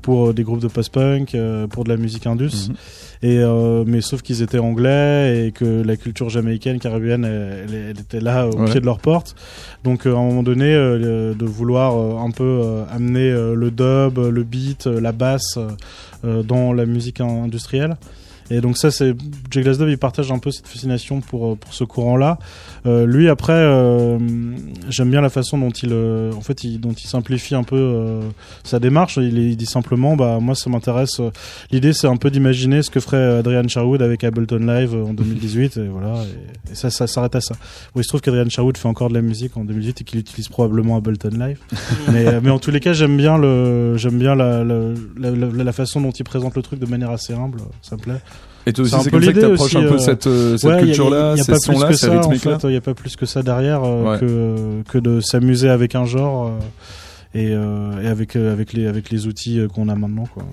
pour 0.03 0.33
des 0.33 0.45
groupes 0.45 0.61
de 0.61 0.69
post-punk, 0.69 1.35
euh, 1.35 1.67
pour 1.67 1.85
de 1.85 1.89
la 1.89 1.97
musique 1.97 2.27
indus. 2.27 2.69
Mhm. 2.69 2.75
Et 3.23 3.39
euh, 3.39 3.83
mais 3.87 4.01
sauf 4.01 4.23
qu'ils 4.23 4.43
étaient 4.43 4.59
anglais 4.61 5.47
et 5.49 5.53
que 5.53 5.83
la 5.83 5.97
culture 5.97 6.29
jamaïcaine, 6.29 6.79
caribéenne, 6.79 7.25
elle, 7.25 7.99
était 7.99 8.21
là 8.21 8.47
au 8.49 8.57
Ouais. 8.57 8.71
pied 8.71 8.81
de 8.81 8.87
leur 8.87 8.99
porte. 9.01 9.35
Donc 9.83 10.07
euh, 10.07 10.15
à 10.15 10.19
un 10.19 10.23
moment 10.23 10.43
donné, 10.45 10.73
euh, 10.73 11.35
de 11.35 11.45
vouloir 11.45 11.97
euh, 11.99 12.25
un 12.25 12.31
peu 12.31 12.45
euh, 12.45 12.85
amener 12.91 13.31
euh, 13.31 13.55
le 13.57 13.71
dub, 13.73 14.19
le 14.19 14.43
beat, 14.45 14.87
euh, 14.87 15.01
la 15.01 15.11
basse 15.13 15.57
euh, 15.57 15.69
euh, 16.25 16.43
dans 16.45 16.73
la 16.73 16.87
musique 16.87 17.21
in- 17.21 17.27
industrielle. 17.45 17.97
Et 18.51 18.61
donc 18.61 18.79
ça, 18.79 18.91
c'est 18.91 19.15
Jay 19.51 19.63
Glasdove, 19.63 19.91
il 19.91 19.99
partage 19.99 20.33
un 20.33 20.39
peu 20.39 20.51
cette 20.51 20.67
fascination 20.67 21.21
pour 21.21 21.53
euh, 21.53 21.55
pour 21.57 21.75
ce 21.75 21.85
courant-là. 21.85 22.39
Euh, 22.87 23.07
lui, 23.07 23.29
après, 23.29 23.53
euh, 23.53 24.19
j'aime 24.89 25.11
bien 25.11 25.21
la 25.21 25.29
façon 25.29 25.59
dont 25.59 25.71
il, 25.71 25.91
euh, 25.93 26.33
en 26.33 26.41
fait, 26.41 26.65
il, 26.65 26.81
dont 26.81 26.93
il 26.93 27.07
simplifie 27.07 27.55
un 27.55 27.63
peu 27.65 27.77
euh, 27.77 28.21
sa 28.65 28.79
démarche. 28.79 29.17
Il, 29.19 29.37
il 29.39 29.57
dit 29.57 29.67
simplement, 29.67 30.17
bah 30.17 30.39
moi, 30.41 30.55
ça 30.55 30.71
m'intéresse. 30.71 31.21
euh, 31.21 31.31
L'idée, 31.71 31.93
c'est 31.93 32.07
un 32.07 32.17
peu 32.17 32.31
d'imaginer 32.31 32.83
ce 32.83 32.91
que 32.91 33.01
ferait 33.01 33.39
Adrian 33.39 33.67
Sherwood 33.69 34.01
avec 34.01 34.25
Ableton 34.25 34.59
Live 34.61 34.95
en 34.95 35.13
2018, 35.13 35.77
et 35.77 35.89
voilà. 35.89 36.23
Et, 36.69 36.73
et 36.73 36.75
ça, 36.75 36.89
ça 36.91 37.07
s'arrête 37.07 37.35
à 37.37 37.41
ça. 37.41 37.55
Bon, 37.95 38.01
il 38.01 38.05
se 38.05 38.09
trouve 38.09 38.21
qu'Adrian 38.23 38.49
Sherwood 38.49 38.77
fait 38.79 38.89
encore 38.89 39.09
de 39.11 39.15
la 39.15 39.23
musique 39.23 39.57
en 39.57 39.65
2018 39.65 40.01
et 40.01 40.05
qu'il 40.05 40.21
utilise 40.21 40.49
probablement 40.49 40.97
Ableton 40.97 41.31
Live. 41.39 41.59
mais, 42.13 42.41
mais 42.41 42.51
en 42.51 42.59
tous 42.59 42.71
les 42.71 42.81
cas, 42.81 42.93
j'aime 42.95 43.17
bien 43.17 43.37
le, 43.37 43.97
j'aime 43.99 44.19
bien 44.19 44.35
la, 44.35 44.65
la, 44.65 44.75
la, 45.19 45.31
la- 45.31 45.65
la 45.65 45.73
façon 45.73 46.01
dont 46.01 46.11
il 46.13 46.25
présente 46.25 46.57
le 46.57 46.63
truc 46.63 46.79
de 46.81 46.87
manière 46.87 47.11
assez 47.11 47.35
humble. 47.35 47.59
Ça 47.83 47.97
me 47.97 48.01
plaît. 48.01 48.21
Et 48.68 48.72
toi 48.72 48.85
aussi, 48.85 48.94
C'est 49.02 49.11
comme 49.11 49.22
ça 49.22 49.33
que 49.33 49.40
t'approches 49.40 49.61
aussi, 49.61 49.76
un 49.78 49.88
peu 49.88 49.94
euh, 49.94 49.98
cette, 49.98 50.26
euh, 50.26 50.57
cette 50.57 50.70
Ouais, 50.70 50.81
culture-là, 50.81 51.37
ces 51.37 51.54
sons-là, 51.59 51.92
ces 51.92 52.11
rythmiques-là. 52.11 52.59
Il 52.64 52.70
y 52.72 52.76
a 52.76 52.81
pas 52.81 52.94
plus 52.94 53.16
que 53.16 53.26
ça 53.26 53.42
derrière 53.42 53.83
euh, 53.85 54.12
Ouais. 54.12 54.18
que 54.20 54.83
que 54.92 54.98
de 54.98 55.20
s'amuser 55.20 55.68
avec 55.70 55.94
un 55.94 56.04
genre 56.04 56.48
euh, 56.48 57.38
et, 57.38 57.52
euh, 57.54 58.02
et 58.02 58.09
avec 58.09 58.37
euh, 58.37 58.52
avec 58.52 58.72
les 58.72 58.87
avec 58.87 59.11
les 59.11 59.26
outils 59.26 59.59
euh, 59.61 59.68
qu'on 59.68 59.88
a 59.88 59.94
maintenant 59.94 60.26
quoi. 60.33 60.44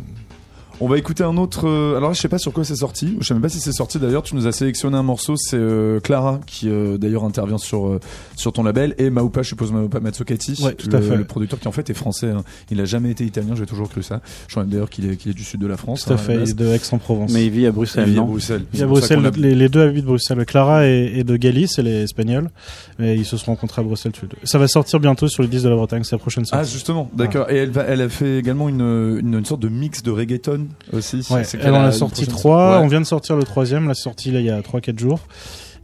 On 0.82 0.88
va 0.88 0.98
écouter 0.98 1.24
un 1.24 1.38
autre. 1.38 1.68
euh, 1.68 1.96
alors, 1.98 2.14
je 2.14 2.20
sais 2.20 2.28
pas 2.28 2.38
sur 2.38 2.52
quoi 2.52 2.64
c'est 2.66 2.76
sorti. 2.76 3.16
Je 3.22 3.28
sais 3.28 3.34
même 3.34 3.42
pas 3.42 3.50
si 3.50 3.60
c'est 3.60 3.72
sorti 3.72 3.98
d'ailleurs. 3.98 4.24
Tu 4.24 4.36
nous 4.36 4.46
as 4.48 4.52
sélectionné 4.52 4.98
un 4.98 5.04
morceau. 5.04 5.36
C'est 5.38 5.56
euh, 5.58 6.00
Clara 6.00 6.40
qui 6.46 6.70
euh, 6.70 6.98
d'ailleurs 6.98 7.24
intervient 7.24 7.58
sur 7.58 7.88
euh, 7.88 8.00
sur 8.36 8.52
ton 8.52 8.64
label 8.64 8.94
et 8.98 9.10
Maupa, 9.10 9.42
je 9.42 9.50
suppose 9.50 9.72
Maupa 9.72 10.00
Matsukati, 10.00 10.62
Ouais, 10.64 10.74
tout 10.74 10.90
le, 10.90 10.98
à 10.98 11.02
fait. 11.02 11.16
le 11.16 11.24
producteur 11.24 11.60
qui 11.60 11.68
en 11.68 11.72
fait 11.72 11.90
est 11.90 11.94
français. 11.94 12.30
hein. 12.32 12.44
Il 12.72 12.82
a 12.82 12.86
jamais 12.86 13.12
été 13.12 13.24
italien. 13.26 13.56
J'ai 13.56 13.66
toujours 13.66 13.90
cru 13.90 14.04
ça. 14.04 14.22
Je 14.48 14.54
crois 14.54 14.64
même 14.64 14.72
d'ailleurs 14.72 14.90
qu'il 14.90 15.10
est 15.10 15.16
qu'il 15.16 15.32
est 15.32 15.36
du 15.36 15.44
sud 15.44 15.62
de 15.62 15.68
la 15.68 15.78
France. 15.78 16.04
Tout 16.06 16.12
à 16.12 16.14
hein, 16.14 16.16
à 16.16 16.20
fait, 16.20 16.36
il 16.36 16.50
est 16.50 16.54
de 16.54 16.68
Aix-en-Provence. 16.68 17.32
Mais 17.32 17.46
il 17.46 17.52
vit 17.52 17.66
à 17.66 17.70
Il 17.70 17.72
Bruxelles, 17.74 18.10
vit 18.10 18.20
à 18.20 18.24
Bruxelles. 18.24 18.62
Il 18.74 18.80
pour 18.86 18.98
ça 19.00 19.16
Bruxelles, 19.18 19.26
a- 19.26 19.32
les, 19.38 19.56
les 19.56 19.70
deux 19.70 19.82
habitent 19.82 20.06
Bruxelles. 20.06 20.46
Clara 20.46 20.86
est, 20.86 21.20
est 21.20 21.24
de 21.24 21.38
Galice, 21.38 21.80
elle 21.80 21.88
est 21.88 22.04
espagnole, 22.04 22.50
mais 23.00 23.16
ils 23.16 23.26
se 23.26 23.38
sont 23.38 23.52
rencontrés 23.52 23.82
à 23.82 23.86
Bruxelles 23.86 24.12
tous 24.12 24.24
les 24.24 24.28
deux. 24.30 24.38
Ça 24.44 24.58
va 24.58 24.68
sortir 24.68 25.00
bientôt 25.00 25.28
sur 25.30 25.42
les 25.42 25.48
disques 25.50 25.64
de 25.66 25.70
la 25.70 25.76
Bretagne, 25.78 26.04
c'est 26.04 26.16
la 26.16 26.20
prochaine 26.20 26.44
Ah 26.52 26.58
sortie. 26.58 26.74
justement, 26.74 27.10
d'accord. 27.14 27.50
Et 27.50 27.56
elle 27.58 27.72
va, 27.72 27.84
elle 27.84 28.02
a 28.02 28.10
fait 28.10 28.40
également 28.40 28.68
une, 28.68 28.82
une, 29.22 29.36
une 29.36 29.46
sorte 29.46 29.62
de 29.62 29.70
mix 29.70 30.04
de 30.04 30.12
reggaeton 30.12 30.65
aussi. 30.94 31.26
Ouais, 31.32 31.44
elle 31.62 31.74
en 31.74 31.84
a 31.84 31.92
sorti 31.92 32.28
trois. 32.28 32.78
Ouais. 32.80 32.84
On 32.84 32.88
vient 32.88 33.02
de 33.02 33.06
sortir 33.06 33.36
le 33.36 33.44
troisième. 33.44 33.88
La 33.88 33.94
sortie 33.96 34.32
là 34.32 34.40
il 34.40 34.46
y 34.46 34.50
a 34.52 34.62
trois 34.62 34.82
quatre 34.82 35.00
jours. 35.00 35.20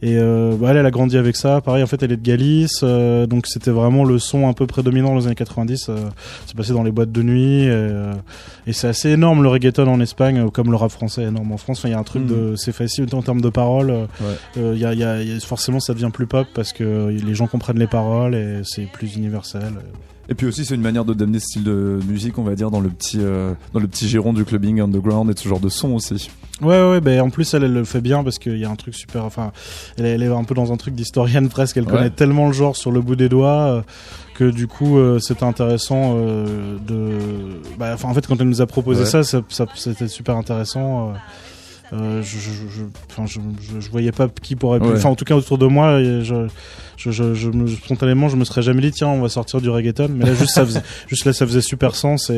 Et 0.04 0.16
euh, 0.16 0.56
bah, 0.60 0.70
elle, 0.70 0.78
elle 0.78 0.86
a 0.86 0.90
grandi 0.90 1.16
avec 1.16 1.36
ça. 1.36 1.60
Pareil, 1.60 1.80
en 1.84 1.86
fait, 1.86 2.02
elle 2.02 2.10
est 2.10 2.16
de 2.16 2.22
Galice, 2.24 2.80
euh, 2.82 3.24
donc 3.28 3.46
c'était 3.46 3.70
vraiment 3.70 4.02
le 4.02 4.18
son 4.18 4.48
un 4.48 4.52
peu 4.52 4.66
prédominant 4.66 5.10
dans 5.10 5.18
les 5.20 5.26
années 5.26 5.36
90. 5.36 5.86
Euh, 5.90 5.96
c'est 6.44 6.56
passé 6.56 6.72
dans 6.72 6.82
les 6.82 6.90
boîtes 6.90 7.12
de 7.12 7.22
nuit, 7.22 7.62
et, 7.62 7.68
euh, 7.70 8.12
c'est 8.72 8.88
assez 8.88 9.10
énorme 9.10 9.44
le 9.44 9.48
reggaeton 9.48 9.86
en 9.86 10.00
Espagne, 10.00 10.50
comme 10.50 10.72
le 10.72 10.76
rap 10.76 10.90
français 10.90 11.22
est 11.22 11.26
énorme 11.28 11.52
en 11.52 11.56
France. 11.56 11.78
Enfin, 11.78 11.88
Il 11.88 11.92
y 11.92 11.94
a 11.94 12.00
un 12.00 12.02
truc 12.02 12.24
Mm. 12.24 12.26
de, 12.26 12.56
c'est 12.56 12.72
facile 12.72 13.06
en 13.12 13.22
termes 13.22 13.40
de 13.40 13.48
paroles. 13.48 13.92
Ouais. 14.56 14.76
y 14.76 14.84
a, 14.84 14.92
il 14.92 14.98
y 14.98 15.04
a- 15.04 15.22
il 15.22 15.34
y 15.34 15.36
a- 15.36 15.38
forcément, 15.38 15.78
ça 15.78 15.94
devient 15.94 16.10
plus 16.12 16.26
pop 16.26 16.48
parce 16.52 16.72
que 16.72 17.06
les 17.10 17.34
gens 17.36 17.46
comprennent 17.46 17.78
les 17.78 17.86
paroles 17.86 18.34
et 18.34 18.62
c'est 18.64 18.86
plus 18.90 19.14
universel. 19.14 19.72
Et 20.28 20.34
puis 20.34 20.46
aussi, 20.46 20.64
c'est 20.64 20.74
une 20.76 20.82
manière 20.82 21.04
de 21.04 21.14
d'amener 21.14 21.40
ce 21.40 21.46
style 21.46 21.64
de 21.64 21.98
musique, 22.08 22.38
on 22.38 22.42
va 22.44 22.54
dire, 22.54 22.70
dans 22.70 22.80
le 22.80 22.88
petit, 22.88 23.18
euh, 23.20 23.52
dans 23.74 23.80
le 23.80 23.88
petit 23.88 24.06
giron 24.08 24.32
du 24.32 24.44
clubbing 24.44 24.80
underground 24.80 25.28
et 25.30 25.34
de 25.34 25.38
ce 25.38 25.48
genre 25.48 25.60
de 25.60 25.68
son 25.68 25.90
aussi. 25.94 26.30
Ouais, 26.60 26.80
ouais, 26.90 27.00
ben 27.00 27.20
en 27.22 27.30
plus 27.30 27.52
elle, 27.54 27.64
elle 27.64 27.72
le 27.72 27.84
fait 27.84 28.00
bien 28.00 28.22
parce 28.22 28.38
qu'il 28.38 28.56
y 28.56 28.64
a 28.64 28.70
un 28.70 28.76
truc 28.76 28.94
super. 28.94 29.24
Enfin, 29.24 29.50
elle, 29.98 30.06
elle 30.06 30.22
est 30.22 30.28
un 30.28 30.44
peu 30.44 30.54
dans 30.54 30.72
un 30.72 30.76
truc 30.76 30.94
d'historienne 30.94 31.48
presque. 31.48 31.76
Elle 31.76 31.84
Ouais. 31.86 31.90
connaît 31.90 32.10
tellement 32.10 32.46
le 32.46 32.52
genre 32.52 32.76
sur 32.76 32.92
le 32.92 33.00
bout 33.00 33.16
des 33.16 33.28
doigts 33.28 33.50
euh, 33.50 33.82
que 34.34 34.48
du 34.48 34.68
coup 34.68 34.96
euh, 34.96 35.18
c'était 35.18 35.44
intéressant 35.44 36.14
euh, 36.16 36.76
de. 36.86 37.18
Bah, 37.78 37.90
enfin, 37.94 38.08
en 38.08 38.14
fait, 38.14 38.24
quand 38.26 38.40
elle 38.40 38.48
nous 38.48 38.60
a 38.62 38.66
proposé 38.66 39.00
Ouais. 39.00 39.06
ça, 39.06 39.24
ça, 39.24 39.40
ça- 39.48 39.66
c'était 39.74 40.06
super 40.08 40.36
intéressant. 40.36 41.14
Euh, 41.92 42.22
je, 42.22 42.38
je, 42.38 42.50
je, 42.74 42.82
enfin, 43.10 43.26
je, 43.26 43.38
je, 43.60 43.80
je 43.80 43.90
voyais 43.90 44.12
pas 44.12 44.28
qui 44.28 44.56
pourrait. 44.56 44.80
Ouais. 44.80 45.04
En 45.04 45.14
tout 45.14 45.24
cas 45.24 45.34
autour 45.36 45.58
de 45.58 45.66
moi, 45.66 46.00
et 46.00 46.24
je, 46.24 46.46
je, 46.96 47.10
je, 47.10 47.34
je 47.34 47.50
me- 47.50 47.66
spontanément, 47.66 48.28
je 48.28 48.36
me 48.36 48.44
serais 48.44 48.62
jamais 48.62 48.80
dit 48.80 48.92
tiens, 48.92 49.08
on 49.08 49.20
va 49.20 49.28
sortir 49.28 49.60
du 49.60 49.68
reggaeton. 49.68 50.08
Mais 50.14 50.24
là, 50.24 50.34
juste 50.34 50.52
ça 50.54 50.64
faisait, 50.64 50.80
juste 51.08 51.24
là, 51.26 51.32
ça 51.32 51.46
faisait 51.46 51.60
super 51.60 51.94
sens 51.94 52.30
et, 52.30 52.34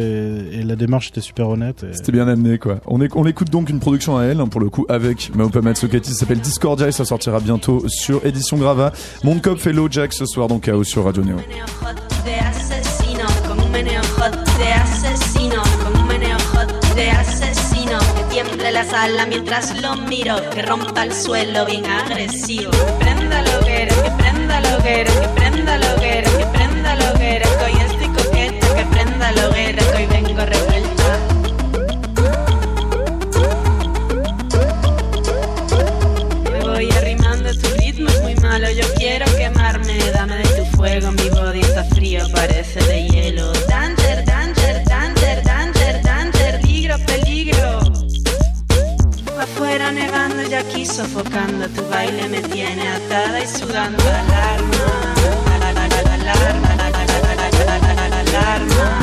et 0.53 0.63
la 0.63 0.75
démarche 0.77 1.09
était 1.09 1.21
super 1.21 1.49
honnête. 1.49 1.85
Et... 1.85 1.95
C'était 1.97 2.13
bien 2.13 2.27
amené, 2.27 2.59
quoi. 2.59 2.81
On, 2.87 3.01
est, 3.01 3.11
on 3.15 3.27
écoute 3.27 3.51
donc 3.51 3.71
une 3.71 3.79
production 3.81 4.17
à 4.19 4.25
elle, 4.25 4.41
hein, 4.41 4.49
pour 4.49 4.61
le 4.61 4.71
coup, 4.71 4.87
avec 4.89 5.31
Maopa 5.37 5.61
Matsukati, 5.61 6.11
ça 6.11 6.17
s'appelle 6.21 6.41
Discordia 6.41 6.89
et 6.89 6.93
ça 6.93 7.05
sortira 7.05 7.39
bientôt 7.41 7.85
sur 7.89 8.27
Édition 8.27 8.57
Grava. 8.57 8.93
Mondkopf 9.23 9.67
et 9.69 9.75
Jack 9.91 10.13
ce 10.13 10.27
soir 10.27 10.49
dans 10.49 10.59
Chaos 10.59 10.85
sur 10.85 11.05
Radio 11.05 11.23
Neo. 11.23 11.37
de 11.37 12.31
asesino, 12.49 13.27
con 13.47 13.61
un 13.61 13.69
meneo 13.71 14.01
hot 14.19 14.33
de 14.59 14.73
asesino, 14.73 15.63
con 15.85 16.01
un 16.01 16.07
meneo 16.07 16.37
hot 16.55 16.97
de 16.97 17.09
asesino 17.11 17.64
tiemble 18.35 18.73
la 18.73 18.85
sala 18.85 19.27
mientras 19.27 19.81
lo 19.81 19.95
miro, 19.95 20.35
que 20.51 20.63
rompa 20.63 21.05
el 21.05 21.15
suelo 21.15 21.65
bien 21.67 21.87
agresivo. 21.87 22.73
Que 22.73 23.05
prenda 23.05 23.41
la 23.43 23.59
hoguera, 23.61 23.95
que 23.95 24.11
prenda 24.11 24.61
la 24.61 24.77
hoguera, 24.77 25.11
que 25.21 25.29
prenda 25.29 25.79
la 25.79 25.95
hoguera, 25.95 26.31
que 26.39 26.47
prenda 26.47 27.13
hoguera, 27.13 27.49
que 27.59 27.65
hoy 27.65 27.81
estoy 27.81 28.09
coqueta, 28.09 28.75
que 28.75 28.85
prenda 28.87 29.31
la 29.31 29.49
hoguera, 29.49 29.83
que 29.85 29.97
hoy 29.99 30.07
vengo 30.07 30.45
revuelta. 30.47 31.34
Sofocando, 50.95 51.69
tu 51.71 51.83
baile 51.91 52.29
me 52.29 52.41
tiene 52.41 52.89
atada 52.89 53.41
y 53.43 53.49
sudando. 53.49 54.01
Alarma, 54.01 55.15
alarma, 56.15 56.69
alarma, 58.21 58.94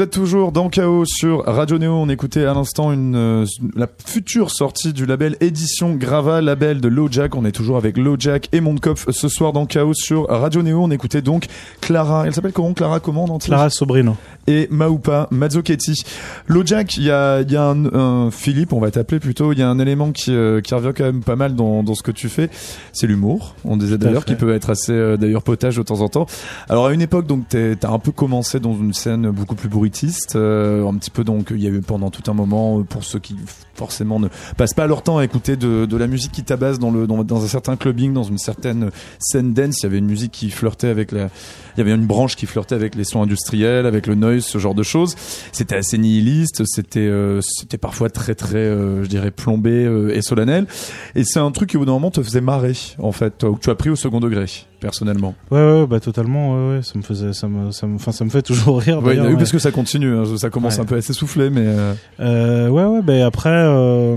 Vous 0.00 0.04
êtes 0.04 0.12
toujours 0.12 0.50
dans 0.50 0.70
Chaos 0.70 1.04
sur 1.04 1.44
Radio 1.44 1.76
Néo. 1.76 1.92
On 1.92 2.08
écoutait 2.08 2.46
à 2.46 2.54
l'instant 2.54 2.90
une 2.90 3.14
euh, 3.14 3.44
la 3.76 3.86
future 4.02 4.50
sortie 4.50 4.94
du 4.94 5.04
label 5.04 5.36
Édition 5.42 5.94
Grava, 5.94 6.40
label 6.40 6.80
de 6.80 6.88
LoJack. 6.88 7.34
On 7.34 7.44
est 7.44 7.52
toujours 7.52 7.76
avec 7.76 7.98
LoJack 7.98 8.48
et 8.52 8.62
Mondkopf 8.62 9.10
ce 9.10 9.28
soir 9.28 9.52
dans 9.52 9.66
Chaos 9.66 9.92
sur 9.92 10.26
Radio 10.26 10.62
Néo. 10.62 10.82
On 10.82 10.90
écoutait 10.90 11.20
donc 11.20 11.48
Clara. 11.82 12.22
Elle 12.26 12.32
s'appelle 12.34 12.52
comment 12.54 12.72
Clara 12.72 12.98
Comment 12.98 13.24
en 13.24 13.28
entier 13.28 13.48
Clara 13.50 13.68
Sobrino. 13.68 14.16
et 14.46 14.68
Maupa 14.70 15.28
Mazzochetti. 15.30 16.02
LoJack, 16.48 16.96
il 16.96 17.02
y 17.02 17.10
a, 17.10 17.42
il 17.42 17.52
y 17.52 17.56
a 17.56 17.66
un, 17.66 17.84
un- 17.94 18.30
Philippe, 18.30 18.72
on 18.72 18.80
va 18.80 18.90
t'appeler 18.90 19.20
plutôt. 19.20 19.52
Il 19.52 19.58
y 19.58 19.62
a 19.62 19.68
un 19.68 19.78
élément 19.78 20.12
qui, 20.12 20.32
euh, 20.32 20.62
qui 20.62 20.72
revient 20.74 20.92
quand 20.96 21.04
même 21.04 21.22
pas 21.22 21.36
mal 21.36 21.54
dans, 21.54 21.82
dans 21.82 21.94
ce 21.94 22.02
que 22.02 22.10
tu 22.10 22.30
fais. 22.30 22.48
C'est 22.94 23.06
l'humour. 23.06 23.54
On 23.66 23.76
disait 23.76 23.98
d'ailleurs 23.98 24.24
qui 24.24 24.34
peut 24.34 24.54
être 24.54 24.70
assez 24.70 24.92
euh, 24.92 25.18
d'ailleurs 25.18 25.42
potage 25.42 25.76
de 25.76 25.82
temps 25.82 26.00
en 26.00 26.08
temps. 26.08 26.24
Alors 26.70 26.86
à 26.86 26.94
une 26.94 27.02
époque, 27.02 27.26
donc 27.26 27.44
t'as 27.50 27.90
un 27.92 27.98
peu 27.98 28.12
commencé 28.12 28.60
dans 28.60 28.72
une 28.72 28.94
scène 28.94 29.28
beaucoup 29.28 29.54
plus 29.56 29.68
euh, 30.34 30.86
un 30.86 30.94
petit 30.94 31.10
peu 31.10 31.24
donc 31.24 31.48
il 31.50 31.62
y 31.62 31.66
a 31.66 31.70
eu 31.70 31.80
pendant 31.80 32.10
tout 32.10 32.28
un 32.30 32.34
moment 32.34 32.78
euh, 32.78 32.82
pour 32.82 33.04
ceux 33.04 33.18
qui 33.18 33.36
forcément 33.74 34.20
ne 34.20 34.28
passent 34.56 34.74
pas 34.74 34.86
leur 34.86 35.02
temps 35.02 35.18
à 35.18 35.24
écouter 35.24 35.56
de, 35.56 35.96
la 35.96 36.06
musique 36.06 36.32
qui 36.32 36.42
tabasse 36.42 36.78
dans 36.78 36.92
dans, 36.92 37.44
un 37.44 37.48
certain 37.48 37.76
clubbing, 37.76 38.12
dans 38.12 38.22
une 38.22 38.38
certaine 38.38 38.90
scène 39.18 39.52
dance. 39.52 39.80
Il 39.80 39.82
y 39.84 39.86
avait 39.86 39.98
une 39.98 40.06
musique 40.06 40.32
qui 40.32 40.50
flirtait 40.50 40.88
avec 40.88 41.12
la, 41.12 41.24
il 41.76 41.78
y 41.78 41.80
avait 41.80 41.92
une 41.92 42.06
branche 42.06 42.36
qui 42.36 42.46
flirtait 42.46 42.74
avec 42.74 42.94
les 42.94 43.04
sons 43.04 43.22
industriels, 43.22 43.86
avec 43.86 44.06
le 44.06 44.14
noise, 44.14 44.44
ce 44.44 44.58
genre 44.58 44.74
de 44.74 44.82
choses. 44.82 45.14
C'était 45.52 45.76
assez 45.76 45.98
nihiliste, 45.98 46.62
c'était 46.66 47.00
euh, 47.00 47.40
c'était 47.42 47.78
parfois 47.78 48.10
très 48.10 48.34
très, 48.34 48.64
je 48.64 49.06
dirais 49.06 49.30
plombé 49.30 49.84
et 50.12 50.22
solennel. 50.22 50.66
Et 51.14 51.24
c'est 51.24 51.40
un 51.40 51.50
truc 51.50 51.70
qui 51.70 51.76
au 51.76 51.80
bout 51.80 51.86
moment 51.86 52.10
te 52.10 52.22
faisait 52.22 52.40
marrer 52.40 52.76
en 52.98 53.12
fait, 53.12 53.38
que 53.38 53.60
tu 53.60 53.70
as 53.70 53.74
pris 53.74 53.90
au 53.90 53.96
second 53.96 54.20
degré 54.20 54.46
personnellement. 54.80 55.34
Ouais, 55.50 55.58
ouais, 55.60 55.86
bah 55.86 56.00
totalement, 56.00 56.54
ouais, 56.70 56.76
ouais, 56.76 56.82
ça 56.82 56.98
me 56.98 57.02
faisait, 57.02 57.32
ça 57.32 57.46
me, 57.48 57.70
ça 57.70 57.86
me, 57.86 57.94
enfin, 57.96 58.12
ça 58.12 58.24
me 58.24 58.30
fait 58.30 58.42
toujours 58.42 58.80
rire. 58.80 59.02
Ouais, 59.02 59.18
oui, 59.20 59.36
parce 59.36 59.52
que 59.52 59.58
ça 59.58 59.70
continue, 59.70 60.16
hein, 60.16 60.24
ça 60.36 60.50
commence 60.50 60.78
un 60.78 60.84
peu 60.84 60.96
à 60.96 61.02
s'essouffler, 61.02 61.50
mais 61.50 61.64
euh, 61.66 61.92
Euh, 62.20 62.68
ouais, 62.68 62.84
ouais, 62.84 63.02
bah 63.02 63.26
après, 63.26 63.50
euh, 63.50 64.16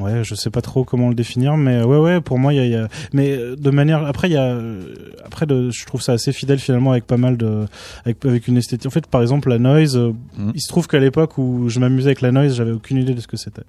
ouais, 0.00 0.24
je 0.24 0.34
sais 0.34 0.50
pas 0.50 0.60
trop 0.62 0.84
comment 0.84 1.08
le 1.08 1.14
définir, 1.14 1.56
mais 1.56 1.82
ouais, 1.82 1.98
ouais, 1.98 2.20
pour 2.20 2.38
moi, 2.38 2.52
il 2.52 2.56
y 2.56 2.60
a, 2.60 2.66
y 2.66 2.74
a- 2.74 2.88
mais 3.12 3.30
euh, 3.32 3.56
de 3.56 3.70
manière, 3.70 4.04
après, 4.06 4.28
il 4.28 4.32
y 4.32 4.36
a, 4.36 4.42
euh, 4.44 4.80
après, 5.24 5.46
de, 5.46 5.70
je 5.70 5.84
trouve 5.86 6.00
ça 6.02 6.12
assez 6.12 6.32
fidèle 6.32 6.58
finalement 6.58 6.92
avec 6.92 7.06
pas 7.06 7.16
mal 7.16 7.36
de, 7.36 7.66
avec, 8.04 8.24
avec 8.24 8.48
une 8.48 8.56
esthétique. 8.56 8.86
En 8.86 8.90
fait, 8.90 9.06
par 9.06 9.22
exemple, 9.22 9.48
la 9.50 9.58
noise, 9.58 9.96
euh, 9.96 10.12
Mhm. 10.38 10.52
il 10.54 10.60
se 10.60 10.68
trouve 10.68 10.86
qu'à 10.88 10.98
l'époque 10.98 11.38
où 11.38 11.68
je 11.68 11.78
m'amusais 11.80 12.08
avec 12.08 12.20
la 12.20 12.32
noise, 12.32 12.54
j'avais 12.56 12.72
aucune 12.72 12.96
idée 12.98 13.14
de 13.14 13.20
ce 13.20 13.26
que 13.26 13.36
c'était. 13.36 13.62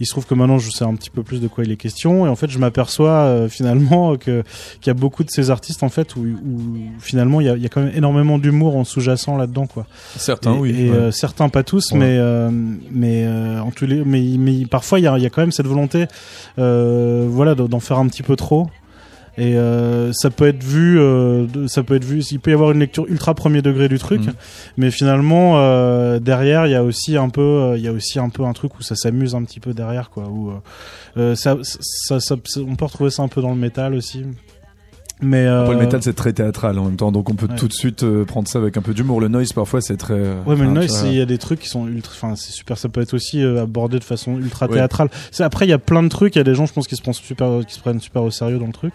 Il 0.00 0.06
se 0.06 0.10
trouve 0.12 0.26
que 0.26 0.34
maintenant, 0.34 0.58
je 0.58 0.70
sais 0.70 0.84
un 0.84 0.94
petit 0.94 1.10
peu 1.10 1.22
plus 1.22 1.40
de 1.40 1.48
quoi 1.48 1.64
il 1.64 1.70
est 1.70 1.76
question, 1.76 2.26
et 2.26 2.28
en 2.28 2.36
fait, 2.36 2.50
je 2.50 2.58
m'aperçois 2.58 3.10
euh, 3.10 3.48
finalement 3.48 4.16
que 4.16 4.42
qu'il 4.80 4.88
y 4.88 4.90
a 4.90 4.94
beaucoup 4.94 5.24
de 5.24 5.30
ces 5.30 5.50
artistes 5.50 5.82
en 5.82 5.88
fait 5.88 6.16
où, 6.16 6.20
où 6.20 6.76
finalement 6.98 7.40
il 7.40 7.46
y 7.46 7.50
a, 7.50 7.56
il 7.56 7.62
y 7.62 7.66
a 7.66 7.68
quand 7.68 7.82
même 7.82 7.92
énormément 7.94 8.38
d'humour 8.38 8.76
en 8.76 8.84
sous-jacent 8.84 9.36
là-dedans, 9.36 9.66
quoi 9.66 9.86
certains 10.16 10.54
et, 10.54 10.58
oui. 10.58 10.70
et, 10.78 10.90
ouais. 10.90 10.96
euh, 10.96 11.10
certains 11.10 11.48
pas 11.48 11.62
tous 11.62 11.92
Ouais. 11.92 11.98
mais 11.98 12.16
euh, 12.18 12.50
mais 12.90 13.24
euh, 13.26 13.60
en 13.60 13.70
tous 13.70 13.86
les 13.86 14.04
mais 14.04 14.22
mais 14.38 14.66
parfois 14.66 14.98
il 14.98 15.02
y 15.02 15.06
a, 15.06 15.16
il 15.18 15.22
y 15.22 15.26
a 15.26 15.30
quand 15.30 15.42
même 15.42 15.43
cette 15.52 15.66
volonté 15.66 16.06
euh, 16.58 17.26
voilà 17.28 17.54
d'en 17.54 17.80
faire 17.80 17.98
un 17.98 18.06
petit 18.08 18.22
peu 18.22 18.36
trop 18.36 18.66
et 19.36 19.56
euh, 19.56 20.12
ça 20.12 20.30
peut 20.30 20.46
être 20.46 20.62
vu 20.62 20.98
euh, 21.00 21.66
ça 21.66 21.82
peut 21.82 21.96
être 21.96 22.04
vu 22.04 22.22
il 22.30 22.38
peut 22.38 22.52
y 22.52 22.54
avoir 22.54 22.70
une 22.70 22.78
lecture 22.78 23.04
ultra 23.08 23.34
premier 23.34 23.62
degré 23.62 23.88
du 23.88 23.98
truc 23.98 24.20
Mhm. 24.20 24.32
mais 24.76 24.90
finalement 24.92 25.54
euh, 25.56 26.20
derrière 26.20 26.66
il 26.66 26.70
y 26.70 26.76
a 26.76 26.84
aussi 26.84 27.16
un 27.16 27.28
peu 27.28 27.74
il 27.76 27.82
y 27.82 27.88
a 27.88 27.92
aussi 27.92 28.18
un 28.20 28.28
peu 28.28 28.44
un 28.44 28.52
truc 28.52 28.78
où 28.78 28.82
ça 28.82 28.94
s'amuse 28.94 29.34
un 29.34 29.42
petit 29.42 29.58
peu 29.60 29.74
derrière 29.74 30.10
quoi 30.10 30.28
où 30.28 30.52
ça, 31.34 31.56
ça, 31.62 32.20
ça- 32.20 32.36
ça- 32.44 32.60
on 32.60 32.76
peut 32.76 32.84
retrouver 32.84 33.10
ça 33.10 33.22
un 33.24 33.28
peu 33.28 33.42
dans 33.42 33.50
le 33.50 33.56
métal 33.60 33.94
aussi 33.94 34.24
mais 35.24 35.46
Après, 35.46 35.72
le 35.74 35.80
euh, 35.80 35.84
métal 35.84 36.02
c'est 36.02 36.12
très 36.14 36.32
théâtral 36.32 36.78
en 36.78 36.84
même 36.84 36.96
temps, 36.96 37.10
donc 37.10 37.30
on 37.30 37.34
peut 37.34 37.46
ouais. 37.48 37.56
tout 37.56 37.66
de 37.68 37.72
suite 37.72 38.02
euh, 38.04 38.24
prendre 38.24 38.46
ça 38.48 38.58
avec 38.58 38.76
un 38.76 38.82
peu 38.82 38.94
d'humour. 38.94 39.20
Le 39.20 39.28
noise 39.28 39.52
parfois 39.52 39.80
c'est 39.80 39.96
très. 39.96 40.14
euh, 40.14 40.34
Ouais, 40.46 40.54
mais 40.56 40.64
le 40.64 40.70
noise, 40.70 41.04
il 41.06 41.14
y 41.14 41.20
a 41.20 41.26
des 41.26 41.38
trucs 41.38 41.60
qui 41.60 41.68
sont 41.68 41.86
ultra, 41.88 42.12
enfin, 42.14 42.36
c'est 42.36 42.52
super, 42.52 42.78
ça 42.78 42.88
peut 42.88 43.00
être 43.00 43.14
aussi 43.14 43.42
euh, 43.42 43.62
abordé 43.62 43.98
de 43.98 44.04
façon 44.04 44.36
ultra 44.38 44.66
Ouais. 44.66 44.74
théâtrale. 44.74 45.08
C'est, 45.30 45.42
après, 45.44 45.66
il 45.66 45.70
y 45.70 45.72
a 45.72 45.78
plein 45.78 46.02
de 46.02 46.08
trucs, 46.08 46.34
il 46.36 46.38
y 46.38 46.40
a 46.40 46.44
des 46.44 46.54
gens, 46.54 46.66
je 46.66 46.72
pense, 46.72 46.86
qui 46.86 46.96
se 46.96 47.02
prennent 47.02 47.14
super, 47.14 47.60
qui 47.66 47.74
se 47.74 47.80
prennent 47.80 48.00
super 48.00 48.22
au 48.22 48.30
sérieux 48.30 48.58
dans 48.58 48.66
le 48.66 48.72
truc. 48.72 48.94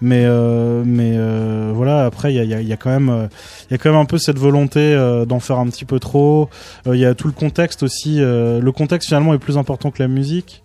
Mais, 0.00 0.24
euh, 0.24 0.82
mais, 0.86 1.14
euh, 1.16 1.72
voilà, 1.74 2.04
après, 2.04 2.32
il 2.32 2.36
y 2.36 2.40
a, 2.40 2.44
il 2.44 2.50
y, 2.50 2.54
a, 2.54 2.60
il 2.60 2.68
y 2.68 2.72
a 2.72 2.76
quand 2.76 2.90
même, 2.90 3.08
euh, 3.08 3.26
il 3.68 3.72
y 3.72 3.74
a 3.74 3.78
quand 3.78 3.90
même 3.90 4.00
un 4.00 4.04
peu 4.04 4.18
cette 4.18 4.38
volonté 4.38 4.80
euh, 4.80 5.24
d'en 5.24 5.40
faire 5.40 5.58
un 5.58 5.66
petit 5.66 5.84
peu 5.84 5.98
trop. 5.98 6.48
Euh, 6.86 6.94
Il 6.96 7.00
y 7.00 7.04
a 7.06 7.14
tout 7.14 7.26
le 7.26 7.32
contexte 7.32 7.82
aussi, 7.82 8.16
euh, 8.20 8.60
le 8.60 8.72
contexte 8.72 9.08
finalement 9.08 9.34
est 9.34 9.38
plus 9.38 9.58
important 9.58 9.90
que 9.90 10.02
la 10.02 10.08
musique. 10.08 10.62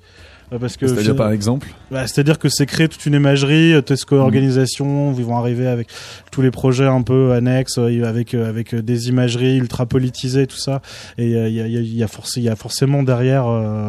Euh, 0.53 0.59
Parce 0.59 0.77
que 0.77 0.87
C'est-à-dire 0.87 1.15
par 1.15 1.31
exemple. 1.31 1.67
bah, 1.91 2.05
C'est-à-dire 2.07 2.37
que 2.37 2.49
c'est 2.49 2.65
créer 2.65 2.87
toute 2.87 3.05
une 3.05 3.15
imagerie, 3.15 3.73
euh, 3.73 3.81
Tesco 3.81 4.15
organisation, 4.17 5.13
ils 5.17 5.25
vont 5.25 5.37
arriver 5.37 5.67
avec 5.67 5.87
tous 6.31 6.41
les 6.41 6.51
projets 6.51 6.85
un 6.85 7.01
peu 7.01 7.31
annexes, 7.33 7.77
euh, 7.79 8.03
avec 8.07 8.33
avec 8.33 8.75
des 8.75 9.09
imageries 9.09 9.57
ultra 9.57 9.85
politisées, 9.85 10.45
tout 10.47 10.57
ça. 10.57 10.81
Et 11.17 11.25
il 11.25 11.31
y, 11.31 11.37
a, 11.39 11.47
il 11.47 11.55
y, 11.55 11.61
a, 11.61 11.65
il 11.67 11.95
y, 11.97 12.03
a 12.03 12.07
forc- 12.07 12.33
il 12.37 12.43
y 12.43 12.49
a 12.49 12.55
forcément 12.55 13.01
derrière, 13.03 13.45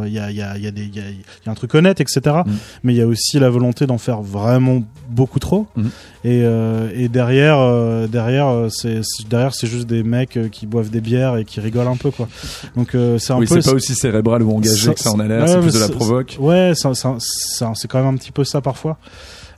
il 0.06 0.12
y, 0.12 0.18
a, 0.18 0.30
il 0.30 0.36
y, 0.36 0.42
a, 0.42 0.56
il 0.56 0.64
y, 0.64 0.66
a 0.66 0.70
des- 0.70 0.82
il 0.84 0.96
y, 0.96 1.00
a, 1.00 1.02
il 1.10 1.16
y 1.46 1.48
a 1.48 1.50
un 1.50 1.54
truc 1.54 1.74
honnête, 1.74 2.00
etc. 2.00 2.20
Mm. 2.46 2.50
Mais 2.84 2.94
il 2.94 2.96
y 2.96 3.02
a 3.02 3.06
aussi 3.06 3.38
la 3.38 3.50
volonté 3.50 3.86
d'en 3.86 3.98
faire 3.98 4.22
vraiment 4.22 4.82
beaucoup 5.10 5.38
trop. 5.38 5.66
Mm. 5.76 5.82
Et, 6.24 6.42
euh, 6.42 6.88
et 6.94 7.08
derrière, 7.08 7.58
euh, 7.60 8.06
derrière, 8.08 8.66
c'est 8.70 9.00
derrière, 9.28 9.54
c'est 9.54 9.66
juste 9.68 9.86
des 9.86 10.02
mecs 10.02 10.38
qui 10.50 10.66
boivent 10.66 10.90
des 10.90 11.00
bières 11.00 11.36
et 11.36 11.44
qui 11.44 11.60
rigolent 11.60 11.86
un 11.88 11.96
peu, 11.96 12.10
quoi. 12.10 12.28
Donc 12.76 12.94
euh, 12.94 13.18
c'est 13.18 13.32
un 13.32 13.38
Oui, 13.38 13.46
peu. 13.46 13.60
c'est 13.60 13.70
pas 13.70 13.76
aussi 13.76 13.94
cérébral 13.94 14.42
ou 14.42 14.50
engagé 14.52 14.92
que 14.94 15.00
ça 15.00 15.12
en 15.12 15.20
a 15.20 15.26
l'air, 15.28 15.42
ouais, 15.42 15.48
c'est 15.48 15.60
plus 15.60 15.74
de 15.74 15.78
la 15.78 15.88
provoque. 15.88 16.36
Ouais, 16.46 16.72
c'est 16.74 17.88
quand 17.88 17.98
même 17.98 18.14
un 18.14 18.16
petit 18.16 18.32
peu 18.32 18.44
ça 18.44 18.60
parfois. 18.60 18.98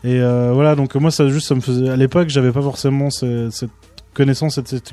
Et 0.04 0.20
euh, 0.20 0.52
voilà, 0.54 0.74
donc 0.76 0.94
moi, 0.94 1.10
ça 1.10 1.28
juste, 1.28 1.48
ça 1.48 1.54
me 1.54 1.60
faisait. 1.60 1.88
À 1.88 1.96
l'époque, 1.96 2.28
j'avais 2.28 2.52
pas 2.52 2.62
forcément 2.62 3.10
ce- 3.10 3.50
cette 3.50 3.70
connaissance 4.14 4.58
de 4.58 4.66
cette 4.66 4.90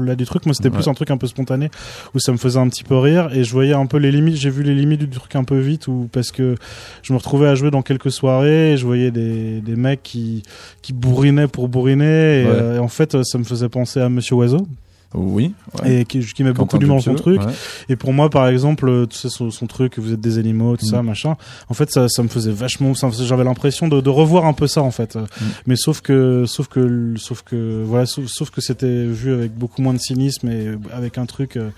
là 0.00 0.14
du 0.16 0.24
truc. 0.24 0.46
Moi, 0.46 0.54
c'était 0.54 0.68
Ouais. 0.70 0.74
plus 0.74 0.88
un 0.88 0.94
truc 0.94 1.10
un 1.10 1.18
peu 1.18 1.26
spontané 1.26 1.68
où 2.14 2.18
ça 2.18 2.32
me 2.32 2.38
faisait 2.38 2.58
un 2.58 2.68
petit 2.68 2.84
peu 2.84 2.96
rire 2.96 3.28
et 3.34 3.44
je 3.44 3.52
voyais 3.52 3.74
un 3.74 3.84
peu 3.84 3.98
les 3.98 4.10
limites. 4.10 4.36
J'ai 4.36 4.48
vu 4.48 4.62
les 4.62 4.74
limites 4.74 5.00
du 5.00 5.08
truc 5.18 5.36
un 5.36 5.44
peu 5.44 5.58
vite 5.58 5.86
ou 5.88 6.08
parce 6.12 6.30
que 6.30 6.54
je 7.02 7.12
me 7.12 7.18
retrouvais 7.18 7.48
à 7.48 7.54
jouer 7.54 7.70
dans 7.70 7.82
quelques 7.82 8.10
soirées 8.10 8.72
et 8.72 8.76
je 8.78 8.86
voyais 8.86 9.10
des, 9.10 9.60
des 9.60 9.76
mecs 9.76 10.02
qui 10.02 10.42
qui 10.80 10.94
bourrinaient 10.94 11.48
pour 11.48 11.68
bourriner 11.68 12.04
et, 12.42 12.44
Ouais. 12.46 12.50
euh, 12.52 12.76
et 12.76 12.78
en 12.78 12.88
fait, 12.88 13.22
ça 13.24 13.36
me 13.38 13.44
faisait 13.44 13.68
penser 13.68 14.00
à 14.00 14.08
Monsieur 14.08 14.36
Oiseau 14.36 14.66
Oui. 15.14 15.54
ouais. 15.82 16.00
et 16.00 16.04
qui, 16.04 16.20
qui 16.20 16.42
met 16.44 16.52
beaucoup 16.52 16.76
d'humour 16.78 16.96
dans 16.96 17.02
son 17.02 17.14
truc. 17.14 17.40
ouais. 17.40 17.52
Et 17.88 17.96
pour 17.96 18.12
moi, 18.12 18.30
par 18.30 18.48
exemple, 18.48 18.88
euh, 18.88 19.06
tu 19.06 19.16
sais, 19.16 19.28
son, 19.28 19.50
son 19.50 19.66
truc, 19.66 19.98
vous 19.98 20.12
êtes 20.12 20.20
des 20.20 20.38
animaux, 20.38 20.76
tout 20.76 20.86
Mm. 20.86 20.90
ça, 20.90 21.02
machin. 21.02 21.36
En 21.68 21.74
fait, 21.74 21.90
ça, 21.90 22.08
ça 22.08 22.22
me 22.22 22.28
faisait 22.28 22.50
vachement, 22.52 22.92
j'avais 22.94 23.44
l'impression 23.44 23.88
de, 23.88 24.00
de 24.00 24.10
revoir 24.10 24.44
un 24.46 24.52
peu 24.52 24.66
ça, 24.66 24.82
en 24.82 24.90
fait. 24.90 25.14
Mm. 25.16 25.24
Mais 25.66 25.76
sauf 25.76 26.00
que, 26.00 26.44
sauf 26.46 26.68
que, 26.68 27.14
sauf 27.16 27.42
que, 27.42 27.82
voilà, 27.86 28.06
sauf, 28.06 28.24
sauf 28.26 28.50
que 28.50 28.60
c'était 28.60 29.04
vu 29.04 29.32
avec 29.32 29.54
beaucoup 29.54 29.82
moins 29.82 29.94
de 29.94 29.98
cynisme 30.00 30.48
et 30.48 30.74
avec 30.92 31.16
un 31.18 31.26
truc, 31.26 31.56
euh, 31.56 31.70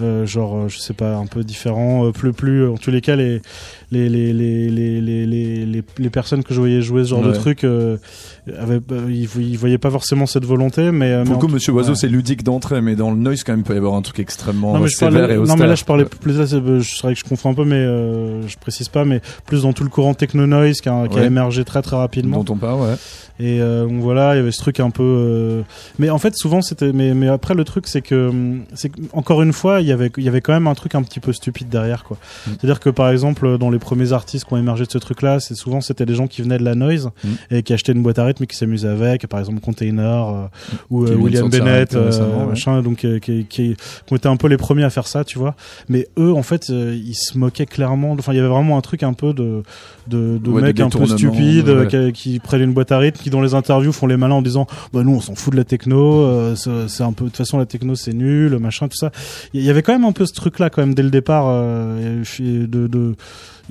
euh, 0.00 0.26
genre, 0.26 0.68
je 0.68 0.78
sais 0.78 0.94
pas, 0.94 1.14
un 1.16 1.26
peu 1.26 1.44
différent, 1.44 2.06
euh, 2.06 2.10
plus, 2.12 2.32
plus, 2.32 2.68
en 2.68 2.76
tous 2.76 2.90
les 2.90 3.00
cas, 3.00 3.16
les, 3.16 3.40
les, 3.90 4.08
les, 4.08 4.32
les, 4.32 4.68
les, 4.70 5.00
les, 5.00 5.26
les, 5.26 5.66
les, 5.66 5.84
les 5.98 6.10
personnes 6.10 6.44
que 6.44 6.54
je 6.54 6.60
voyais 6.60 6.80
jouer 6.80 7.04
ce 7.04 7.10
genre 7.10 7.22
de 7.22 7.32
truc, 7.32 7.64
euh, 7.64 7.96
avaient, 8.58 8.80
euh, 8.92 9.06
ils, 9.08 9.28
ils 9.40 9.58
voyaient 9.58 9.78
pas 9.78 9.90
forcément 9.90 10.26
cette 10.26 10.44
volonté, 10.44 10.90
mais, 10.92 11.10
euh, 11.12 11.24
Pour 11.24 11.48
Monsieur 11.48 11.72
Oiseau, 11.72 11.94
c'est 11.94 12.08
ludique 12.08 12.44
d'entrée, 12.44 12.80
mais 12.80 12.94
dans 12.94 13.10
le 13.10 13.16
noise, 13.16 13.42
quand 13.42 13.52
même, 13.52 13.60
il 13.60 13.64
peut 13.64 13.74
y 13.74 13.78
avoir 13.78 13.94
un 13.94 14.02
truc 14.02 14.18
extrêmement 14.20 14.78
non 14.78 14.86
sévère 14.86 15.30
et 15.30 15.36
non 15.36 15.42
austère. 15.42 15.56
mais 15.56 15.66
là 15.66 15.74
je 15.74 15.84
parlais 15.84 16.04
plus 16.04 16.38
là 16.38 16.46
c'est 16.46 16.60
je 16.64 16.80
serais 16.82 17.14
que 17.14 17.20
je 17.20 17.24
confonds 17.24 17.50
un 17.50 17.54
peu 17.54 17.64
mais 17.64 17.76
euh, 17.76 18.46
je 18.46 18.56
précise 18.58 18.88
pas 18.88 19.04
mais 19.04 19.20
plus 19.46 19.62
dans 19.62 19.72
tout 19.72 19.84
le 19.84 19.90
courant 19.90 20.14
techno 20.14 20.46
noise 20.46 20.80
qui 20.80 20.88
a, 20.88 21.06
émergé 21.22 21.64
très 21.64 21.82
très 21.82 21.96
rapidement 21.96 22.42
dont 22.42 22.54
on 22.54 22.56
parle, 22.56 22.80
ouais. 22.80 22.96
et 23.38 23.58
donc 23.58 24.00
voilà 24.00 24.34
il 24.34 24.38
y 24.38 24.40
avait 24.40 24.52
ce 24.52 24.58
truc 24.58 24.80
un 24.80 24.90
peu 24.90 25.62
mais 25.98 26.10
en 26.10 26.18
fait 26.18 26.34
souvent 26.36 26.62
c'était 26.62 26.92
mais 26.92 27.14
mais 27.14 27.28
après 27.28 27.54
le 27.54 27.64
truc 27.64 27.86
c'est 27.86 28.02
que 28.02 28.30
c'est 28.74 28.92
encore 29.12 29.42
une 29.42 29.52
fois 29.52 29.80
il 29.80 29.86
y 29.86 29.92
avait 29.92 30.10
il 30.16 30.24
y 30.24 30.28
avait 30.28 30.40
quand 30.40 30.52
même 30.52 30.66
un 30.66 30.74
truc 30.74 30.94
un 30.94 31.02
petit 31.02 31.20
peu 31.20 31.32
stupide 31.32 31.68
derrière 31.68 32.04
quoi 32.04 32.18
Mm. 32.46 32.50
c'est 32.52 32.64
à 32.64 32.66
dire 32.66 32.80
que 32.80 32.90
par 32.90 33.10
exemple 33.10 33.58
dans 33.58 33.70
les 33.70 33.78
premiers 33.80 34.12
artistes 34.12 34.44
qui 34.46 34.52
ont 34.54 34.56
émergé 34.58 34.84
de 34.84 34.90
ce 34.90 34.98
truc 34.98 35.22
là 35.22 35.40
c'est 35.40 35.54
souvent 35.56 35.80
c'était 35.80 36.06
des 36.06 36.14
gens 36.14 36.26
qui 36.28 36.42
venaient 36.42 36.58
de 36.58 36.64
la 36.64 36.74
noise 36.76 37.10
Mm. 37.24 37.28
et 37.50 37.62
qui 37.62 37.72
achetaient 37.72 37.92
une 37.92 38.02
boîte 38.02 38.18
à 38.18 38.24
rythme 38.24 38.44
et 38.44 38.46
qui 38.46 38.56
s'amusaient 38.56 38.88
avec 38.88 39.26
par 39.26 39.40
exemple 39.40 39.60
Container 39.60 40.28
euh, 40.28 40.46
ou 40.90 41.04
euh, 41.04 41.14
William 41.14 41.48
Bennett 41.48 41.94
euh, 41.94 42.10
ouais. 42.10 42.46
machin 42.46 42.82
donc 42.82 42.98
qui, 43.20 43.20
qui, 43.20 43.76
qui 43.76 43.76
ont 44.10 44.16
été 44.16 44.28
un 44.28 44.36
peu 44.36 44.48
les 44.48 44.56
premiers 44.56 44.84
à 44.84 44.90
faire 44.90 45.06
ça 45.06 45.24
tu 45.24 45.38
vois 45.38 45.54
mais 45.88 46.06
eux 46.18 46.32
en 46.32 46.42
fait 46.42 46.68
ils 46.68 47.14
se 47.14 47.36
moquaient 47.38 47.66
clairement 47.66 48.12
enfin 48.12 48.32
il 48.32 48.36
y 48.36 48.38
avait 48.38 48.48
vraiment 48.48 48.76
un 48.76 48.80
truc 48.80 49.02
un 49.02 49.12
peu 49.12 49.32
de 49.32 49.62
de, 50.08 50.38
de 50.38 50.50
Ouais, 50.50 50.62
mecs 50.62 50.80
un 50.80 50.88
peu 50.90 51.06
stupides 51.06 51.68
ouais. 51.68 51.86
qui, 52.12 52.12
qui 52.12 52.38
prennent 52.38 52.62
une 52.62 52.72
boîte 52.74 52.92
à 52.92 52.98
rythme 52.98 53.22
qui 53.22 53.30
dans 53.30 53.40
les 53.40 53.54
interviews 53.54 53.92
font 53.92 54.06
les 54.06 54.16
malins 54.16 54.36
en 54.36 54.42
disant 54.42 54.66
bah 54.92 55.02
nous 55.02 55.12
on 55.12 55.20
s'en 55.20 55.34
fout 55.34 55.52
de 55.52 55.58
la 55.58 55.64
techno 55.64 56.54
c'est 56.56 57.02
un 57.02 57.12
peu 57.12 57.24
de 57.24 57.28
toute 57.30 57.36
façon 57.38 57.58
la 57.58 57.66
techno 57.66 57.94
c'est 57.94 58.12
nul 58.12 58.58
machin 58.58 58.88
tout 58.88 58.96
ça 58.96 59.10
il 59.54 59.62
y 59.62 59.70
avait 59.70 59.82
quand 59.82 59.92
même 59.92 60.04
un 60.04 60.12
peu 60.12 60.26
ce 60.26 60.32
truc 60.32 60.58
là 60.58 60.70
quand 60.70 60.82
même 60.82 60.94
dès 60.94 61.02
le 61.02 61.10
départ 61.10 61.46
et 62.00 62.66
de 62.66 62.86
de 62.86 63.14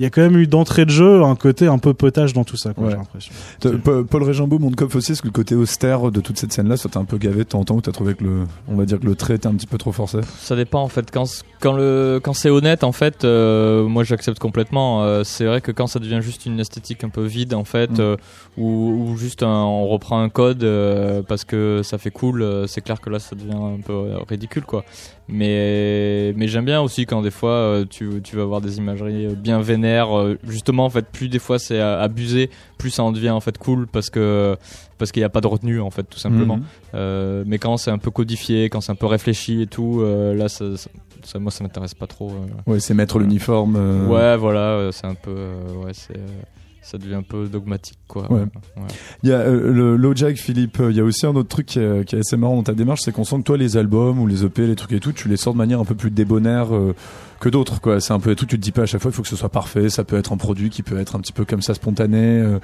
il 0.00 0.04
y 0.04 0.06
a 0.06 0.10
quand 0.10 0.22
même 0.22 0.38
eu 0.38 0.46
d'entrée 0.46 0.86
de 0.86 0.90
jeu 0.90 1.22
un 1.22 1.36
côté 1.36 1.66
un 1.66 1.76
peu 1.78 1.92
potage 1.92 2.32
dans 2.32 2.42
tout 2.42 2.56
ça 2.56 2.72
quoi 2.72 2.84
Ouais. 2.86 2.90
j'ai 2.92 2.96
l'impression 2.96 4.04
Paul 4.10 4.22
Régimbaud, 4.22 4.58
Mondkopf 4.58 4.96
aussi, 4.96 5.12
est-ce 5.12 5.20
que 5.22 5.26
le 5.28 5.32
côté 5.32 5.54
austère 5.54 6.10
de 6.10 6.20
toute 6.20 6.38
cette 6.38 6.52
scène-là, 6.52 6.76
ça 6.78 6.88
t'a 6.88 6.98
un 6.98 7.04
peu 7.04 7.18
gavé 7.18 7.38
de 7.38 7.42
temps 7.44 7.60
en 7.60 7.64
temps 7.64 7.74
ou 7.76 7.80
t'as 7.82 7.92
trouvé 7.92 8.14
que 8.14 8.24
le, 8.24 8.44
on 8.66 8.76
va 8.76 8.86
dire 8.86 8.98
que 8.98 9.04
le 9.06 9.14
trait 9.14 9.34
était 9.34 9.46
un 9.46 9.54
petit 9.54 9.66
peu 9.66 9.76
trop 9.78 9.92
forcé? 9.92 10.18
Ça 10.38 10.56
dépend 10.56 10.80
en 10.82 10.88
fait. 10.88 11.10
Quand, 11.12 11.24
quand, 11.60 11.74
le, 11.74 12.18
quand 12.22 12.32
c'est 12.32 12.48
honnête, 12.50 12.82
en 12.82 12.92
fait, 12.92 13.24
euh, 13.24 13.86
moi 13.86 14.02
j'accepte 14.04 14.38
complètement. 14.38 15.02
Euh, 15.02 15.22
c'est 15.22 15.44
vrai 15.44 15.60
que 15.60 15.70
quand 15.70 15.86
ça 15.86 15.98
devient 15.98 16.20
juste 16.22 16.46
une 16.46 16.58
esthétique 16.58 17.04
un 17.04 17.10
peu 17.10 17.24
vide, 17.24 17.52
en 17.54 17.64
fait, 17.64 17.90
Mm. 17.90 18.00
euh, 18.00 18.16
ou, 18.56 19.10
ou 19.10 19.16
juste 19.18 19.42
un- 19.42 19.48
on 19.64 19.86
reprend 19.88 20.20
un 20.20 20.28
code 20.30 20.64
euh, 20.64 21.22
parce 21.22 21.44
que 21.44 21.82
ça 21.84 21.98
fait 21.98 22.10
cool, 22.10 22.40
euh, 22.42 22.66
c'est 22.66 22.80
clair 22.80 23.00
que 23.00 23.10
là 23.10 23.18
ça 23.18 23.36
devient 23.36 23.54
un 23.54 23.80
peu 23.84 23.94
ridicule 24.28 24.64
quoi. 24.64 24.84
Mais, 25.32 26.32
mais 26.36 26.48
j'aime 26.48 26.64
bien 26.64 26.80
aussi 26.80 27.06
quand 27.06 27.22
des 27.22 27.30
fois 27.30 27.50
euh, 27.52 27.84
tu, 27.88 28.20
tu 28.22 28.36
vas 28.36 28.42
avoir 28.42 28.60
des 28.60 28.78
imageries 28.78 29.26
euh, 29.26 29.34
bien 29.34 29.60
vénères. 29.60 30.16
euh, 30.18 30.38
justement, 30.48 30.84
en 30.84 30.90
fait, 30.90 31.06
plus 31.06 31.28
des 31.28 31.38
fois 31.38 31.58
c'est 31.58 31.80
abusé, 31.80 32.50
plus 32.78 32.90
ça 32.90 33.02
en 33.02 33.12
devient 33.12 33.30
en 33.30 33.40
fait 33.40 33.56
cool 33.58 33.86
parce 33.86 34.10
que 34.10 34.56
parce 34.98 35.12
qu'il 35.12 35.20
n'y 35.20 35.24
a 35.24 35.30
pas 35.30 35.40
de 35.40 35.46
retenue 35.46 35.80
en 35.80 35.90
fait, 35.90 36.02
tout 36.04 36.18
simplement. 36.18 36.56
Mhm. 36.58 36.62
Euh, 36.94 37.44
mais 37.46 37.58
quand 37.58 37.76
c'est 37.76 37.90
un 37.90 37.98
peu 37.98 38.10
codifié, 38.10 38.68
quand 38.68 38.80
c'est 38.80 38.92
un 38.92 38.96
peu 38.96 39.06
réfléchi 39.06 39.62
et 39.62 39.66
tout, 39.66 40.00
euh, 40.02 40.34
là, 40.34 40.48
ça, 40.48 40.76
ça- 40.76 40.90
ça- 41.22 41.38
moi, 41.38 41.50
ça 41.50 41.64
m'intéresse 41.64 41.94
pas 41.94 42.06
trop. 42.06 42.30
euh. 42.30 42.70
Ouais, 42.72 42.80
c'est 42.80 42.94
mettre 42.94 43.18
l'uniforme. 43.18 43.76
Ouais, 44.10 44.36
voilà, 44.36 44.90
c'est 44.92 45.06
un 45.06 45.14
peu, 45.14 45.32
ouais, 45.84 45.92
c'est, 45.92 46.18
ça 46.82 46.98
devient 46.98 47.14
un 47.14 47.22
peu 47.22 47.46
dogmatique, 47.46 47.98
quoi. 48.08 48.30
Ouais. 48.32 48.40
Ouais. 48.40 48.88
Il 49.22 49.28
y 49.28 49.32
a 49.32 49.40
euh, 49.40 49.72
le 49.72 49.96
low 49.96 50.14
jack 50.14 50.36
Philippe, 50.36 50.80
euh, 50.80 50.90
il 50.90 50.96
y 50.96 51.00
a 51.00 51.04
aussi 51.04 51.26
un 51.26 51.36
autre 51.36 51.48
truc 51.48 51.66
qui 51.66 51.78
est, 51.78 52.04
qui 52.04 52.16
est 52.16 52.20
assez 52.20 52.36
marrant 52.36 52.56
dans 52.56 52.62
ta 52.62 52.74
démarche, 52.74 53.00
c'est 53.04 53.12
qu'on 53.12 53.24
sent 53.24 53.38
que 53.38 53.42
toi 53.42 53.56
les 53.56 53.76
albums 53.76 54.18
ou 54.18 54.26
les 54.26 54.44
EP, 54.44 54.66
les 54.66 54.76
trucs 54.76 54.92
et 54.92 55.00
tout, 55.00 55.12
tu 55.12 55.28
les 55.28 55.36
sors 55.36 55.52
de 55.52 55.58
manière 55.58 55.80
un 55.80 55.84
peu 55.84 55.94
plus 55.94 56.10
débonnaire 56.10 56.74
euh, 56.74 56.94
que 57.38 57.48
d'autres 57.48 57.80
quoi. 57.80 58.00
C'est 58.00 58.12
un 58.12 58.20
peu 58.20 58.34
tout, 58.34 58.46
tu 58.46 58.56
te 58.56 58.62
dis 58.62 58.72
pas 58.72 58.82
à 58.82 58.86
chaque 58.86 59.02
fois 59.02 59.10
il 59.10 59.14
faut 59.14 59.22
que 59.22 59.28
ce 59.28 59.36
soit 59.36 59.50
parfait, 59.50 59.88
ça 59.90 60.04
peut 60.04 60.16
être 60.16 60.32
un 60.32 60.36
produit 60.36 60.70
qui 60.70 60.82
peut 60.82 60.98
être 60.98 61.16
un 61.16 61.20
petit 61.20 61.32
peu 61.32 61.44
comme 61.44 61.62
ça 61.62 61.74
spontané, 61.74 62.38
euh, 62.40 62.58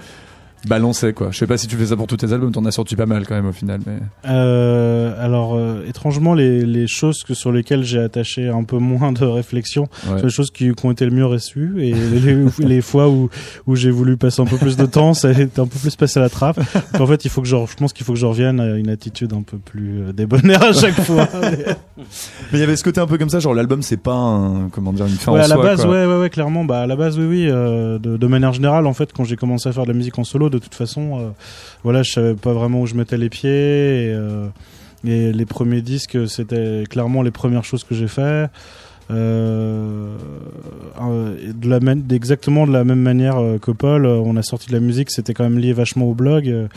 balancé 0.67 1.13
quoi. 1.13 1.29
Je 1.31 1.39
sais 1.39 1.47
pas 1.47 1.57
si 1.57 1.67
tu 1.67 1.77
fais 1.77 1.87
ça 1.87 1.97
pour 1.97 2.07
tous 2.07 2.17
tes 2.19 2.33
albums, 2.33 2.53
t'en 2.53 2.65
as 2.65 2.71
sorti 2.73 2.97
pas 2.97 3.07
mal 3.07 3.27
quand 3.27 3.35
même 3.35 3.47
au 3.47 3.53
final 3.53 3.81
mais 3.87 3.99
Euh, 4.29 5.15
alors 5.25 5.55
euh, 5.55 5.85
étrangement 5.89 6.35
les, 6.35 6.65
les 6.65 6.87
choses 6.87 7.23
que 7.23 7.35
sur 7.35 7.53
lesquelles 7.53 7.85
j'ai 7.85 7.99
attaché 8.01 8.49
un 8.49 8.65
peu 8.65 8.79
moins 8.79 9.13
de 9.13 9.25
réflexion 9.25 9.89
ouais. 10.11 10.19
sont 10.21 10.27
les 10.27 10.33
choses 10.33 10.51
qui, 10.51 10.73
qui 10.75 10.87
ont 10.87 10.91
été 10.91 11.05
le 11.05 11.11
mieux 11.11 11.27
reçues 11.27 11.75
et 11.85 11.95
les, 12.59 12.81
fois 12.83 13.09
où, 13.09 13.31
où 13.67 13.77
j'ai 13.77 13.91
voulu 13.91 14.17
passer 14.17 14.43
un 14.43 14.47
peu 14.47 14.57
plus 14.57 14.77
de 14.77 14.87
temps 14.87 15.15
ça 15.15 15.29
a 15.29 15.33
été 15.33 15.61
un 15.61 15.67
peu 15.67 15.79
plus 15.79 15.97
passé 15.97 16.19
à 16.19 16.23
la 16.23 16.29
trappe 16.29 16.59
Donc, 16.93 17.01
en 17.01 17.07
fait 17.07 17.25
il 17.25 17.31
faut 17.31 17.43
que 17.43 17.49
je, 17.49 17.57
je 17.57 17.75
pense 17.77 17.93
qu'il 17.93 18.05
faut 18.05 18.13
que 18.13 18.19
je 18.19 18.27
revienne 18.27 18.61
à 18.61 18.77
une 18.77 18.89
attitude 18.89 19.33
un 19.33 19.43
peu 19.43 19.59
plus 19.59 20.01
euh, 20.03 20.13
débonnaire 20.13 20.63
à 20.63 20.73
chaque 20.73 21.01
fois 21.01 21.29
Mais 21.97 22.59
il 22.59 22.61
y 22.61 22.63
avait 22.63 22.77
ce 22.77 22.85
côté 22.85 23.01
un 23.01 23.07
peu 23.07 23.19
comme 23.19 23.31
ça, 23.31 23.39
genre 23.41 23.55
l'album 23.55 23.83
c'est 23.83 23.97
pas 23.97 24.13
un, 24.15 24.69
comment 24.71 24.93
dire 24.93 25.07
une 25.07 25.13
fin 25.13 25.33
ouais, 25.33 25.41
en 25.41 25.45
à 25.45 25.49
la 25.49 25.55
soi, 25.55 25.65
base 25.65 25.83
quoi. 25.83 25.91
ouais 25.91 26.07
ouais 26.07 26.19
ouais 26.21 26.31
clairement 26.31 26.65
bah 26.65 26.81
à 26.81 26.87
la 26.87 26.97
base 26.97 27.19
oui 27.19 27.25
oui 27.27 27.47
euh, 27.49 27.99
de, 27.99 28.17
de 28.17 28.27
manière 28.27 28.53
générale 28.53 28.87
en 28.87 28.93
fait 28.95 29.13
quand 29.13 29.25
j'ai 29.25 29.37
commencé 29.37 29.69
à 29.69 29.73
faire 29.73 29.85
de 29.85 29.89
la 29.93 29.95
musique 29.97 30.19
en 30.19 30.25
solo 30.25 30.51
de 30.59 30.65
toute 30.65 30.75
façon 30.75 31.19
euh, 31.21 31.31
voilà 31.85 32.03
je 32.03 32.13
savais 32.13 32.35
pas 32.35 32.53
vraiment 32.53 32.81
où 32.81 32.87
je 32.87 32.95
mettais 32.95 33.17
les 33.17 33.29
pieds 33.29 33.51
et, 34.07 34.13
euh, 34.13 34.49
et 35.05 35.33
les 35.33 35.47
premiers 35.47 35.83
disques 35.83 36.29
c'était 36.29 36.85
clairement 36.89 37.23
les 37.23 37.31
premières 37.31 37.65
choses 37.65 37.85
que 37.85 37.95
j'ai 37.95 38.09
fait 38.09 38.49
euh, 39.11 40.17
euh, 41.01 41.53
de 41.55 41.69
la 41.69 41.81
même 41.81 42.03
exactement 42.11 42.67
de 42.67 42.73
la 42.73 42.85
même 42.85 43.01
manière 43.01 43.39
euh, 43.39 43.59
que 43.59 43.71
Paul 43.71 44.05
euh, 44.07 44.17
on 44.25 44.37
a 44.37 44.43
sorti 44.43 44.69
de 44.69 44.73
la 44.73 44.81
musique 44.81 45.11
c'était 45.11 45.35
quand 45.35 45.45
même 45.45 45.59
lié 45.59 45.73
vachement 45.73 46.07
au 46.07 46.15
blog 46.15 46.49
euh, 46.49 46.63
Mhm. 46.63 46.69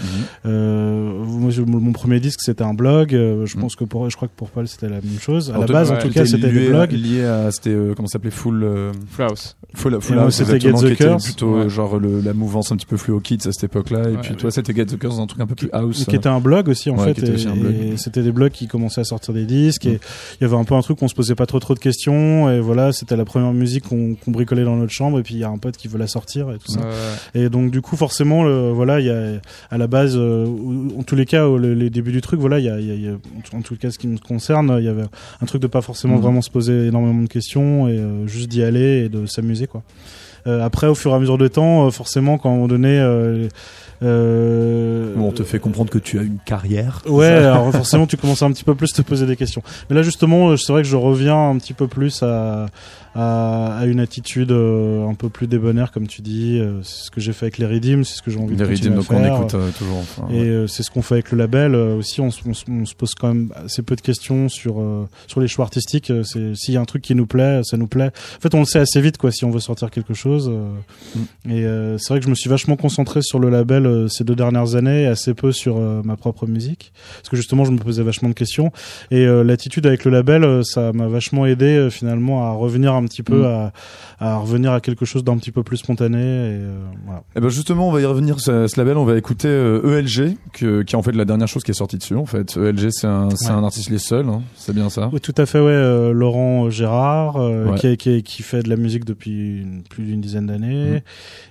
euh, 0.45 1.11
moi, 1.25 1.51
mon 1.65 1.91
premier 1.91 2.19
disque 2.19 2.39
c'était 2.41 2.63
un 2.63 2.73
blog 2.73 3.09
je 3.11 3.55
Mhm. 3.55 3.61
pense 3.61 3.75
que 3.75 3.83
pour 3.83 4.09
je 4.09 4.15
crois 4.15 4.27
que 4.27 4.33
pour 4.35 4.49
Paul 4.49 4.67
c'était 4.67 4.87
la 4.89 4.95
même 5.01 5.19
chose 5.19 5.49
à 5.49 5.55
Alors, 5.55 5.67
la 5.67 5.73
base 5.73 5.91
en 5.91 5.97
tout 5.97 6.09
cas 6.09 6.25
c'était 6.25 6.51
des 6.51 6.67
blogs 6.69 6.91
lié 6.91 7.23
à 7.23 7.51
c'était 7.51 7.69
euh, 7.71 7.93
comment 7.95 8.07
ça 8.07 8.13
s'appelait 8.13 8.31
full 8.31 8.63
euh, 8.63 8.91
Flaus. 9.09 9.55
Full, 9.75 10.01
full, 10.01 10.17
House, 10.19 10.35
c'était 10.35 10.59
Get 10.59 10.73
the 10.73 10.95
Curse. 10.95 11.23
plutôt 11.25 11.59
Ouais. 11.59 11.69
genre 11.69 11.99
le, 11.99 12.21
la 12.21 12.33
mouvance 12.33 12.71
un 12.71 12.75
petit 12.75 12.85
peu 12.87 12.97
fluo 12.97 13.19
kids 13.19 13.47
à 13.47 13.51
cette 13.51 13.65
époque-là 13.65 14.09
et 14.09 14.13
Ouais, 14.13 14.17
puis 14.21 14.31
ouais. 14.31 14.35
toi 14.37 14.51
c'était 14.51 14.73
Get 14.73 14.85
the 14.87 14.97
Curse 14.97 15.17
dans 15.17 15.23
un 15.23 15.27
truc 15.27 15.41
un 15.41 15.47
peu 15.47 15.55
plus 15.55 15.69
house 15.73 16.05
qui 16.05 16.15
était 16.15 16.27
un 16.29 16.39
blog 16.39 16.69
aussi 16.69 16.89
en 16.89 16.97
Ouais, 16.97 17.13
fait 17.13 17.97
c'était 17.97 18.23
des 18.23 18.31
blogs 18.31 18.51
qui 18.51 18.67
commençaient 18.67 19.01
à 19.01 19.05
sortir 19.05 19.33
des 19.33 19.45
disques 19.45 19.85
Mm. 19.85 19.89
et 19.89 19.99
il 20.39 20.43
y 20.43 20.45
avait 20.45 20.55
un 20.57 20.63
peu 20.63 20.73
un 20.75 20.81
truc 20.81 21.01
on 21.01 21.07
se 21.07 21.13
posait 21.15 21.35
pas 21.35 21.45
trop 21.45 21.59
trop 21.59 21.73
de 21.73 21.79
questions 21.79 22.18
et 22.49 22.59
voilà 22.59 22.91
c'était 22.91 23.15
la 23.15 23.25
première 23.25 23.53
musique 23.53 23.85
qu'on 23.87 24.15
bricolait 24.27 24.63
dans 24.63 24.75
notre 24.75 24.91
chambre 24.91 25.19
et 25.19 25.23
puis 25.23 25.35
il 25.35 25.39
y 25.39 25.43
a 25.43 25.49
un 25.49 25.57
pote 25.57 25.77
qui 25.77 25.87
veut 25.87 25.97
la 25.97 26.07
sortir 26.07 26.49
et 26.51 26.57
tout 26.57 26.71
ça 26.71 26.79
Ouais. 26.79 27.41
et 27.43 27.49
donc 27.49 27.71
du 27.71 27.81
coup 27.81 27.95
forcément 27.95 28.43
le, 28.43 28.71
voilà 28.71 28.99
il 28.99 29.05
y 29.05 29.09
a 29.09 29.39
à 29.69 29.77
la 29.77 29.87
base 29.87 30.15
euh, 30.17 30.45
en 30.97 31.03
tous 31.03 31.15
les 31.15 31.25
cas 31.25 31.47
le- 31.47 31.73
les 31.73 31.89
débuts 31.89 32.11
du 32.11 32.21
truc 32.21 32.39
voilà 32.39 32.59
il 32.59 32.65
y 32.65 32.69
a, 32.69 32.79
il 32.79 32.87
y 32.87 32.91
a- 32.91 32.95
il 32.95 33.03
y 33.05 33.07
a- 33.09 33.17
en 33.57 33.61
tout 33.61 33.75
cas 33.75 33.91
ce 33.91 33.97
qui 33.99 34.07
me 34.07 34.17
concerne 34.17 34.75
il 34.79 34.85
y 34.85 34.89
avait 34.89 35.05
un 35.41 35.45
truc 35.45 35.61
de 35.61 35.67
pas 35.67 35.81
forcément 35.81 36.15
Mhm. 36.15 36.21
vraiment 36.21 36.41
se 36.41 36.49
poser 36.49 36.87
énormément 36.87 37.23
de 37.23 37.27
questions 37.29 37.87
et 37.87 37.97
euh, 37.97 38.27
juste 38.27 38.49
d'y 38.49 38.63
aller 38.63 39.05
et 39.05 39.09
de 39.09 39.25
s'amuser 39.25 39.67
quoi 39.67 39.83
Euh, 40.47 40.63
après 40.63 40.87
au 40.87 40.95
fur 40.95 41.11
et 41.11 41.15
à 41.15 41.19
mesure 41.19 41.37
du 41.37 41.49
temps 41.49 41.85
euh, 41.85 41.89
forcément 41.91 42.37
quand 42.37 42.49
on 42.51 42.67
donnait 42.69 42.97
euh, 43.01 43.49
euh, 44.01 45.13
Bon, 45.15 45.29
on 45.29 45.31
te 45.31 45.43
fait 45.43 45.59
comprendre 45.59 45.89
que 45.89 45.97
tu 45.97 46.19
as 46.19 46.23
une 46.23 46.37
carrière 46.43 47.01
Ouais, 47.07 47.27
alors 47.27 47.71
forcément 47.75 48.05
tu 48.05 48.17
commences 48.17 48.41
à 48.41 48.45
un 48.45 48.51
petit 48.51 48.63
peu 48.63 48.75
plus 48.75 48.91
te 48.93 49.01
poser 49.01 49.25
des 49.25 49.35
questions. 49.35 49.61
Mais 49.89 49.95
là 49.95 50.01
justement, 50.01 50.49
euh, 50.49 50.57
c'est 50.57 50.71
vrai 50.71 50.81
que 50.81 50.87
je 50.87 50.95
reviens 50.95 51.49
un 51.49 51.57
petit 51.57 51.73
peu 51.73 51.87
plus 51.87 52.23
à, 52.23 52.67
à, 53.19 53.77
à 53.79 53.85
une 53.85 53.99
attitude 53.99 54.51
euh, 54.51 55.07
un 55.07 55.13
peu 55.13 55.29
plus 55.29 55.47
débonnaire, 55.47 55.91
comme 55.91 56.07
tu 56.07 56.21
dis. 56.21 56.57
Euh, 56.59 56.79
C'est 56.83 57.05
ce 57.05 57.11
que 57.11 57.19
j'ai 57.19 57.33
fait 57.33 57.45
avec 57.45 57.57
les 57.57 57.65
Redeem, 57.65 58.03
c'est 58.03 58.15
ce 58.17 58.21
que 58.21 58.31
j'ai 58.31 58.39
envie 58.39 58.55
les 58.55 58.63
de 58.63 58.65
continuer 58.65 58.93
à 58.93 58.95
donc 58.95 59.05
on 59.11 59.19
faire. 59.19 59.35
écoute 59.35 59.53
euh, 59.55 59.69
toujours 59.77 59.97
enfin, 59.97 60.27
Et 60.31 60.41
ouais. 60.61 60.65
c'est 60.67 60.83
ce 60.83 60.91
qu'on 60.91 61.01
fait 61.01 61.15
avec 61.15 61.31
le 61.31 61.37
label 61.37 61.75
aussi. 61.75 62.21
On, 62.21 62.31
se- 62.31 62.41
on 62.47 62.53
se- 62.53 62.65
on 62.69 62.85
se 62.85 62.95
pose 62.95 63.13
quand 63.15 63.27
même 63.29 63.51
assez 63.65 63.81
peu 63.81 63.95
de 63.95 64.01
questions 64.01 64.47
sur 64.49 64.81
sur 65.27 65.41
les 65.41 65.47
choix 65.47 65.65
artistiques. 65.65 66.11
C'est 66.23 66.55
s'il 66.55 66.73
y 66.73 66.77
a 66.77 66.81
un 66.81 66.85
truc 66.85 67.01
qui 67.01 67.15
nous 67.15 67.25
plaît, 67.27 67.61
ça 67.63 67.77
nous 67.77 67.87
plaît. 67.87 68.11
En 68.37 68.41
fait, 68.41 68.53
on 68.55 68.59
le 68.59 68.65
sait 68.65 68.79
assez 68.79 69.01
vite 69.01 69.17
quoi. 69.17 69.31
Si 69.31 69.43
on 69.45 69.51
veut 69.51 69.59
sortir 69.59 69.89
quelque 69.91 70.13
chose, 70.13 70.49
Mm. 71.45 71.51
Et 71.51 71.63
c'est 71.97 72.09
vrai 72.09 72.19
que 72.19 72.25
je 72.25 72.29
me 72.29 72.35
suis 72.35 72.49
vachement 72.49 72.75
concentré 72.75 73.21
sur 73.21 73.39
le 73.39 73.49
label 73.49 74.07
ces 74.09 74.23
deux 74.23 74.35
dernières 74.35 74.75
années, 74.75 75.03
et 75.03 75.07
assez 75.07 75.33
peu 75.33 75.51
sur 75.51 75.77
ma 76.03 76.15
propre 76.17 76.45
musique, 76.47 76.91
parce 77.17 77.29
que 77.29 77.35
justement 77.37 77.65
je 77.65 77.71
me 77.71 77.77
posais 77.77 78.03
vachement 78.03 78.29
de 78.29 78.33
questions. 78.33 78.71
Et 79.11 79.25
l'attitude 79.25 79.85
avec 79.87 80.05
le 80.05 80.11
label, 80.11 80.61
ça 80.63 80.91
m'a 80.93 81.07
vachement 81.07 81.45
aidé 81.45 81.87
finalement 81.89 82.45
à 82.45 82.51
revenir 82.51 82.93
un 82.93 83.01
petit 83.09 83.23
peu 83.23 83.41
Mm. 83.41 83.45
à, 83.45 83.71
à 84.19 84.37
revenir 84.37 84.71
à 84.71 84.79
quelque 84.79 85.03
chose 85.03 85.23
d'un 85.25 85.37
petit 85.37 85.51
peu 85.51 85.63
plus 85.63 85.75
spontané. 85.77 86.17
Et 86.19 86.21
euh, 86.23 86.77
voilà. 87.05 87.23
Eh 87.35 87.41
ben 87.41 87.49
justement, 87.49 87.89
on 87.89 87.91
va 87.91 87.99
y 88.01 88.05
revenir 88.05 88.39
ce, 88.39 88.67
ce 88.67 88.79
label. 88.79 88.95
On 88.97 89.03
va 89.05 89.17
écouter 89.17 89.49
euh, 89.49 89.97
ELG, 89.99 90.37
que, 90.53 90.83
qui 90.83 90.95
est 90.95 90.97
en 90.97 91.01
fait 91.03 91.11
la 91.11 91.25
dernière 91.25 91.47
chose 91.49 91.63
qui 91.63 91.71
est 91.71 91.73
sortie 91.73 91.97
dessus. 91.97 92.15
En 92.15 92.25
fait, 92.25 92.55
ELG, 92.55 92.89
c'est 92.91 93.07
un, 93.07 93.27
Ouais. 93.27 93.49
un 93.49 93.63
artiste 93.65 93.89
les 93.89 93.97
seuls. 93.99 94.29
Hein, 94.29 94.41
c'est 94.55 94.73
bien 94.73 94.89
ça? 94.89 95.09
Oui, 95.11 95.19
tout 95.19 95.35
à 95.37 95.45
fait, 95.45 95.59
ouais. 95.59 95.65
euh, 95.71 96.13
Laurent 96.13 96.69
Gérard, 96.69 97.35
euh, 97.37 97.71
Ouais. 97.71 97.97
qui, 97.97 98.23
qui, 98.23 98.43
fait 98.43 98.63
de 98.63 98.69
la 98.69 98.77
musique 98.77 99.03
depuis 99.05 99.61
une- 99.61 99.83
plus 99.83 100.03
d'une 100.05 100.21
dizaine 100.21 100.45
d'années, 100.47 100.89
Mhm. 100.91 101.01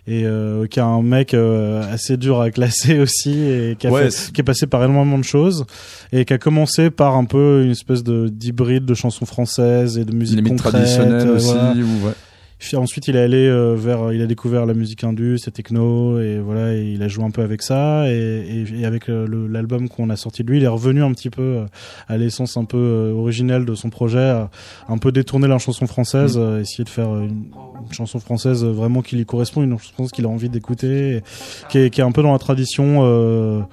et 0.07 0.69
qui 0.69 0.79
est 0.79 0.83
un 0.83 1.03
mec 1.03 1.35
assez 1.35 2.17
dur 2.17 2.41
à 2.41 2.51
classer 2.51 2.99
aussi, 3.01 3.33
et 3.43 3.77
qui, 3.79 3.87
a 3.87 3.91
Ouais, 3.91 4.05
fait- 4.05 4.11
c'est- 4.11 4.33
qui 4.33 4.41
est 4.41 4.45
passé 4.45 4.67
par 4.67 4.83
énormément 4.85 5.19
de 5.19 5.25
choses, 5.25 5.65
et 6.13 6.25
qui 6.25 6.33
a 6.33 6.39
commencé 6.39 6.91
par 6.91 7.17
un 7.17 7.25
peu 7.25 7.65
une 7.65 7.71
espèce 7.73 8.03
de 8.05 8.29
d'hybride 8.29 8.85
de 8.85 8.95
chansons 8.95 9.27
françaises 9.27 9.99
et 9.99 10.05
de 10.05 10.15
musique 10.15 10.47
concrète. 10.47 10.73
traditionnelle 10.73 11.38
aussi. 11.39 11.53
voilà. 11.53 11.75
Ou, 11.75 12.07
ouais. 12.07 12.13
Puis 12.61 12.77
ensuite, 12.77 13.07
il 13.07 13.15
est 13.15 13.21
allé 13.21 13.47
euh, 13.47 13.77
vers, 13.79 14.13
il 14.13 14.21
a 14.21 14.27
découvert 14.27 14.67
la 14.67 14.75
musique 14.75 15.05
indus, 15.05 15.39
et 15.47 15.51
techno, 15.53 16.19
et 16.19 16.41
voilà, 16.41 16.75
et 16.75 16.93
il 16.93 17.01
a 17.05 17.09
joué 17.09 17.23
un 17.25 17.31
peu 17.31 17.43
avec 17.43 17.63
ça, 17.63 18.11
et, 18.11 18.17
et, 18.17 18.81
et 18.81 18.85
avec 18.85 19.09
euh, 19.09 19.47
l'album 19.49 19.89
qu'on 19.89 20.11
a 20.11 20.17
sorti 20.17 20.43
de 20.43 20.51
lui, 20.51 20.59
il 20.59 20.65
est 20.65 20.69
revenu 20.69 21.05
un 21.05 21.13
petit 21.13 21.31
peu 21.31 21.43
euh, 21.43 21.67
à 22.09 22.17
l'essence 22.17 22.57
un 22.57 22.65
peu 22.65 22.77
euh, 22.77 23.13
originelle 23.13 23.65
de 23.65 23.77
son 23.77 23.91
projet, 23.91 24.29
à 24.29 24.51
un 24.89 24.99
peu 24.99 25.13
détourner 25.13 25.47
la 25.47 25.59
chanson 25.59 25.87
française, 25.87 26.37
Mm. 26.37 26.61
essayer 26.61 26.83
de 26.83 26.89
faire 26.89 27.15
une, 27.15 27.45
une 27.87 27.93
chanson 27.93 28.19
française 28.19 28.65
vraiment 28.65 29.03
qui 29.03 29.15
lui 29.15 29.25
correspond, 29.25 29.63
une 29.63 29.79
chanson 29.79 30.07
qu'il 30.07 30.25
a 30.25 30.29
envie 30.29 30.49
d'écouter, 30.49 31.23
qui 31.69 31.79
est, 31.79 31.91
qui 31.91 32.01
est 32.01 32.05
un 32.05 32.13
peu 32.13 32.23
dans 32.23 32.33
la 32.33 32.39
tradition. 32.41 33.67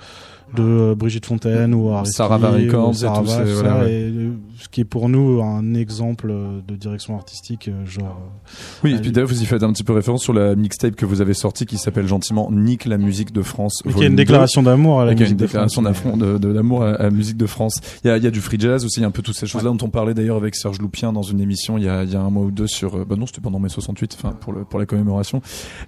De 0.55 0.93
Brigitte 0.93 1.25
Fontaine 1.25 1.73
ou 1.73 1.91
Sarah 2.05 2.37
Records 2.37 3.03
et 3.03 3.07
tout, 3.07 3.23
voilà, 3.25 3.25
ça, 3.25 3.77
ouais. 3.79 3.91
et, 3.91 4.11
ce 4.59 4.69
qui 4.69 4.81
est 4.81 4.85
pour 4.85 5.09
nous 5.09 5.41
un 5.41 5.73
exemple 5.73 6.33
de 6.67 6.75
direction 6.75 7.15
artistique 7.15 7.67
euh, 7.67 7.85
genre 7.85 8.19
euh, 8.21 8.49
Oui, 8.83 8.95
et 8.95 8.97
puis 8.97 9.11
d'ailleurs, 9.11 9.29
vous 9.29 9.41
y 9.41 9.45
faites 9.45 9.63
un 9.63 9.71
petit 9.71 9.83
peu 9.83 9.93
référence 9.93 10.23
sur 10.23 10.33
la 10.33 10.55
mixtape 10.55 10.95
que 10.95 11.05
vous 11.05 11.21
avez 11.21 11.33
sortie 11.33 11.65
qui 11.65 11.77
s'appelle 11.77 12.07
gentiment 12.07 12.49
Nique 12.51 12.85
la 12.85 12.97
musique 12.97 13.31
de 13.31 13.41
France. 13.41 13.81
Qui 13.83 13.87
a 13.87 13.91
une 13.91 13.95
volume 13.95 14.11
2. 14.11 14.15
déclaration 14.17 14.63
d'amour 14.63 15.01
à 15.01 15.05
la 15.05 15.11
une 15.13 15.19
musique 15.19 15.37
de 15.37 15.45
déclaration 15.45 15.81
France. 15.93 16.17
de, 16.17 16.37
de 16.37 16.47
l'amour 16.47 16.83
à, 16.83 16.97
la 16.97 17.09
musique 17.09 17.37
de 17.37 17.45
France. 17.45 17.79
Il 18.03 18.07
y 18.07 18.11
a, 18.11 18.17
il 18.17 18.23
y 18.23 18.27
a 18.27 18.31
du 18.31 18.41
free 18.41 18.59
jazz 18.59 18.85
aussi, 18.85 18.99
il 18.99 19.01
y 19.01 19.05
a 19.05 19.07
un 19.07 19.11
peu 19.11 19.21
toutes 19.21 19.35
ces 19.35 19.47
choses-là 19.47 19.71
dont 19.71 19.85
on 19.85 19.89
parlait 19.89 20.13
d'ailleurs 20.13 20.37
avec 20.37 20.55
Serge 20.55 20.79
Loupien 20.79 21.13
dans 21.13 21.21
une 21.21 21.41
émission 21.41 21.77
il 21.77 21.83
y 21.83 21.89
a, 21.89 22.03
il 22.03 22.11
y 22.11 22.15
a 22.15 22.21
un 22.21 22.29
mois 22.29 22.43
ou 22.43 22.51
deux 22.51 22.67
sur, 22.67 22.95
euh, 22.95 23.05
bah 23.05 23.15
non, 23.15 23.25
c'était 23.25 23.41
pendant 23.41 23.59
mai 23.59 23.69
68, 23.69 24.17
enfin, 24.17 24.33
pour 24.33 24.53
le, 24.53 24.63
pour 24.63 24.79
la 24.79 24.85
commémoration. 24.85 25.41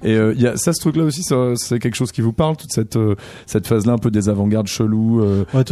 Et, 0.03 0.13
euh, 0.13 0.33
il 0.35 0.41
y 0.41 0.47
a 0.47 0.57
ça, 0.57 0.73
ce 0.73 0.79
truc-là 0.79 1.03
aussi, 1.03 1.23
c'est 1.23 1.79
quelque 1.79 1.95
chose 1.95 2.11
qui 2.11 2.21
vous 2.21 2.33
parle, 2.33 2.57
toute 2.57 2.71
cette, 2.71 2.95
euh, 2.95 3.15
cette 3.45 3.67
phase-là 3.67 3.93
un 3.93 3.97
peu 3.97 4.11
des 4.11 4.29
avant-gardes 4.29 4.67
chelous, 4.67 5.21
euh, 5.21 5.45
Ouais, 5.53 5.63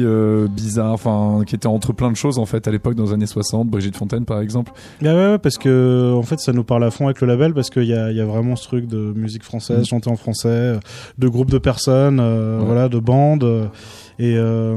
euh, 0.00 0.48
bizarre, 0.48 0.92
enfin, 0.92 1.42
qui 1.46 1.54
était 1.54 1.66
entre 1.66 1.92
plein 1.98 2.10
de 2.10 2.16
choses, 2.16 2.38
en 2.38 2.46
fait, 2.46 2.66
à 2.66 2.70
l'époque, 2.70 2.94
dans 2.94 3.04
les 3.04 3.12
années 3.12 3.26
60, 3.26 3.68
Brigitte 3.68 3.96
Fontaine, 3.96 4.24
par 4.24 4.40
exemple. 4.40 4.72
Ah 5.02 5.04
ouais, 5.04 5.12
ouais, 5.32 5.38
parce 5.38 5.58
que 5.58 6.12
en 6.14 6.22
fait 6.22 6.38
ça 6.38 6.52
nous 6.52 6.64
parle 6.64 6.84
à 6.84 6.90
fond 6.90 7.04
avec 7.06 7.20
le 7.20 7.26
label 7.26 7.52
parce 7.52 7.68
qu'il 7.68 7.84
y 7.84 7.92
a, 7.94 8.10
y 8.12 8.20
a 8.20 8.24
vraiment 8.24 8.56
ce 8.56 8.66
truc 8.66 8.86
de 8.86 9.12
musique 9.14 9.42
française, 9.42 9.78
Mhm. 9.80 9.84
chantée 9.84 10.10
en 10.10 10.16
français, 10.16 10.48
euh, 10.48 10.78
de 11.18 11.28
groupes 11.28 11.50
de 11.50 11.58
personnes, 11.58 12.20
euh, 12.20 12.58
Ouais. 12.60 12.64
voilà, 12.64 12.88
de 12.88 12.98
bandes. 12.98 13.68
Et, 14.20 14.34
euh, 14.36 14.76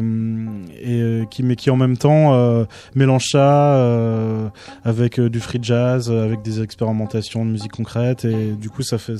et 0.83 1.01
euh, 1.01 1.25
qui 1.25 1.41
mais 1.41 1.55
qui 1.55 1.71
en 1.71 1.75
même 1.75 1.97
temps 1.97 2.35
euh, 2.35 2.65
mélange 2.93 3.25
ça 3.31 3.75
euh, 3.75 4.47
avec 4.83 5.19
euh, 5.19 5.29
du 5.31 5.39
free 5.39 5.57
jazz 5.61 6.09
euh, 6.11 6.25
avec 6.25 6.43
des 6.43 6.61
expérimentations 6.61 7.43
de 7.43 7.49
musique 7.49 7.71
concrète 7.71 8.23
et 8.23 8.51
du 8.51 8.69
coup 8.69 8.83
ça 8.83 8.99
fait 8.99 9.15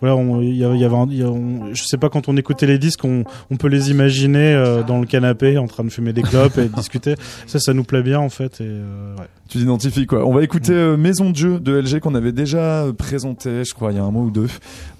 voilà 0.00 0.16
on- 0.16 0.40
il 0.40 0.54
y, 0.54 0.58
y 0.60 0.64
avait 0.64 0.96
un- 0.96 1.06
il 1.10 1.18
y 1.18 1.22
a- 1.22 1.26
on- 1.30 1.74
je 1.74 1.82
sais 1.84 1.98
pas 1.98 2.08
quand 2.08 2.26
on 2.28 2.38
écoutait 2.38 2.66
les 2.66 2.78
disques 2.78 3.04
on, 3.04 3.24
on 3.50 3.56
peut 3.56 3.68
les 3.68 3.90
imaginer 3.90 4.54
euh, 4.54 4.82
dans 4.82 4.98
le 4.98 5.06
canapé 5.06 5.58
en 5.58 5.66
train 5.66 5.84
de 5.84 5.90
fumer 5.90 6.14
des 6.14 6.22
clopes 6.22 6.56
et 6.56 6.68
de 6.68 6.74
discuter 6.74 7.14
ça 7.46 7.58
ça 7.58 7.74
nous 7.74 7.84
plaît 7.84 8.02
bien 8.02 8.18
en 8.20 8.30
fait 8.30 8.62
et 8.62 8.64
euh, 8.66 9.14
ouais. 9.16 9.24
Tu 9.48 9.58
t'identifies 9.58 10.06
quoi 10.06 10.26
On 10.26 10.32
va 10.34 10.42
écouter 10.42 10.72
euh, 10.72 10.96
Maison 10.96 11.26
de 11.26 11.34
Dieu 11.34 11.60
de 11.60 11.78
LG 11.80 12.00
qu'on 12.00 12.16
avait 12.16 12.32
déjà 12.32 12.86
présenté, 12.98 13.62
je 13.64 13.74
crois, 13.74 13.92
il 13.92 13.96
y 13.96 14.00
a 14.00 14.02
un 14.02 14.10
mois 14.10 14.24
ou 14.24 14.30
deux, 14.32 14.48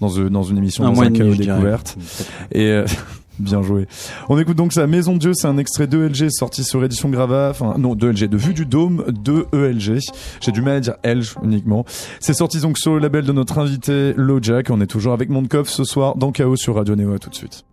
dans, 0.00 0.06
dans 0.28 0.42
une 0.44 0.58
émission 0.58 0.84
Un 0.84 0.90
dans 0.90 0.94
mois 0.94 1.06
un 1.06 1.10
découverte. 1.10 1.96
Et 2.52 2.66
euh, 2.70 2.84
bien 3.38 3.62
joué. 3.62 3.86
On 4.28 4.38
écoute 4.38 4.56
donc 4.56 4.72
ça. 4.72 4.86
Maison 4.86 5.16
Dieu, 5.16 5.32
c'est 5.34 5.48
un 5.48 5.58
extrait 5.58 5.86
de 5.86 5.98
LG 5.98 6.30
sorti 6.30 6.64
sur 6.64 6.84
édition 6.84 7.08
Grava, 7.08 7.48
enfin 7.50 7.74
non 7.78 7.94
de 7.94 8.08
LG, 8.08 8.28
de 8.28 8.36
Vue 8.36 8.54
du 8.54 8.66
Dôme 8.66 9.04
de 9.08 9.46
ELG. 9.52 10.00
J'ai 10.40 10.52
du 10.52 10.62
mal 10.62 10.76
à 10.76 10.80
dire 10.80 10.94
Elge 11.02 11.34
uniquement. 11.42 11.84
C'est 12.20 12.34
sorti 12.34 12.60
donc 12.60 12.78
sur 12.78 12.94
le 12.94 13.00
label 13.00 13.24
de 13.24 13.32
notre 13.32 13.58
invité 13.58 14.14
Lojack. 14.16 14.70
On 14.70 14.80
est 14.80 14.86
toujours 14.86 15.12
avec 15.12 15.28
Mondkov 15.28 15.68
ce 15.68 15.84
soir 15.84 16.16
dans 16.16 16.32
Chaos 16.32 16.56
sur 16.56 16.76
Radio 16.76 16.94
Néo. 16.94 17.14
À 17.14 17.18
tout 17.18 17.30
de 17.30 17.34
suite. 17.34 17.64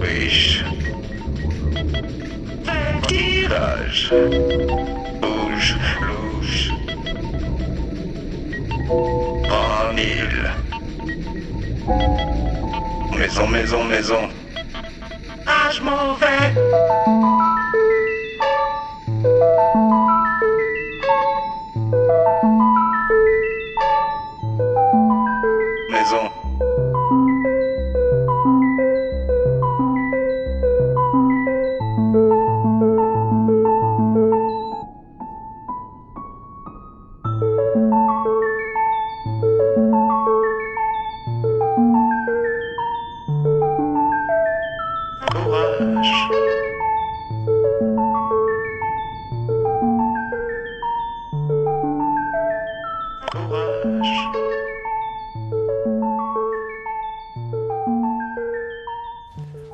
Wish. 0.00 0.62
Tirage. 3.08 4.12
Bouge. 5.20 5.76
Louche. 6.06 6.70
En 9.50 9.94
mille. 9.94 10.50
Maison, 13.18 13.46
maison, 13.46 13.84
maison. 13.84 14.28
Âge 15.46 15.80
mauvais. 15.80 16.52
Maison. 16.54 16.81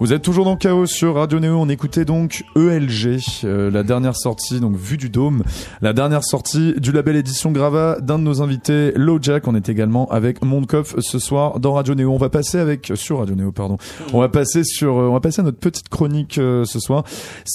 Vous 0.09 0.15
êtes 0.15 0.23
toujours 0.23 0.47
dans 0.47 0.57
Chaos 0.57 0.87
sur 0.87 1.17
Radio 1.17 1.39
Néo. 1.39 1.59
On 1.61 1.69
écoutait 1.69 2.07
donc 2.07 2.43
ELG, 2.57 3.21
euh, 3.45 3.71
la 3.71 3.83
dernière 3.83 4.17
sortie, 4.17 4.59
donc 4.59 4.75
Vue 4.75 4.97
du 4.97 5.11
Dôme, 5.11 5.43
la 5.83 5.93
dernière 5.93 6.25
sortie 6.25 6.73
du 6.79 6.93
label 6.93 7.15
édition 7.17 7.53
Grava 7.53 8.01
d'un 8.01 8.19
de 8.19 8.25
nos 8.25 8.41
invités, 8.41 8.95
Jack. 9.21 9.47
On 9.49 9.55
est 9.55 9.69
également 9.69 10.11
avec 10.11 10.43
Mondkopf 10.43 10.99
ce 11.01 11.19
soir 11.19 11.61
dans 11.61 11.75
Radio 11.75 11.95
Néo. 11.95 12.11
On 12.11 12.17
va 12.17 12.31
passer 12.31 12.57
avec 12.57 12.91
sur 12.95 13.19
Radio 13.19 13.35
Néo, 13.35 13.53
pardon. 13.53 13.77
On 14.15 14.21
va 14.21 14.31
passer 14.31 14.65
sur, 14.65 14.97
euh, 14.97 15.09
on 15.09 15.13
va 15.13 15.21
passer 15.21 15.43
à 15.43 15.45
notre 15.45 15.59
petite 15.59 15.91
chronique 15.91 16.39
euh, 16.39 16.65
ce 16.65 16.81
soir. 16.81 17.05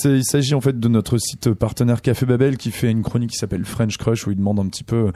Il 0.06 0.24
s'agit 0.24 0.54
en 0.54 0.62
fait 0.62 0.80
de 0.80 0.88
notre 0.88 1.18
site 1.18 1.54
partenaire 1.54 2.04
Café 2.04 2.28
Babel 2.28 2.58
qui 2.58 2.70
fait 2.70 2.92
une 2.92 3.02
chronique 3.02 3.32
qui 3.32 3.38
s'appelle 3.38 3.66
French 3.66 3.98
Crush 3.98 4.28
où 4.28 4.32
il 4.32 4.38
demande 4.38 4.60
un 4.60 4.68
petit 4.68 4.84
peu, 4.84 5.08
euh, 5.08 5.12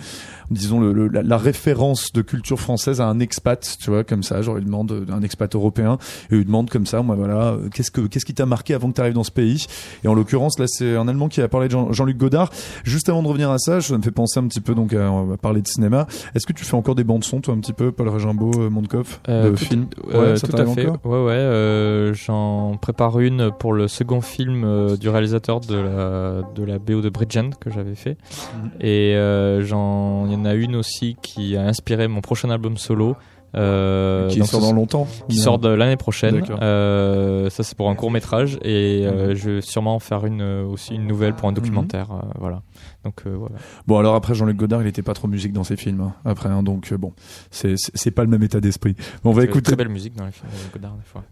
disons 0.49 0.79
la, 0.81 1.37
référence 1.37 2.11
de 2.13 2.23
culture 2.23 2.59
française 2.59 2.99
à 2.99 3.05
un 3.05 3.19
expat, 3.19 3.77
tu 3.79 3.91
vois, 3.91 4.03
comme 4.03 4.23
ça. 4.23 4.41
Genre 4.41 4.57
il 4.57 4.65
demande 4.65 4.91
euh, 4.91 5.05
un 5.11 5.21
expat 5.21 5.53
européen 5.53 5.99
et 6.31 6.37
il 6.37 6.45
demande 6.45 6.71
comme 6.71 6.87
ça, 6.87 7.03
moi 7.03 7.15
voilà, 7.27 7.51
euh, 7.51 7.69
qu'est-ce 7.73 7.91
que 7.91 8.01
qu'est-ce 8.01 8.25
qui 8.25 8.33
t'a 8.33 8.45
marqué 8.45 8.73
avant 8.73 8.89
que 8.89 8.95
tu 8.95 9.01
arrives 9.01 9.13
dans 9.13 9.23
ce 9.23 9.31
pays? 9.31 9.65
Et 10.03 10.07
en 10.07 10.13
l'occurrence 10.13 10.57
là, 10.59 10.65
c'est 10.67 10.95
un 10.95 11.07
Allemand 11.07 11.27
qui 11.27 11.41
a 11.41 11.47
parlé 11.47 11.67
de 11.67 11.71
Jean- 11.73 11.91
Jean-Luc 11.93 12.17
Godard. 12.17 12.49
Juste 12.83 13.09
avant 13.09 13.23
de 13.23 13.27
revenir 13.27 13.49
à 13.51 13.57
ça, 13.57 13.81
ça 13.81 13.97
me 13.97 14.01
fait 14.03 14.11
penser 14.11 14.39
un 14.39 14.47
petit 14.47 14.61
peu 14.61 14.75
donc 14.75 14.93
à, 14.93 15.11
on 15.11 15.25
va 15.25 15.37
parler 15.37 15.61
de 15.61 15.67
cinéma. 15.67 16.07
Est-ce 16.35 16.45
que 16.45 16.53
tu 16.53 16.65
fais 16.65 16.75
encore 16.75 16.95
des 16.95 17.03
bandes 17.03 17.23
son 17.23 17.41
toi 17.41 17.53
un 17.53 17.59
petit 17.59 17.73
peu, 17.73 17.91
Paul 17.91 18.09
Régimbaud, 18.09 18.51
euh, 18.59 18.69
Mondkopf, 18.69 19.19
Euh, 19.29 19.51
de 19.51 19.55
tout- 19.55 19.65
films? 19.65 19.87
Euh, 20.13 20.31
Ouais, 20.33 20.37
ça 20.37 20.47
tout 20.47 20.55
à 20.57 20.65
fait. 20.65 20.87
ouais, 20.87 20.97
ouais. 21.03 21.31
euh, 21.33 22.13
J'en 22.13 22.77
prépare 22.81 23.19
une 23.19 23.51
pour 23.59 23.73
le 23.73 23.87
second 23.87 24.21
film 24.21 24.63
euh, 24.63 24.97
du 24.97 25.09
réalisateur 25.09 25.59
de 25.59 25.75
la 25.75 26.41
de 26.55 26.63
la 26.63 26.79
BO 26.79 27.01
de 27.01 27.09
Bridgend 27.09 27.51
que 27.59 27.69
j'avais 27.69 27.95
fait. 27.95 28.17
Mhm. 28.55 28.69
Et 28.81 29.15
euh, 29.15 29.63
j'en, 29.63 30.25
il 30.27 30.33
y 30.33 30.35
en 30.35 30.45
a 30.45 30.53
une 30.53 30.75
aussi 30.75 31.15
qui 31.21 31.55
a 31.57 31.63
inspiré 31.63 32.07
mon 32.07 32.21
prochain 32.21 32.49
album 32.49 32.77
solo. 32.77 33.15
Euh, 33.57 34.27
qui 34.29 34.39
donc 34.39 34.47
sort 34.47 34.61
dans 34.61 34.71
longtemps. 34.73 35.07
qui 35.29 35.37
sort 35.37 35.59
de 35.59 35.69
l'année 35.69 35.97
prochaine. 35.97 36.43
Euh, 36.61 37.49
ça 37.49 37.63
c'est 37.63 37.75
pour 37.77 37.89
un 37.89 37.95
court 37.95 38.11
métrage 38.11 38.57
et 38.61 39.03
euh, 39.05 39.29
Mhm. 39.29 39.35
je 39.35 39.49
vais 39.51 39.61
sûrement 39.61 39.95
en 39.95 39.99
faire 39.99 40.25
une 40.25 40.41
aussi 40.41 40.95
une 40.95 41.07
nouvelle 41.07 41.33
pour 41.33 41.49
un 41.49 41.53
documentaire. 41.53 42.11
euh, 42.11 42.19
voilà. 42.39 42.61
Donc 43.03 43.21
euh, 43.25 43.35
voilà. 43.37 43.55
Bon 43.87 43.97
alors 43.97 44.15
après 44.15 44.35
Jean-Luc 44.35 44.57
Godard, 44.57 44.81
il 44.81 44.87
était 44.87 45.01
pas 45.01 45.13
trop 45.13 45.27
musique 45.27 45.53
dans 45.53 45.63
ses 45.63 45.75
films. 45.75 46.01
hein, 46.01 46.13
après, 46.25 46.49
hein, 46.49 46.61
donc 46.63 46.93
bon, 46.93 47.13
c'est 47.51 48.11
pas 48.11 48.23
le 48.23 48.29
même 48.29 48.43
état 48.43 48.59
d'esprit. 48.59 48.95
Bon, 49.23 49.31
on 49.31 49.33
va 49.33 49.43
écouter. 49.43 49.61
très 49.63 49.75
belle 49.75 49.89
musique 49.89 50.15
dans 50.15 50.25
les 50.25 50.31
films 50.31 50.49
de 50.51 50.73
Godard 50.73 50.95
des 50.95 51.05
fois. 51.05 51.23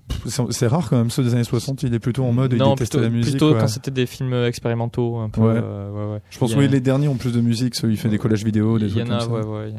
C'est 0.52 0.68
rare 0.68 0.90
quand 0.90 0.98
même 0.98 1.10
ceux 1.10 1.24
des 1.24 1.34
années 1.34 1.44
60. 1.44 1.84
Il 1.84 1.94
est 1.94 2.00
plutôt 2.00 2.24
en 2.24 2.32
mode. 2.32 2.54
il 2.54 2.60
non, 2.60 2.72
détestait 2.74 2.98
plutôt, 2.98 3.04
la 3.04 3.10
musique. 3.16 3.32
plutôt 3.34 3.54
ouais. 3.54 3.60
quand 3.60 3.68
c'était 3.68 3.92
des 3.92 4.06
films 4.06 4.34
expérimentaux 4.46 5.18
un 5.18 5.30
peu. 5.30 5.42
Ouais. 5.42 5.54
euh, 5.62 5.92
ouais, 5.92 6.14
ouais. 6.14 6.22
Je 6.30 6.38
pense 6.40 6.52
Il 6.52 6.56
a- 6.56 6.60
oui 6.60 6.68
les 6.68 6.80
derniers 6.80 7.08
ont 7.08 7.16
plus 7.16 7.34
de 7.34 7.42
musique. 7.42 7.76
Ceux 7.76 7.88
où 7.88 7.92
il 7.92 7.98
fait 7.98 8.10
des 8.10 8.18
collages 8.18 8.44
vidéo, 8.44 8.80
des 8.80 8.86
Il 8.86 8.92
y 8.92 8.94
trucs 8.94 9.04
en 9.04 9.08
comme 9.08 9.16
a, 9.18 9.20
ça. 9.22 9.30
ouais, 9.30 9.44
ouais. 9.46 9.74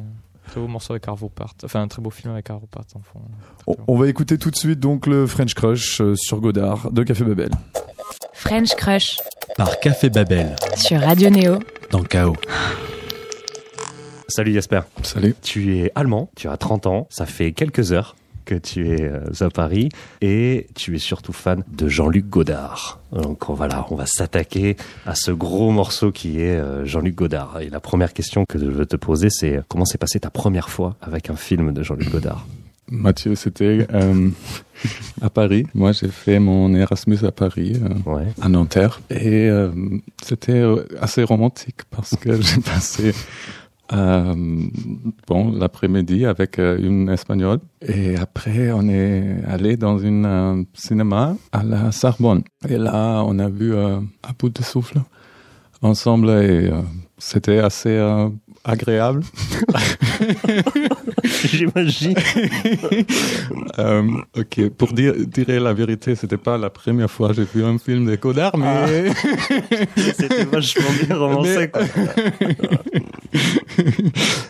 Très 0.47 0.61
beau 0.61 0.68
morceau 0.68 0.92
avec 0.92 1.07
Arvo 1.09 1.28
Part. 1.28 1.55
Enfin, 1.64 1.82
un 1.82 1.88
très 1.88 2.01
beau 2.03 2.11
film 2.11 2.32
avec 2.32 2.49
Arvo 2.51 2.66
Part 2.66 2.84
en 2.94 3.01
fond. 3.01 3.20
On, 3.66 3.76
on 3.88 3.99
va 3.99 4.09
écouter 4.09 4.38
tout 4.38 4.51
de 4.51 4.57
suite 4.57 4.80
donc 4.80 5.07
le 5.07 5.26
French 5.26 5.55
Crush 5.55 6.01
euh, 6.01 6.14
sur 6.16 6.40
Godard 6.40 6.90
de 6.90 7.03
Café 7.03 7.24
Babel. 7.24 7.51
French 8.32 8.74
Crush 8.76 9.18
par 9.57 9.78
Café 9.80 10.11
Babel 10.11 10.55
sur 10.76 11.01
Radio 11.01 11.30
Néo. 11.30 11.59
dans 11.90 12.03
Chaos. 12.03 12.36
Salut 14.28 14.53
Jasper. 14.53 14.80
Salut. 15.03 15.34
Tu 15.42 15.78
es 15.78 15.92
allemand, 15.94 16.28
tu 16.36 16.49
as 16.49 16.57
30 16.57 16.86
ans, 16.86 17.07
ça 17.11 17.26
fait 17.26 17.53
quelques 17.53 17.92
heures 17.92 18.16
que 18.47 18.55
tu 18.55 18.88
es 18.90 19.03
euh, 19.03 19.20
à 19.40 19.51
Paris 19.51 19.90
et 20.22 20.68
tu 20.74 20.97
es 20.97 20.99
surtout 20.99 21.34
fan 21.34 21.62
de 21.68 21.88
Jean-Luc 21.88 22.26
Godard. 22.30 23.01
Donc 23.12 23.51
voilà, 23.51 23.86
on 23.90 23.97
va 23.97 24.07
s'attaquer 24.07 24.76
à 25.05 25.14
ce 25.14 25.30
gros 25.30 25.70
morceau 25.70 26.11
qui 26.12 26.40
est 26.40 26.57
euh, 26.57 26.86
Jean-Luc 26.86 27.14
Godard. 27.14 27.59
Et 27.61 27.68
la 27.68 27.80
première 27.80 28.14
question 28.14 28.44
que 28.49 28.59
je 28.59 28.64
veux 28.64 28.86
te 28.86 28.97
poser, 28.97 29.28
c'est 29.28 29.61
comment 29.68 29.84
s'est 29.84 29.99
passée 29.99 30.20
ta 30.20 30.30
première 30.30 30.70
fois 30.70 30.97
avec 31.03 31.28
un 31.28 31.36
film 31.36 31.72
de 31.74 31.82
Jean-Luc 31.82 32.11
Godard? 32.11 32.47
Mathieu, 32.88 33.34
c'était 33.34 33.84
euh, 33.92 34.30
à 35.20 35.28
Paris. 35.28 35.66
Moi, 35.74 35.90
j'ai 35.90 36.07
fait 36.07 36.38
mon 36.38 36.72
Erasmus 36.72 37.18
à 37.24 37.32
Paris, 37.32 37.80
euh, 37.82 38.11
Ouais. 38.12 38.26
à 38.40 38.49
Nanterre. 38.49 39.01
Et 39.11 39.49
euh, 39.51 39.70
c'était 40.22 40.53
euh, 40.53 40.84
assez 41.01 41.24
romantique 41.24 41.80
parce 41.90 42.14
que 42.14 42.40
j'ai 42.40 42.61
passé 42.61 43.12
euh, 43.93 44.34
bon 45.28 45.53
l'après-midi 45.53 46.26
avec 46.26 46.59
euh, 46.59 46.78
une 46.80 47.09
Espagnole. 47.09 47.61
Et 47.87 48.16
après, 48.16 48.72
on 48.72 48.89
est 48.89 49.43
allé 49.47 49.76
dans 49.76 50.05
un 50.05 50.24
euh, 50.24 50.64
cinéma 50.74 51.37
à 51.53 51.62
la 51.62 51.93
Sorbonne. 51.93 52.43
Et 52.68 52.78
là, 52.78 53.22
on 53.26 53.39
a 53.39 53.49
vu 53.49 53.76
à 53.76 54.01
bout 54.39 54.49
de 54.49 54.62
souffle 54.62 55.01
ensemble 55.82 56.30
et 56.30 56.70
c'était 57.18 57.59
assez 57.59 57.97
agréable. 58.66 59.22
J'imagine. 61.24 62.14
Euh, 63.78 64.02
ok, 64.36 64.70
pour 64.70 64.92
dire, 64.94 65.12
dire 65.14 65.60
la 65.60 65.74
vérité, 65.74 66.14
c'était 66.14 66.38
pas 66.38 66.56
la 66.56 66.70
première 66.70 67.10
fois 67.10 67.28
que 67.28 67.34
j'ai 67.34 67.44
vu 67.44 67.62
un 67.62 67.76
film 67.76 68.06
de 68.06 68.16
Godard, 68.16 68.56
mais 68.56 69.10
C'était 69.96 70.44
vachement 70.44 70.88
bien 71.04 71.16
romancé. 71.16 71.70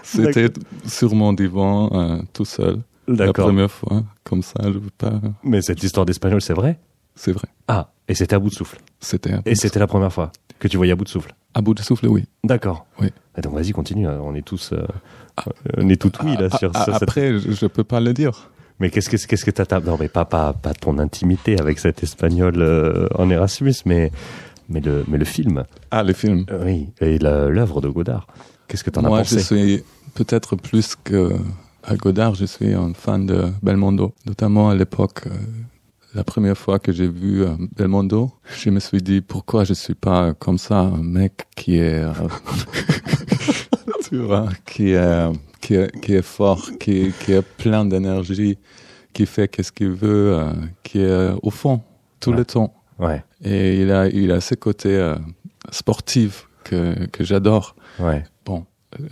c'était 0.05 0.49
sur 0.87 1.13
mon 1.15 1.33
divan 1.33 1.91
euh, 1.93 2.23
tout 2.33 2.45
seul. 2.45 2.79
La 3.09 3.27
D'accord. 3.27 3.47
première 3.47 3.71
fois, 3.71 4.05
comme 4.23 4.43
ça, 4.43 4.61
je 4.65 4.79
veux 4.79 4.91
pas. 4.97 5.21
Mais 5.43 5.61
cette 5.61 5.83
histoire 5.83 6.07
d'espagnol, 6.07 6.41
c'est 6.41 6.55
vrai? 6.55 6.79
C'est 7.17 7.33
vrai. 7.33 7.49
Ah, 7.67 7.89
et 8.09 8.15
c'était 8.15 8.35
à 8.35 8.39
bout 8.39 8.51
de 8.51 8.55
souffle. 8.55 8.79
C'était 9.01 9.35
Et 9.45 9.55
c'était 9.55 9.79
la 9.79 9.87
première 9.87 10.13
fois 10.13 10.31
que 10.59 10.69
tu 10.69 10.77
voyais 10.77 10.93
à 10.93 10.97
bout 10.97 11.05
de 11.05 11.09
souffle. 11.09 11.35
à 11.55 11.61
bout 11.61 11.75
de 11.75 11.83
souffle, 11.83 12.07
oui. 12.09 12.25
D'accord. 12.45 12.87
Oui. 13.01 13.09
Et 13.37 13.41
donc 13.43 13.55
vas-y, 13.55 13.73
continue. 13.73 14.07
hein. 14.07 14.19
On 14.23 14.35
est 14.35 14.43
tous, 14.47 14.73
euh, 14.73 14.87
on 15.77 15.89
est 15.89 16.01
tout 16.01 16.13
oui 16.25 16.37
là 16.39 16.49
Ah, 16.51 16.59
sur, 16.59 16.71
ah, 16.75 16.85
sur 16.85 16.93
cette- 16.95 17.03
Après, 17.03 17.39
je, 17.39 17.51
je 17.53 17.67
peux 17.67 17.85
pas 17.85 18.01
le 18.01 18.13
dire. 18.15 18.51
Mais 18.79 18.91
qu'est-ce 18.91 19.09
que 19.09 19.17
qu'est-ce 19.17 19.45
que 19.45 19.51
t'as 19.51 19.81
non 19.81 19.97
mais 19.99 20.09
pas 20.09 20.27
pas 20.27 20.53
pas 20.53 20.75
ton 20.75 20.99
intimité 20.99 21.59
avec 21.59 21.79
cet 21.79 22.03
espagnol 22.03 22.57
euh, 22.59 23.09
en 23.15 23.31
Erasmus, 23.31 23.75
mais 23.87 24.11
mais 24.69 24.81
le 24.81 25.05
mais 25.09 25.17
le 25.19 25.25
film. 25.25 25.65
Ah, 25.91 26.03
le 26.03 26.13
film. 26.13 26.45
Euh, 26.51 26.63
Oui. 26.65 26.89
Et 27.01 27.19
l'œuvre 27.19 27.81
de 27.81 27.89
Godard. 27.89 28.27
Qu'est-ce 28.69 28.85
que 28.85 28.91
t'en 28.91 29.03
as 29.05 29.09
Moi, 29.09 29.19
pensé? 29.21 29.39
je 29.39 29.45
suis 29.45 29.85
peut-être 30.15 30.57
plus 30.57 30.95
que 30.95 31.33
à 31.85 31.97
Godard, 31.97 32.35
je 32.35 32.45
suis 32.45 32.75
un 32.75 32.93
fan 32.95 33.25
de 33.27 33.45
Belmondo, 33.63 34.13
notamment 34.27 34.69
à 34.69 34.75
l'époque. 34.75 35.25
Euh, 36.17 36.19
la 36.19 36.25
première 36.25 36.57
fois 36.57 36.79
que 36.79 36.93
j'ai 36.93 37.09
vu 37.09 37.43
euh, 37.45 37.51
Belmondo, 37.77 38.31
je 38.57 38.71
me 38.71 38.81
suis 38.81 39.03
dit 39.03 39.21
pourquoi 39.21 39.65
je 39.65 39.75
suis 39.75 39.95
pas 39.95 40.35
comme 40.35 40.59
ça, 40.59 40.81
un 40.81 41.03
mec 41.03 41.47
qui 41.57 41.79
est, 41.79 42.03
euh, 42.03 42.13
tu 44.09 44.19
vois, 44.19 44.49
qui 44.65 44.91
est, 44.93 45.33
qui 45.61 45.75
est, 45.75 46.01
qui 46.01 46.15
est 46.15 46.23
fort, 46.23 46.71
qui, 46.79 47.13
qui 47.21 47.33
est 47.33 47.43
plein 47.43 47.85
d'énergie, 47.85 48.59
qui 49.13 49.27
fait 49.27 49.49
qu'est-ce 49.49 49.73
qu'il 49.73 49.91
veut, 49.93 50.35
euh, 50.35 50.53
qui 50.83 51.01
est 51.01 51.31
au 51.43 51.51
fond 51.51 51.83
tout 52.21 52.31
Ouais. 52.31 52.37
le 52.39 52.45
temps. 52.45 52.73
Ouais. 52.99 53.23
Et 53.43 53.83
il 53.83 53.91
a, 53.93 54.09
il 54.09 54.31
a 54.33 54.41
ce 54.41 54.55
côté 54.55 54.89
euh, 54.97 55.17
sportif 55.71 56.49
que, 56.65 57.07
que 57.09 57.25
j'adore. 57.25 57.77
Ouais. 57.99 58.25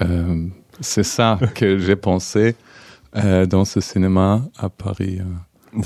Euh, 0.01 0.47
c'est 0.81 1.03
ça 1.03 1.39
que 1.55 1.79
j'ai 1.79 1.95
pensé 1.97 2.57
euh, 3.17 3.45
dans 3.45 3.67
ce 3.67 3.81
cinéma 3.81 4.41
à 4.57 4.71
Paris 4.71 5.19
euh, 5.21 5.25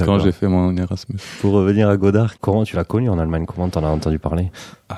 quand 0.05 0.19
j'ai 0.19 0.33
fait 0.33 0.49
mon 0.49 0.77
Erasmus. 0.77 1.19
Pour 1.41 1.53
revenir 1.53 1.89
à 1.89 1.97
Godard, 1.97 2.39
comment 2.41 2.65
tu 2.65 2.77
l'as 2.77 2.85
connu 2.85 3.09
en 3.09 3.19
Allemagne? 3.19 3.47
Comment 3.47 3.69
t'en 3.69 3.85
as 3.85 3.89
entendu 3.89 4.19
parler? 4.19 4.51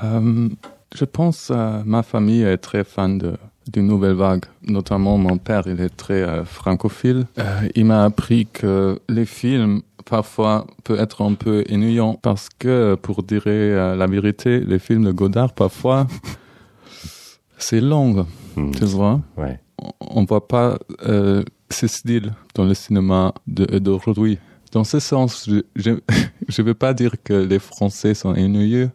Euh, 0.05 0.49
je 0.95 1.05
pense 1.05 1.51
euh, 1.55 1.83
ma 1.85 2.03
famille 2.03 2.43
est 2.43 2.59
très 2.59 2.85
fan 2.85 3.19
de 3.19 3.35
d'une 3.71 3.87
nouvelle 3.87 4.15
vague. 4.15 4.47
Notamment 4.67 5.17
mon 5.17 5.37
père, 5.39 5.63
il 5.67 5.81
est 5.81 5.95
très 5.97 6.23
euh, 6.23 6.45
francophile. 6.45 7.27
Euh, 7.39 7.69
il 7.77 7.85
m'a 7.85 8.05
appris 8.05 8.47
que 8.47 8.99
les 9.09 9.27
films 9.27 9.83
parfois 10.07 10.67
peuvent 10.83 10.99
être 10.99 11.23
un 11.23 11.35
peu 11.35 11.63
ennuyants 11.71 12.15
parce 12.21 12.49
que, 12.59 12.97
pour 13.01 13.23
dire 13.23 13.43
euh, 13.47 13.95
la 13.95 14.07
vérité, 14.09 14.59
les 14.61 14.81
films 14.81 15.05
de 15.05 15.13
Godard 15.13 15.53
parfois 15.53 16.07
c'est 17.59 17.81
long, 17.81 18.27
Hmm. 18.57 18.73
tu 18.73 18.85
vois? 18.87 19.21
Ouais. 19.37 19.61
on 20.01 20.25
voit 20.25 20.49
pas 20.49 20.77
euh, 21.07 21.45
ce 21.71 21.87
style 21.87 22.33
dans 22.57 22.65
le 22.65 22.75
cinéma 22.75 23.33
d'aujourd'hui. 23.47 24.39
Dans 24.73 24.85
ce 24.85 25.01
sens, 25.01 25.49
je 25.77 25.91
je 26.49 26.63
veux 26.63 26.75
pas 26.75 26.95
dire 26.95 27.15
que 27.23 27.33
les 27.33 27.59
Français 27.59 28.15
sont 28.15 28.31
ennuyeux, 28.31 28.91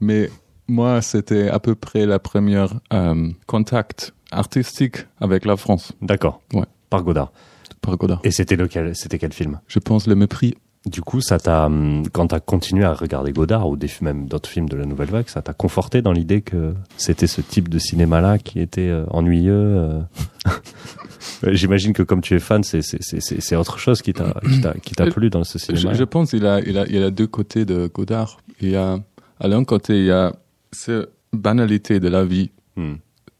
mais 0.00 0.30
moi, 0.68 1.00
c'était 1.02 1.48
à 1.48 1.58
peu 1.60 1.74
près 1.74 2.06
la 2.06 2.18
première 2.18 2.74
euh, 2.92 3.30
contact 3.46 4.14
artistique 4.30 5.06
avec 5.20 5.44
la 5.44 5.56
France 5.56 5.92
D'accord. 6.02 6.42
Ouais. 6.52 6.66
Par 6.90 7.02
Godard. 7.02 7.32
par 7.80 7.96
Godard. 7.96 8.20
Et 8.24 8.30
c'était 8.30 8.56
lequel 8.56 8.94
C'était 8.94 9.18
quel 9.18 9.32
film? 9.32 9.60
Je 9.68 9.78
pense 9.78 10.06
le 10.06 10.14
mépris. 10.14 10.54
Du 10.86 11.02
coup, 11.02 11.20
ça 11.20 11.38
t'a, 11.40 11.66
hum, 11.66 12.04
quand 12.12 12.28
t'as 12.28 12.38
continué 12.40 12.84
à 12.84 12.94
regarder 12.94 13.32
Godard 13.32 13.68
ou 13.68 13.76
des, 13.76 13.88
même 14.02 14.26
d'autres 14.28 14.48
films 14.48 14.68
de 14.68 14.76
la 14.76 14.84
Nouvelle 14.86 15.08
Vague, 15.10 15.28
ça 15.28 15.42
t'a 15.42 15.52
conforté 15.52 16.00
dans 16.00 16.12
l'idée 16.12 16.42
que 16.42 16.74
c'était 16.96 17.26
ce 17.26 17.40
type 17.40 17.68
de 17.68 17.78
cinéma-là 17.78 18.38
qui 18.38 18.60
était 18.60 18.88
euh, 18.88 19.04
ennuyeux. 19.10 19.52
euh. 19.52 20.00
Euh, 20.46 20.50
J'imagine 21.52 21.92
que 21.92 22.02
comme 22.04 22.20
tu 22.20 22.34
es 22.36 22.38
fan, 22.38 22.62
c'est 22.62 23.56
autre 23.56 23.78
chose 23.78 24.00
qui 24.00 24.12
t'a 24.12 24.40
qui 24.48 24.60
t'a 24.60 24.74
qui 24.74 24.94
t'a 24.94 25.06
plu 25.10 25.28
dans 25.28 25.42
ce 25.44 25.58
Je, 25.58 25.64
cinéma. 25.76 25.92
je 25.94 26.04
pense 26.04 26.30
qu'il 26.30 26.46
a, 26.46 26.60
il 26.60 26.78
a, 26.78 26.86
il 26.86 27.02
a 27.02 27.10
deux 27.10 27.26
côtés 27.26 27.64
de 27.64 27.88
Godard. 27.92 28.38
Il 28.60 28.70
y 28.70 28.76
a, 28.76 28.98
à 29.40 29.48
l'un 29.48 29.64
côté, 29.64 29.98
il 29.98 30.06
y 30.06 30.10
a 30.12 30.32
cette 30.72 31.10
banalité 31.32 32.00
de 32.00 32.08
la 32.08 32.24
vie, 32.24 32.50
Hmm. 32.76 32.96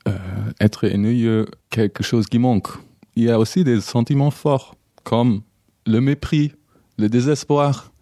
euh, 0.08 0.12
être 0.60 0.88
ennuyeux, 0.88 1.46
quelque 1.68 2.02
chose 2.02 2.26
qui 2.26 2.38
manque. 2.38 2.68
Il 3.16 3.24
y 3.24 3.30
a 3.30 3.38
aussi 3.38 3.64
des 3.64 3.80
sentiments 3.82 4.30
forts, 4.30 4.74
comme 5.04 5.42
le 5.86 6.00
mépris, 6.00 6.52
le 6.98 7.08
désespoir, 7.08 7.92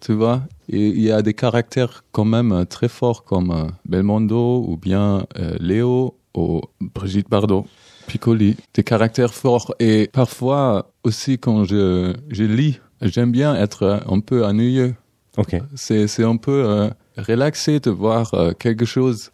tu 0.00 0.12
vois. 0.12 0.42
Et 0.68 0.88
il 0.88 1.00
y 1.00 1.10
a 1.10 1.22
des 1.22 1.34
caractères 1.34 2.04
quand 2.12 2.24
même 2.24 2.52
euh, 2.52 2.64
très 2.64 2.88
forts, 2.88 3.24
comme 3.24 3.50
euh, 3.50 3.64
Belmondo 3.88 4.64
ou 4.68 4.76
bien 4.76 5.26
euh, 5.38 5.56
Léo 5.60 6.14
ou 6.36 6.60
Brigitte 6.80 7.28
Bardot. 7.30 7.66
Piccoli, 8.06 8.56
des 8.74 8.84
caractères 8.84 9.34
forts. 9.34 9.74
Et 9.80 10.08
parfois 10.12 10.90
aussi 11.04 11.38
quand 11.38 11.64
je, 11.64 12.14
je 12.30 12.44
lis, 12.44 12.80
j'aime 13.02 13.32
bien 13.32 13.54
être 13.54 14.02
un 14.06 14.20
peu 14.20 14.44
ennuyeux. 14.46 14.94
Ok. 15.36 15.56
C'est, 15.76 16.24
un 16.24 16.36
peu 16.36 16.64
euh, 16.66 16.90
relaxé 17.16 17.80
de 17.80 17.90
voir 17.90 18.32
euh, 18.34 18.52
quelque 18.52 18.84
chose 18.86 19.30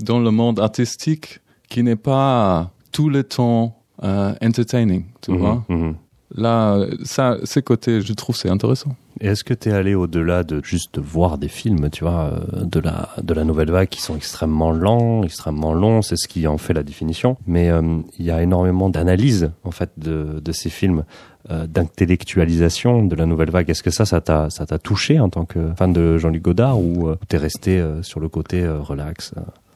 dans 0.00 0.18
le 0.18 0.30
monde 0.30 0.58
artistique 0.60 1.40
qui 1.68 1.82
n'est 1.82 1.96
pas 1.96 2.70
tout 2.92 3.08
le 3.08 3.22
temps 3.24 3.76
euh, 4.02 4.34
entertaining, 4.42 5.04
tu 5.22 5.30
Mhm, 5.32 5.38
vois. 5.38 5.64
mhm. 5.68 5.94
Là, 6.34 6.84
ça, 7.04 7.38
ces 7.44 7.62
côtés, 7.62 8.00
je 8.00 8.12
trouve, 8.12 8.36
c'est 8.36 8.50
intéressant. 8.50 8.96
Et 9.20 9.28
est-ce 9.28 9.44
que 9.44 9.54
tu 9.54 9.68
es 9.68 9.72
allé 9.72 9.94
au-delà 9.94 10.44
de 10.44 10.60
juste 10.62 10.98
voir 10.98 11.38
des 11.38 11.48
films, 11.48 11.88
tu 11.90 12.04
vois, 12.04 12.32
euh, 12.32 12.64
de 12.64 12.80
la 12.80 13.08
de 13.22 13.32
la 13.32 13.44
nouvelle 13.44 13.70
vague 13.70 13.88
qui 13.88 14.02
sont 14.02 14.16
extrêmement 14.16 14.72
lents, 14.72 15.22
extrêmement 15.22 15.72
longs, 15.72 16.02
c'est 16.02 16.16
ce 16.16 16.28
qui 16.28 16.46
en 16.46 16.58
fait 16.58 16.74
la 16.74 16.82
définition. 16.82 17.38
Mais 17.46 17.70
euh, 17.70 18.00
il 18.18 18.26
y 18.26 18.30
a 18.30 18.42
énormément 18.42 18.90
d'analyse 18.90 19.52
en 19.64 19.70
fait 19.70 19.90
de 19.96 20.40
de 20.44 20.52
ces 20.52 20.68
films, 20.68 21.04
euh, 21.50 21.66
d'intellectualisation 21.68 23.04
de 23.04 23.14
la 23.14 23.24
nouvelle 23.24 23.50
vague. 23.50 23.70
Est-ce 23.70 23.84
que 23.84 23.92
ça, 23.92 24.04
ça 24.04 24.20
t'a 24.20 24.50
ça 24.50 24.66
t'a 24.66 24.80
touché 24.80 25.20
en 25.20 25.28
tant 25.28 25.44
que 25.44 25.72
fan 25.76 25.92
de 25.92 26.18
Jean-Luc 26.18 26.42
Godard 26.42 26.80
ou 26.80 27.08
euh, 27.08 27.16
t'es 27.28 27.36
resté 27.36 27.78
euh, 27.78 28.02
sur 28.02 28.18
le 28.18 28.28
côté 28.28 28.64
euh, 28.64 28.80
relax 28.80 29.32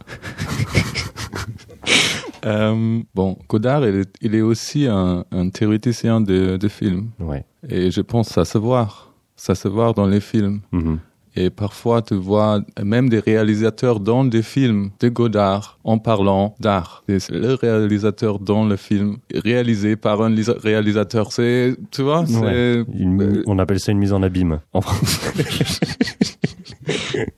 euh 2.45 2.73
Euh, 2.73 3.01
bon, 3.15 3.37
Godard, 3.49 3.87
il 3.87 3.97
est, 4.01 4.15
il 4.21 4.35
est 4.35 4.41
aussi 4.43 4.87
un, 4.87 5.25
un 5.31 5.49
théoréticien 5.51 6.21
de, 6.21 6.57
de 6.57 6.69
films. 6.69 7.11
Ouais. 7.19 7.45
Et 7.69 7.91
je 7.91 8.01
pense 8.01 8.29
se 8.45 8.59
voit. 8.59 8.89
Ça 9.37 9.55
se 9.55 9.69
voit 9.69 9.93
dans 9.93 10.07
les 10.07 10.21
films. 10.21 10.61
Mhm. 10.73 10.99
Et 11.37 11.49
parfois, 11.49 12.03
tu 12.03 12.15
vois 12.17 12.61
même 12.83 13.09
des 13.09 13.21
réalisateurs 13.21 14.01
dans 14.01 14.25
des 14.25 14.43
films 14.43 14.91
de 14.99 15.09
Godard 15.09 15.79
en 15.85 15.97
parlant 15.99 16.57
d'art. 16.59 17.05
C'est 17.09 17.31
le 17.31 17.55
réalisateur 17.55 18.41
dans 18.41 18.65
le 18.67 18.75
film, 18.77 19.19
réalisé 19.33 19.95
par 19.95 20.21
un 20.23 20.29
lisa- 20.31 20.57
réalisateur. 20.61 21.31
C'est, 21.33 21.77
tu 21.93 22.03
vois, 22.03 22.27
c'est... 22.27 22.41
Ouais. 22.41 22.85
Une- 22.99 23.45
on 23.47 23.59
appelle 23.61 23.79
ça 23.79 23.93
une 23.93 23.99
mise 23.99 24.13
en 24.13 24.23
abîme. 24.25 24.59
En 24.73 24.81
France. 24.81 25.21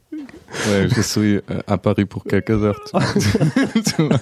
Ouais, 0.69 0.87
je 0.95 1.01
suis 1.01 1.37
euh, 1.37 1.61
à 1.67 1.79
Paris 1.79 2.05
pour 2.05 2.25
quelques 2.25 2.51
heures. 2.63 2.79
tu- 2.85 3.83
tu 3.83 4.03
vois. 4.03 4.19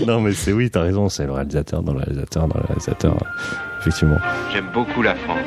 non 0.06 0.20
mais 0.20 0.32
c'est 0.32 0.52
oui, 0.52 0.70
t'as 0.70 0.82
raison, 0.82 1.08
c'est 1.08 1.26
le 1.26 1.32
réalisateur 1.32 1.82
dans 1.82 1.92
le 1.92 1.98
réalisateur 2.00 2.46
dans 2.48 2.58
le 2.58 2.66
réalisateur. 2.66 3.16
Effectivement. 3.80 4.18
J'aime 4.52 4.68
beaucoup 4.72 5.02
la 5.02 5.14
France. 5.14 5.40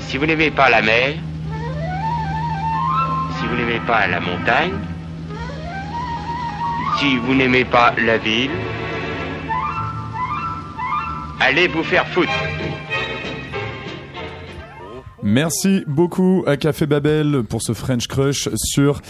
Si 0.00 0.16
vous 0.18 0.26
n'aimez 0.26 0.50
pas 0.50 0.70
la 0.70 0.82
mer, 0.82 1.14
si 3.38 3.46
vous 3.46 3.56
n'aimez 3.56 3.80
pas 3.86 4.06
la 4.06 4.20
montagne, 4.20 4.72
si 6.98 7.16
vous 7.18 7.34
n'aimez 7.34 7.64
pas 7.64 7.92
la 7.98 8.18
ville, 8.18 8.50
allez 11.40 11.66
vous 11.68 11.82
faire 11.82 12.06
foutre. 12.08 12.30
Merci 15.26 15.84
beaucoup 15.86 16.44
à 16.46 16.58
Café 16.58 16.84
Babel 16.84 17.44
pour 17.48 17.62
ce 17.62 17.72
French 17.72 18.08
Crush 18.08 18.50
sur 18.56 19.00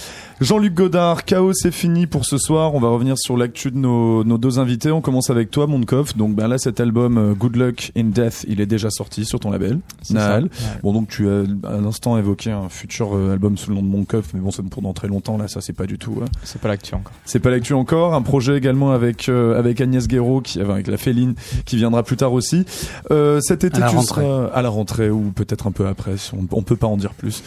Jean-Luc 0.41 0.75
Godard. 0.75 1.25
Chaos, 1.25 1.53
c'est 1.55 1.71
fini 1.71 2.07
pour 2.07 2.25
ce 2.27 2.39
soir. 2.39 2.75
On 2.75 2.81
va 2.81 2.89
revenir 2.89 3.17
sur 3.17 3.37
l'actu 3.37 3.71
de 3.71 3.79
nos, 3.79 4.25
nos 4.25 4.37
deux 4.37 4.59
invités. 4.59 4.91
On 4.91 5.01
commence 5.01 5.31
avec 5.31 5.51
toi, 5.51 5.67
Mondkov. 5.69 6.17
Donc 6.17 6.35
ben 6.35 6.49
là, 6.49 6.59
cet 6.59 6.81
album 6.81 7.17
euh, 7.19 7.35
Good 7.35 7.57
Luck 7.57 7.93
in 7.97 8.05
Death, 8.07 8.45
il 8.49 8.61
est 8.61 8.67
déjà 8.67 8.91
sorti 8.91 9.25
sur 9.25 9.39
ton 9.39 9.51
label. 9.53 9.79
Ouais. 10.11 10.41
Bon, 10.83 10.93
donc 10.93 11.09
tu 11.09 11.29
as 11.29 11.45
à 11.69 11.77
l'instant 11.81 12.19
évoqué 12.19 12.51
un 12.51 12.69
futur 12.69 13.15
euh, 13.17 13.33
album 13.33 13.57
sous 13.57 13.71
le 13.71 13.77
nom 13.77 13.83
de 13.83 13.87
Mondkov, 13.89 14.25
mais 14.35 14.41
bon, 14.41 14.51
c'est 14.51 14.63
pour 14.65 14.83
dans 14.83 14.93
très 14.93 15.07
longtemps. 15.09 15.37
Là, 15.39 15.47
ça, 15.47 15.61
c'est 15.61 15.73
pas 15.73 15.87
du 15.87 15.99
tout. 15.99 16.19
hein. 16.21 16.27
C'est 16.43 16.61
pas 16.61 16.69
l'actu 16.69 16.95
encore. 16.97 17.13
C'est 17.25 17.39
pas 17.39 17.51
l'actu 17.51 17.73
encore. 17.75 18.15
Un 18.15 18.23
projet 18.23 18.57
également 18.57 18.91
avec 18.91 19.29
euh, 19.29 19.57
avec 19.59 19.81
Agnès 19.81 20.09
Guéraud, 20.09 20.41
qui 20.41 20.61
enfin, 20.61 20.73
avec 20.75 20.89
la 20.89 20.97
Féline, 20.97 21.35
qui 21.65 21.77
viendra 21.77 22.03
plus 22.03 22.17
tard 22.17 22.33
aussi. 22.33 22.65
Euh, 23.13 23.41
cet 23.41 23.63
été, 23.63 23.77
À 23.77 23.81
la 23.81 23.89
tu 23.91 23.97
rentrée. 23.97 24.23
seras 24.23 24.47
à 24.53 24.63
la 24.63 24.69
rentrée 24.69 25.11
ou 25.11 25.31
peut-être 25.35 25.69
un 25.69 25.73
peu 25.73 25.87
après. 25.87 26.17
si 26.17 26.35
on, 26.35 26.47
on 26.51 26.63
peut 26.63 26.77
pas 26.77 26.89
en 26.89 26.97
dire 26.97 27.15
plus. 27.15 27.43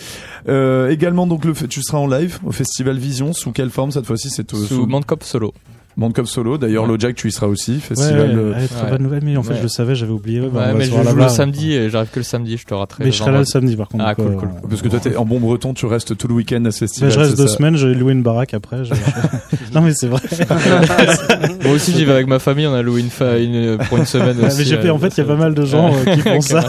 Euh, 0.48 0.90
également, 0.90 1.28
donc 1.28 1.44
le, 1.44 1.54
fait- 1.54 1.68
tu 1.68 1.82
seras 1.84 1.98
en 1.98 2.08
live 2.08 2.40
au 2.46 2.52
Festival 2.54 2.77
Vision. 2.98 3.34
Sous 3.34 3.52
quelle 3.52 3.70
forme 3.70 3.92
cette 3.92 4.06
fois-ci? 4.06 4.30
C'est 4.30 4.54
au- 4.54 4.64
Sous 4.64 4.86
Mandcop 4.86 5.24
solo. 5.24 5.54
Mandcop 5.98 6.28
solo. 6.28 6.58
D'ailleurs, 6.58 6.84
Ouais. 6.84 6.90
Lojack, 6.90 7.16
tu 7.16 7.28
y 7.28 7.32
seras 7.32 7.48
aussi. 7.48 7.74
Ouais, 7.74 7.80
Festival. 7.80 8.30
ouais, 8.30 8.36
euh, 8.36 8.54
ouais, 8.54 8.68
très 8.68 8.84
Ouais. 8.86 8.90
bonne 8.92 9.02
nouvelle, 9.04 9.24
mais 9.24 9.36
en 9.36 9.44
fait, 9.44 9.52
Ouais. 9.52 9.58
je 9.58 9.64
le 9.64 9.68
savais, 9.68 9.96
j'avais 9.96 10.12
oublié. 10.12 10.40
Bah, 10.42 10.74
mais 10.76 10.86
je 10.86 10.92
joue 10.92 11.16
le 11.16 11.28
samedi 11.28 11.74
et 11.74 11.90
j'arrive 11.90 12.10
que 12.12 12.20
le 12.20 12.24
samedi, 12.24 12.56
je 12.58 12.66
te 12.66 12.74
raterai. 12.74 13.04
Mais 13.06 13.12
je 13.12 13.18
serai 13.18 13.32
là 13.32 13.40
le 13.40 13.46
samedi, 13.46 13.76
par 13.76 13.88
contre. 13.88 14.04
Ah, 14.08 14.14
donc, 14.14 14.28
cool, 14.28 14.36
euh, 14.36 14.40
cool. 14.40 14.70
Parce 14.70 14.82
que 14.82 14.88
toi, 14.90 15.00
t'es 15.00 15.16
en 15.16 15.26
bon 15.26 15.40
breton, 15.40 15.74
tu 15.74 15.86
restes 15.88 16.16
tout 16.16 16.28
le 16.28 16.36
week-end 16.36 16.64
à 16.66 16.72
ce 16.72 16.84
Mais 16.84 16.88
festival. 16.88 17.12
je 17.12 17.20
reste 17.20 17.38
deux 17.38 17.48
semaines, 17.48 17.76
j'ai 17.78 17.94
loué 17.96 18.14
une 18.14 18.22
baraque 18.24 18.54
après. 18.54 18.78
non, 19.74 19.82
mais 19.82 19.94
c'est 19.94 20.08
vrai. 20.08 20.22
Moi 21.64 21.74
aussi, 21.74 21.94
j'y 21.94 22.06
vais 22.06 22.14
avec 22.14 22.28
ma 22.28 22.40
famille, 22.40 22.68
on 22.68 22.74
a 22.74 22.82
loué 22.82 23.02
une, 23.02 23.78
pour 23.90 23.98
une 23.98 24.06
semaine 24.06 24.38
aussi. 24.46 24.66
fait, 24.66 24.86
euh, 24.88 24.92
en 24.92 25.00
fait, 25.00 25.10
il 25.10 25.18
y 25.18 25.22
a 25.22 25.26
pas 25.26 25.36
mal 25.36 25.54
de 25.54 25.66
gens 25.66 25.92
euh, 25.94 26.14
qui 26.16 26.20
font 26.22 26.42
ça. 26.42 26.64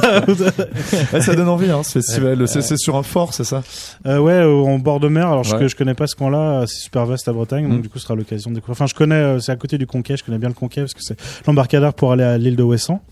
Ça 1.20 1.35
donne 1.35 1.49
envie, 1.49 1.70
hein, 1.70 1.83
ce 1.83 1.93
festival. 1.93 2.47
C'est 2.49 2.76
sur 2.79 2.97
un 2.97 3.03
fort, 3.03 3.35
c'est 3.35 3.45
ça 3.45 3.62
Euh, 4.07 4.18
ouais, 4.18 4.33
euh, 4.33 4.53
en 4.62 4.79
bord 4.79 5.01
de 5.01 5.09
mer. 5.09 5.26
Alors, 5.29 5.45
je, 5.45 5.76
connais 5.76 5.95
pas 5.95 6.07
ce 6.07 6.16
coin-là. 6.16 6.62
euh, 6.62 6.66
C'est 6.66 6.81
super 6.83 7.05
vaste 7.07 7.26
la 7.26 7.33
Bretagne, 7.33 7.68
donc 7.68 7.79
Mm. 7.79 7.83
du 7.83 7.89
coup, 7.89 7.99
ce 7.99 8.05
sera 8.05 8.14
l'occasion 8.14 8.51
de 8.51 8.55
découvrir. 8.57 8.72
Enfin, 8.72 8.87
je 8.87 8.95
connais, 8.95 9.14
euh, 9.16 9.18
c'est 9.41 9.53
à 9.53 9.57
côté 9.57 9.79
du 9.79 9.87
Conquet. 9.87 10.16
Je 10.16 10.25
connais 10.25 10.39
bien 10.39 10.49
le 10.49 10.55
Conquet 10.55 10.83
parce 10.83 10.95
que 10.95 11.03
c'est 11.03 11.16
l'embarcadère 11.47 11.95
pour 11.95 12.12
aller 12.12 12.25
à 12.25 12.39
l'île 12.39 12.57
de 12.57 12.62
Ouessant, 12.62 13.03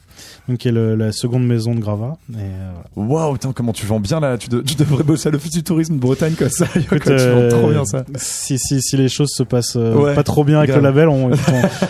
donc 0.49 0.59
qui 0.59 0.69
est 0.69 0.73
le- 0.73 0.95
la 0.95 1.13
seconde 1.13 1.47
maison 1.47 1.75
de 1.75 1.81
Grava. 1.81 2.17
Euh, 2.37 2.73
Waouh, 2.97 3.35
putain, 3.35 3.53
comment 3.53 3.73
tu 3.73 3.85
vends 3.87 4.01
bien 4.01 4.21
là 4.21 4.39
tu, 4.39 4.49
de- 4.49 4.61
tu 4.61 4.75
devrais 4.77 5.03
bosser 5.05 5.29
à 5.29 5.33
l'office 5.33 5.51
du 5.53 5.63
tourisme 5.63 5.95
de 5.97 6.01
Bretagne 6.01 6.35
comme 6.35 6.49
ça. 6.49 6.67
écoute, 6.77 7.03
Quoi, 7.03 7.17
tu 7.17 7.23
euh, 7.23 7.49
vends 7.51 7.59
trop 7.59 7.71
bien 7.71 7.85
ça. 7.85 8.05
Si, 8.17 8.59
si, 8.59 8.81
si 8.81 8.97
les 8.97 9.09
choses 9.09 9.31
se 9.31 9.43
passent 9.43 9.77
euh, 9.77 9.95
Ouais, 9.95 10.15
pas 10.15 10.23
trop 10.23 10.45
bien 10.45 10.59
avec 10.59 10.71
grave. 10.71 10.83
le 10.83 10.89
label, 10.89 11.09
on, 11.09 11.31
on- 11.33 11.37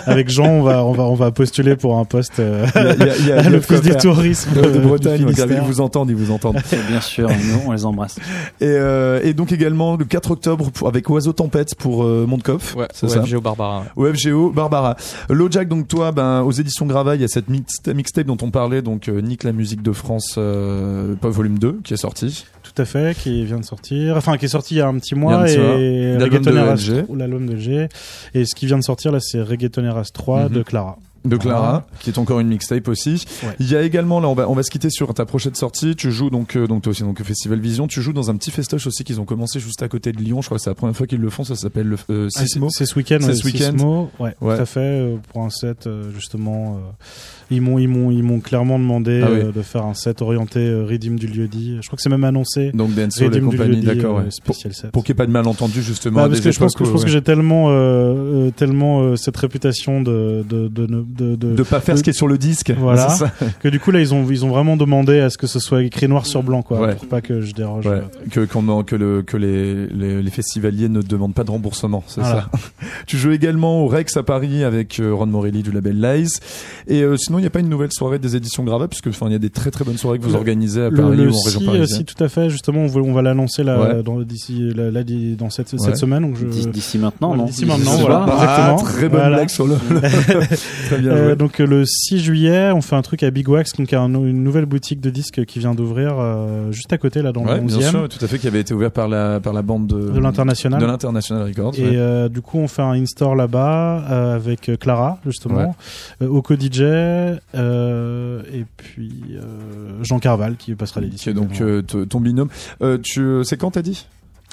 avec 0.07 0.29
Jean, 0.31 0.47
on 0.49 0.63
va, 0.63 0.85
on 0.85 0.93
va, 0.93 1.05
on 1.05 1.15
va 1.15 1.31
postuler 1.33 1.77
pour 1.77 1.99
un 1.99 2.05
poste 2.05 2.39
euh, 2.41 2.67
Il 2.75 2.81
y 2.81 2.87
a- 2.87 2.95
il 2.95 2.99
y 3.01 3.11
a- 3.11 3.17
il 3.19 3.27
y 3.29 3.33
a 3.33 3.39
à 3.47 3.49
l'office 3.51 3.83
du 3.83 3.95
tourisme 3.97 4.53
de, 4.55 4.61
euh, 4.61 4.79
Bretagne. 4.81 5.27
ils 5.29 5.61
vous 5.61 5.81
entendent, 5.81 6.11
ils 6.11 6.17
vous 6.17 6.31
entendent. 6.33 6.59
Bien 6.89 7.01
sûr, 7.01 7.29
nous, 7.29 7.61
on 7.67 7.73
les 7.73 7.85
embrasse. 7.85 8.17
Et, 8.61 8.67
euh, 8.67 9.21
et 9.23 9.35
donc 9.35 9.53
également 9.53 9.97
le 9.97 10.05
4 10.05 10.31
octobre 10.31 10.71
pour- 10.71 10.89
avec 10.89 11.09
Oiseau 11.11 11.33
Tempête 11.33 11.75
pour 11.77 12.05
euh. 12.05 12.27
Ouais, 12.77 12.87
c'est 12.93 13.09
ça. 13.09 13.25
Géo 13.25 13.41
Barbara. 13.41 13.85
Au 13.97 14.07
FGO, 14.07 14.51
Barbara. 14.51 14.97
Lojack, 15.29 15.69
donc 15.69 15.89
toi, 15.89 16.13
ben, 16.13 16.43
aux 16.43 16.53
éditions 16.53 16.87
Grava, 16.87 17.15
il 17.15 17.21
y 17.21 17.25
a 17.25 17.29
cette 17.29 17.49
mix- 17.49 17.81
mixtape 17.87 18.27
dont 18.27 18.37
on 18.43 18.46
parlait, 18.51 18.83
donc 18.83 19.09
euh, 19.09 19.21
Nick 19.21 19.45
la 19.45 19.53
musique 19.53 19.83
de 19.83 19.93
France, 19.93 20.35
euh, 20.39 21.15
pas 21.17 21.29
volume 21.29 21.59
2, 21.59 21.81
qui 21.85 21.95
est 21.95 21.99
sorti. 21.99 22.45
Tout 22.63 22.83
à 22.83 22.85
fait, 22.85 23.17
qui 23.17 23.45
vient 23.45 23.59
de 23.61 23.65
sortir, 23.65 24.17
enfin 24.17 24.37
qui 24.37 24.45
est 24.47 24.49
sorti 24.49 24.75
il 24.75 24.79
y 24.79 24.81
a 24.81 24.89
un 24.89 24.99
petit 24.99 25.15
mois 25.15 25.37
un 25.37 25.45
petit 25.45 25.55
et 25.55 26.17
L'album 26.19 26.43
de 26.43 26.57
Eras 26.57 26.75
LG. 26.75 27.05
3, 27.05 27.17
l'album 27.17 27.47
de 27.47 27.57
G. 27.57 27.89
Et 28.35 28.45
ce 28.45 28.55
qui 28.55 28.67
vient 28.67 28.79
de 28.79 28.83
sortir 28.85 29.13
là, 29.13 29.19
c'est 29.21 29.41
Reggaeton 29.41 29.85
Eras 29.85 30.11
3 30.13 30.45
Mhm. 30.45 30.49
de 30.51 30.63
Clara. 30.63 30.99
De 31.29 31.37
Clara, 31.37 31.61
Voilà. 31.61 31.87
qui 32.01 32.11
est 32.11 32.19
encore 32.19 32.41
une 32.41 32.49
mixtape 32.49 32.89
aussi. 32.89 33.25
Ouais. 33.43 33.51
Il 33.61 33.71
y 33.71 33.77
a 33.77 33.83
également, 33.83 34.21
là, 34.21 34.29
on 34.29 34.35
va, 34.35 34.49
on 34.49 34.55
va 34.55 34.63
se 34.63 34.71
quitter 34.71 34.91
sur 34.91 35.13
ta 35.15 35.25
prochaine 35.27 35.55
sortie. 35.55 35.97
Tu 35.97 36.11
joues 36.13 36.31
donc, 36.31 36.57
euh, 36.57 36.67
donc 36.67 36.83
toi 36.83 36.91
aussi, 36.93 37.03
donc 37.03 37.21
au 37.21 37.25
Festival 37.25 37.59
Vision. 37.61 37.87
Tu 37.87 38.01
joues 38.03 38.13
dans 38.13 38.31
un 38.31 38.37
petit 38.37 38.51
festoche 38.51 38.87
aussi 38.87 39.05
qu'ils 39.05 39.21
ont 39.21 39.25
commencé 39.25 39.61
juste 39.61 39.83
à 39.83 39.89
côté 39.89 40.13
de 40.13 40.19
Lyon. 40.19 40.41
Je 40.43 40.47
crois 40.47 40.59
que 40.59 40.63
c'est 40.65 40.71
la 40.71 40.75
première 40.75 40.97
fois 40.97 41.07
qu'ils 41.07 41.21
le 41.21 41.31
font. 41.31 41.45
Ça 41.45 41.57
s'appelle 41.57 41.87
le 41.87 41.97
euh, 42.11 42.29
Ah, 42.37 42.41
c'est- 42.47 42.47
ce 42.87 42.95
week-end, 42.97 43.19
C'est 43.21 43.35
ce 43.35 43.45
week-end. 43.45 43.73
Sismo, 43.73 44.11
ouais, 44.19 44.35
Ouais. 44.41 44.57
tout 44.57 44.63
à 44.63 44.67
fait, 44.67 44.81
euh, 44.81 45.17
pour 45.33 45.43
un 45.43 45.51
set 45.51 45.87
euh, 45.87 46.11
justement. 46.15 46.79
ils 47.51 47.61
m'ont, 47.63 47.79
ils 47.79 47.87
m'ont, 47.89 48.11
ils 48.11 48.23
m'ont 48.23 48.41
clairement 48.41 48.79
demandé 48.79 49.23
Ah 49.25 49.29
oui. 49.33 49.53
de 49.53 49.63
faire 49.63 49.85
un 49.85 49.95
set 49.95 50.21
orienté 50.23 50.69
Redeem 50.75 51.19
du 51.19 51.27
lieu 51.29 51.47
dit. 51.49 51.77
Je 51.81 51.87
crois 51.87 51.97
que 51.97 52.03
c'est 52.03 52.09
même 52.11 52.25
annoncé. 52.25 52.73
Donc 52.73 52.95
Dancehall 52.95 53.37
et 53.37 53.41
compagnie, 53.41 53.81
d'accord, 53.83 54.17
ouais. 54.19 54.31
spécial 54.31 54.75
set. 54.75 54.91
Pour 54.91 55.05
qu'il 55.05 55.13
n'y 55.15 55.17
ait 55.17 55.23
pas 55.23 55.27
de 55.27 55.33
malentendu, 55.33 55.83
justement. 55.83 56.23
Bah, 56.23 56.29
parce 56.29 56.41
que 56.41 56.51
je 56.51 56.59
pense 56.59 56.75
que 56.75 56.85
je 56.85 56.91
où, 56.91 56.93
pense 56.93 57.03
que 57.03 57.07
ouais. 57.07 57.13
j'ai 57.13 57.23
tellement 57.23 57.71
tellement 58.57 59.17
cette 59.17 59.37
réputation 59.37 60.03
de 60.03 60.45
de, 60.49 60.69
de, 60.69 60.87
ne- 60.87 61.03
de, 61.17 61.35
de, 61.37 61.55
De 61.55 61.63
pas 61.63 61.81
faire 61.81 61.97
ce 61.99 62.03
qui 62.03 62.11
est 62.11 62.15
sur 62.15 62.29
le 62.29 62.39
disque. 62.39 62.73
Voilà. 62.79 63.09
Ça. 63.17 63.31
que 63.61 63.69
du 63.69 63.81
coup 63.81 63.91
là 63.91 64.01
ils 64.01 64.13
ont 64.15 64.27
ils 64.31 64.45
ont 64.45 64.49
vraiment 64.51 64.77
demandé 64.77 65.21
à 65.21 65.31
ce 65.31 65.39
que 65.39 65.47
ce 65.47 65.59
soit 65.59 65.83
écrit 65.83 66.09
noir 66.09 66.27
sur 66.27 66.43
blanc 66.43 66.63
quoi, 66.63 66.81
Ouais. 66.81 66.95
pour 66.95 67.07
pas 67.09 67.21
que 67.21 67.41
je 67.41 67.53
déroge. 67.55 67.87
Ouais, 67.87 68.03
que, 68.31 68.45
qu'on- 68.45 68.83
que, 68.85 68.97
le, 68.97 69.23
que 69.23 69.37
les, 69.37 69.87
les, 69.87 70.23
les 70.23 70.31
festivaliers 70.31 70.89
ne 70.89 71.01
demandent 71.03 71.35
pas 71.35 71.45
de 71.45 71.51
remboursement, 71.51 72.03
c'est 72.07 72.21
Voilà. 72.21 72.49
ça. 72.53 72.59
tu 73.07 73.17
joues 73.17 73.31
également 73.33 73.83
au 73.83 73.87
Rex 73.87 74.17
à 74.17 74.23
Paris 74.23 74.65
avec 74.65 75.01
euh, 75.01 75.13
Ron 75.15 75.27
Morelli 75.27 75.63
du 75.63 75.71
label 75.73 76.01
Lies. 76.01 76.39
Et 76.89 77.03
euh, 77.03 77.17
sinon, 77.17 77.39
il 77.39 77.43
n'y 77.43 77.47
a 77.47 77.51
pas 77.51 77.61
une 77.61 77.69
nouvelle 77.69 77.93
soirée 77.93 78.19
des 78.19 78.37
éditions 78.37 78.65
Grava, 78.65 78.89
puisque 78.89 79.07
enfin, 79.09 79.27
il 79.27 79.33
y 79.33 79.37
a 79.37 79.39
des 79.39 79.51
très 79.51 79.71
très 79.71 79.85
bonnes 79.85 79.97
soirées 79.99 80.19
que 80.19 80.25
vous 80.25 80.31
Le- 80.31 80.37
organisez 80.37 80.83
à 80.85 80.91
Paris 80.91 81.17
le 81.17 81.29
ou 81.31 81.35
en 81.35 81.41
région 81.41 81.61
si, 81.61 81.65
parisienne. 81.67 81.87
si, 81.87 82.05
tout 82.05 82.23
à 82.23 82.29
fait. 82.29 82.51
Justement, 82.51 82.81
on 82.81 82.87
va, 82.87 83.01
on 83.01 83.13
va 83.13 83.23
l'annoncer 83.23 83.63
là, 83.65 83.81
Ouais. 83.81 84.03
dans, 84.03 84.21
d'ici, 84.23 84.71
là, 84.75 84.91
là, 84.91 85.03
dans 85.39 85.51
cette, 85.51 85.73
Ouais. 85.73 85.79
cette 85.79 85.97
semaine. 85.97 86.23
Donc 86.23 86.37
je, 86.37 86.47
D'ici- 86.71 86.99
maintenant, 86.99 87.35
non 87.37 87.45
D'ici 87.47 87.65
maintenant, 87.67 87.97
voilà. 87.99 88.27
Ah, 88.29 88.33
exactement. 88.33 88.77
très 88.77 89.09
bonne 89.09 89.21
Voilà. 89.21 89.37
blague 89.37 89.49
sur 89.49 89.67
le. 89.67 89.75
bien 91.15 91.17
Euh, 91.17 91.35
donc 91.37 91.61
euh, 91.61 91.67
le 91.67 91.85
6 91.85 92.19
juillet, 92.21 92.71
on 92.73 92.81
fait 92.83 92.97
un 92.97 93.03
truc 93.03 93.23
à 93.23 93.31
Big 93.31 93.49
Wax, 93.49 93.73
donc 93.75 93.93
un- 93.93 94.07
une 94.09 94.43
nouvelle 94.43 94.67
boutique 94.67 95.01
de 95.01 95.11
disques 95.11 95.45
qui 95.45 95.59
vient 95.59 95.75
d'ouvrir 95.75 96.17
euh, 96.19 96.71
juste 96.73 96.93
à 96.93 96.99
côté 96.99 97.23
là 97.23 97.33
dans 97.33 97.45
Ouais, 97.45 97.57
le 97.57 97.61
bien 97.67 97.79
11e 97.79 97.91
sûr, 97.91 98.09
tout 98.09 98.25
à 98.25 98.29
fait, 98.29 98.39
qui 98.39 98.47
avait 98.47 98.61
été 98.61 98.75
ouvert 98.75 98.91
par 98.91 99.09
la, 99.09 99.41
par 99.41 99.53
la 99.53 99.63
bande 99.63 99.87
de, 99.87 100.11
de 100.11 100.19
l'international. 100.21 100.81
de 100.81 100.87
l'International 100.87 101.45
Records. 101.47 101.75
Et 101.79 101.83
ouais. 101.83 101.97
euh, 101.97 102.29
du 102.29 102.41
coup, 102.43 102.59
on 102.59 102.69
fait 102.69 102.83
un 102.83 102.93
in-store 102.93 103.35
là-bas 103.35 104.35
avec 104.35 104.71
Clara, 104.81 105.19
justement, 105.25 105.75
euh, 106.23 106.27
Oko 106.29 106.55
DJ, 106.55 106.81
et 107.55 108.65
puis 108.77 109.13
Jean 110.03 110.19
Carval 110.19 110.57
qui 110.57 110.75
passera 110.75 111.01
l'édition. 111.01 111.33
donc 111.33 111.63
ton 112.09 112.21
binôme. 112.21 112.49
Tu, 113.03 113.41
c'est 113.45 113.57
quand 113.57 113.71
t'as 113.73 113.83
dit? 113.83 114.07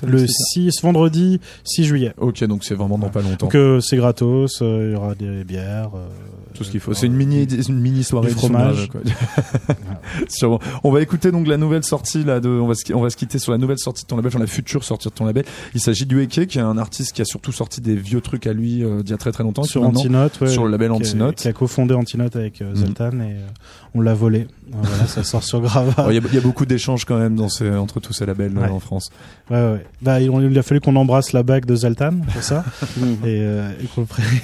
Le 0.06 0.26
6 0.28 0.82
vendredi 0.82 1.40
6 1.64 1.84
juillet. 1.86 2.14
Ok, 2.18 2.44
donc 2.46 2.64
c'est 2.64 2.76
vraiment 2.76 2.98
dans 2.98 3.10
pas 3.10 3.22
longtemps. 3.22 3.46
Donc 3.48 3.56
euh, 3.56 3.80
c'est 3.82 3.98
gratos, 3.98 4.62
euh, 4.62 4.90
il 4.90 4.94
y 4.94 4.96
aura 4.96 5.16
des 5.16 5.44
bières. 5.44 5.92
euh, 5.96 6.08
Tout 6.54 6.64
ce 6.64 6.72
qu'il 6.72 6.80
faut. 6.80 6.94
C'est 6.94 7.08
une 7.08 7.16
mini, 7.16 7.44
une 7.44 7.80
mini 7.80 8.04
soirée 8.04 8.30
édition 8.32 8.50
fromage. 8.50 8.90
Sûrement. 10.30 10.60
On 10.84 10.92
va 10.92 11.02
écouter 11.02 11.32
donc 11.32 11.48
la 11.48 11.58
nouvelle 11.58 11.84
sortie 11.84 12.24
là 12.24 12.40
de, 12.40 12.50
on 12.50 12.68
va 12.68 12.76
se, 12.76 12.94
on 12.94 13.02
va 13.02 13.10
se 13.10 13.18
quitter 13.18 13.40
sur 13.40 13.52
la 13.52 13.58
nouvelle 13.58 13.80
sortie 13.80 14.04
de 14.04 14.08
ton 14.08 14.16
label, 14.16 14.30
enfin 14.30 14.40
la 14.40 14.48
future 14.48 14.84
sortie 14.84 15.08
de 15.08 15.14
ton 15.14 15.26
label. 15.26 15.46
Il 15.74 15.82
s'agit 15.82 16.06
du 16.06 16.22
Eke, 16.22 16.48
qui 16.48 16.58
est 16.58 16.62
un 16.62 16.78
artiste 16.78 17.14
qui 17.14 17.22
a 17.22 17.26
surtout 17.26 17.52
sorti 17.52 17.82
des 17.82 17.96
vieux 17.96 18.22
trucs 18.22 18.48
à 18.48 18.54
lui 18.54 18.84
euh, 18.84 19.02
d'il 19.02 19.12
y 19.12 19.14
a 19.14 19.18
très 19.18 19.32
très 19.32 19.44
longtemps. 19.44 19.64
sur 19.64 19.84
Antinote, 19.84 20.40
ouais, 20.42 20.48
sur 20.48 20.66
le 20.66 20.72
label 20.72 20.90
qui 20.90 20.94
a- 20.94 20.98
Antinote. 20.98 21.36
qui 21.36 21.48
a 21.48 21.54
cofondé 21.54 21.94
Antinote 21.94 22.36
avec 22.36 22.62
euh, 22.62 22.70
Mhm. 22.72 22.76
Zoltan 22.76 23.12
et 23.20 23.34
euh, 23.34 23.48
on 23.96 24.02
l'a 24.02 24.14
volé. 24.14 24.48
Voilà, 24.72 25.06
ça 25.08 25.24
sort 25.24 25.44
sur 25.44 25.62
Grava. 25.62 25.94
Oh, 26.08 26.12
Il 26.12 26.16
y, 26.16 26.18
a- 26.18 26.34
y 26.34 26.38
a 26.38 26.42
beaucoup 26.42 26.66
d'échanges 26.66 27.06
quand 27.06 27.18
même 27.18 27.36
dans 27.36 27.50
ces, 27.50 27.70
entre 27.72 28.00
tous 28.00 28.14
ces 28.14 28.26
labels 28.26 28.58
euh, 28.58 28.62
Ouais. 28.62 28.70
en 28.70 28.80
France. 28.80 29.10
Ouais, 29.50 29.58
ouais. 29.58 29.86
Bah, 30.02 30.20
il, 30.20 30.30
il 30.52 30.58
a 30.60 30.64
fallu 30.64 30.82
qu'on 30.82 30.96
embrasse 30.96 31.32
la 31.34 31.44
bague 31.44 31.66
de 31.66 31.76
Zoltan 31.76 32.12
pour 32.34 32.44
ça. 32.44 32.66
et, 32.98 33.04
euh, 33.26 33.70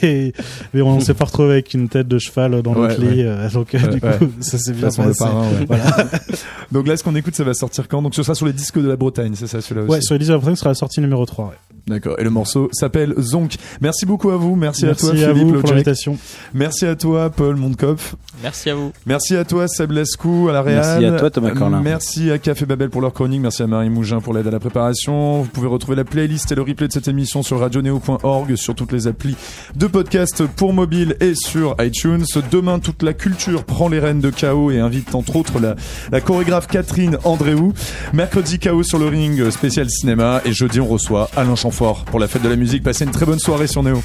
et 0.01 0.33
le 0.33 0.33
mais 0.73 0.81
on 0.81 0.99
s'est 0.99 1.13
pas 1.13 1.25
retrouvé 1.25 1.51
avec 1.53 1.73
une 1.73 1.89
tête 1.89 2.07
de 2.07 2.17
cheval 2.17 2.61
dans 2.61 2.73
Ouais, 2.73 2.87
ouais. 2.87 2.97
lit. 2.97 3.23
euh, 3.23 3.49
donc 3.49 3.75
euh, 3.75 3.79
Ouais, 3.79 3.87
du 3.89 3.99
coup, 4.01 4.07
ouais. 4.07 4.29
ça 4.39 4.57
s'est 4.57 4.71
bien 4.73 4.87
le 4.89 4.95
passé. 4.95 5.19
parrain, 5.23 5.41
ouais. 5.49 5.65
Voilà. 5.67 5.97
Donc 6.71 6.87
là, 6.87 6.95
ce 6.95 7.03
qu'on 7.03 7.15
écoute, 7.15 7.35
ça 7.35 7.43
va 7.43 7.53
sortir 7.53 7.87
quand? 7.87 8.01
Donc 8.01 8.13
ce 8.15 8.21
sera 8.23 8.35
sur 8.35 8.45
les 8.45 8.53
disques 8.53 8.79
de 8.79 8.87
la 8.87 8.95
Bretagne, 8.95 9.33
c'est 9.35 9.47
ça 9.47 9.59
celui-là 9.59 9.81
aussi? 9.85 9.91
Ouais, 9.91 10.01
sur 10.01 10.13
les 10.13 10.19
10 10.19 10.31
après, 10.31 10.51
ce 10.51 10.55
sera 10.57 10.69
la 10.69 10.75
sortie 10.75 11.01
numéro 11.01 11.25
3. 11.25 11.45
Ouais. 11.47 11.51
D'accord. 11.87 12.15
Et 12.19 12.23
le 12.23 12.29
morceau 12.29 12.69
s'appelle 12.71 13.15
Zonk. 13.19 13.55
Merci 13.81 14.05
beaucoup 14.05 14.29
à 14.29 14.37
vous. 14.37 14.55
Merci, 14.55 14.85
Merci 14.85 15.05
à 15.07 15.09
toi, 15.09 15.19
à 15.23 15.33
Philippe 15.33 15.47
vous 15.55 15.59
pour 15.61 15.71
l'invitation. 15.71 16.17
Merci 16.53 16.85
à 16.85 16.95
toi, 16.95 17.29
Paul 17.31 17.55
Mondkopf. 17.55 18.15
Merci 18.43 18.69
à 18.69 18.75
vous. 18.75 18.91
Merci 19.07 19.35
à 19.35 19.43
toi, 19.43 19.67
Seb 19.67 19.91
Lescou, 19.91 20.47
à 20.49 20.53
la 20.53 20.61
Réal. 20.61 20.83
Merci 20.99 21.05
à 21.05 21.11
toi, 21.19 21.29
Thomas 21.31 21.51
Corlin. 21.51 21.81
Merci 21.81 22.29
à 22.29 22.37
Café 22.37 22.65
Babel 22.67 22.89
pour 22.91 23.01
leur 23.01 23.11
chronique. 23.13 23.41
Merci 23.41 23.63
à 23.63 23.67
Marie 23.67 23.89
Mougin 23.89 24.19
pour 24.21 24.33
l'aide 24.35 24.45
à 24.47 24.51
la 24.51 24.59
préparation. 24.59 25.28
Vous 25.37 25.49
pouvez 25.51 25.67
retrouver 25.67 25.95
la 25.95 26.03
playlist 26.03 26.51
et 26.51 26.55
le 26.55 26.61
replay 26.61 26.87
de 26.87 26.93
cette 26.93 27.07
émission 27.07 27.43
sur 27.43 27.59
radioneo.org, 27.59 28.55
sur 28.55 28.75
toutes 28.75 28.91
les 28.91 29.07
applis 29.07 29.35
de 29.75 29.87
podcast 29.87 30.43
pour 30.45 30.73
mobile 30.73 31.15
et 31.19 31.33
sur 31.35 31.75
iTunes. 31.79 32.25
Demain, 32.51 32.79
toute 32.79 33.03
la 33.03 33.13
culture 33.13 33.63
prend 33.63 33.89
les 33.89 33.99
rênes 33.99 34.19
de 34.19 34.29
Chaos 34.29 34.71
et 34.71 34.79
invite 34.79 35.15
entre 35.15 35.35
autres 35.35 35.59
la, 35.59 36.21
chorégraphe 36.21 36.67
Catherine 36.67 37.17
Andréou. 37.23 37.73
Mercredi, 38.13 38.59
Chaos 38.59 38.83
sur 38.83 38.99
le 38.99 39.07
ring, 39.07 39.49
spécial 39.49 39.89
cinéma. 39.89 40.41
Et 40.45 40.53
jeudi, 40.53 40.79
on 40.79 40.87
reçoit 40.87 41.29
Alain 41.35 41.55
Chamfort 41.55 42.05
pour 42.05 42.19
la 42.19 42.27
fête 42.27 42.41
de 42.41 42.49
la 42.49 42.55
musique. 42.55 42.83
Passez 42.83 43.05
une 43.05 43.11
très 43.11 43.25
bonne 43.25 43.39
soirée 43.39 43.67
sur 43.67 43.83
Néo. 43.83 44.01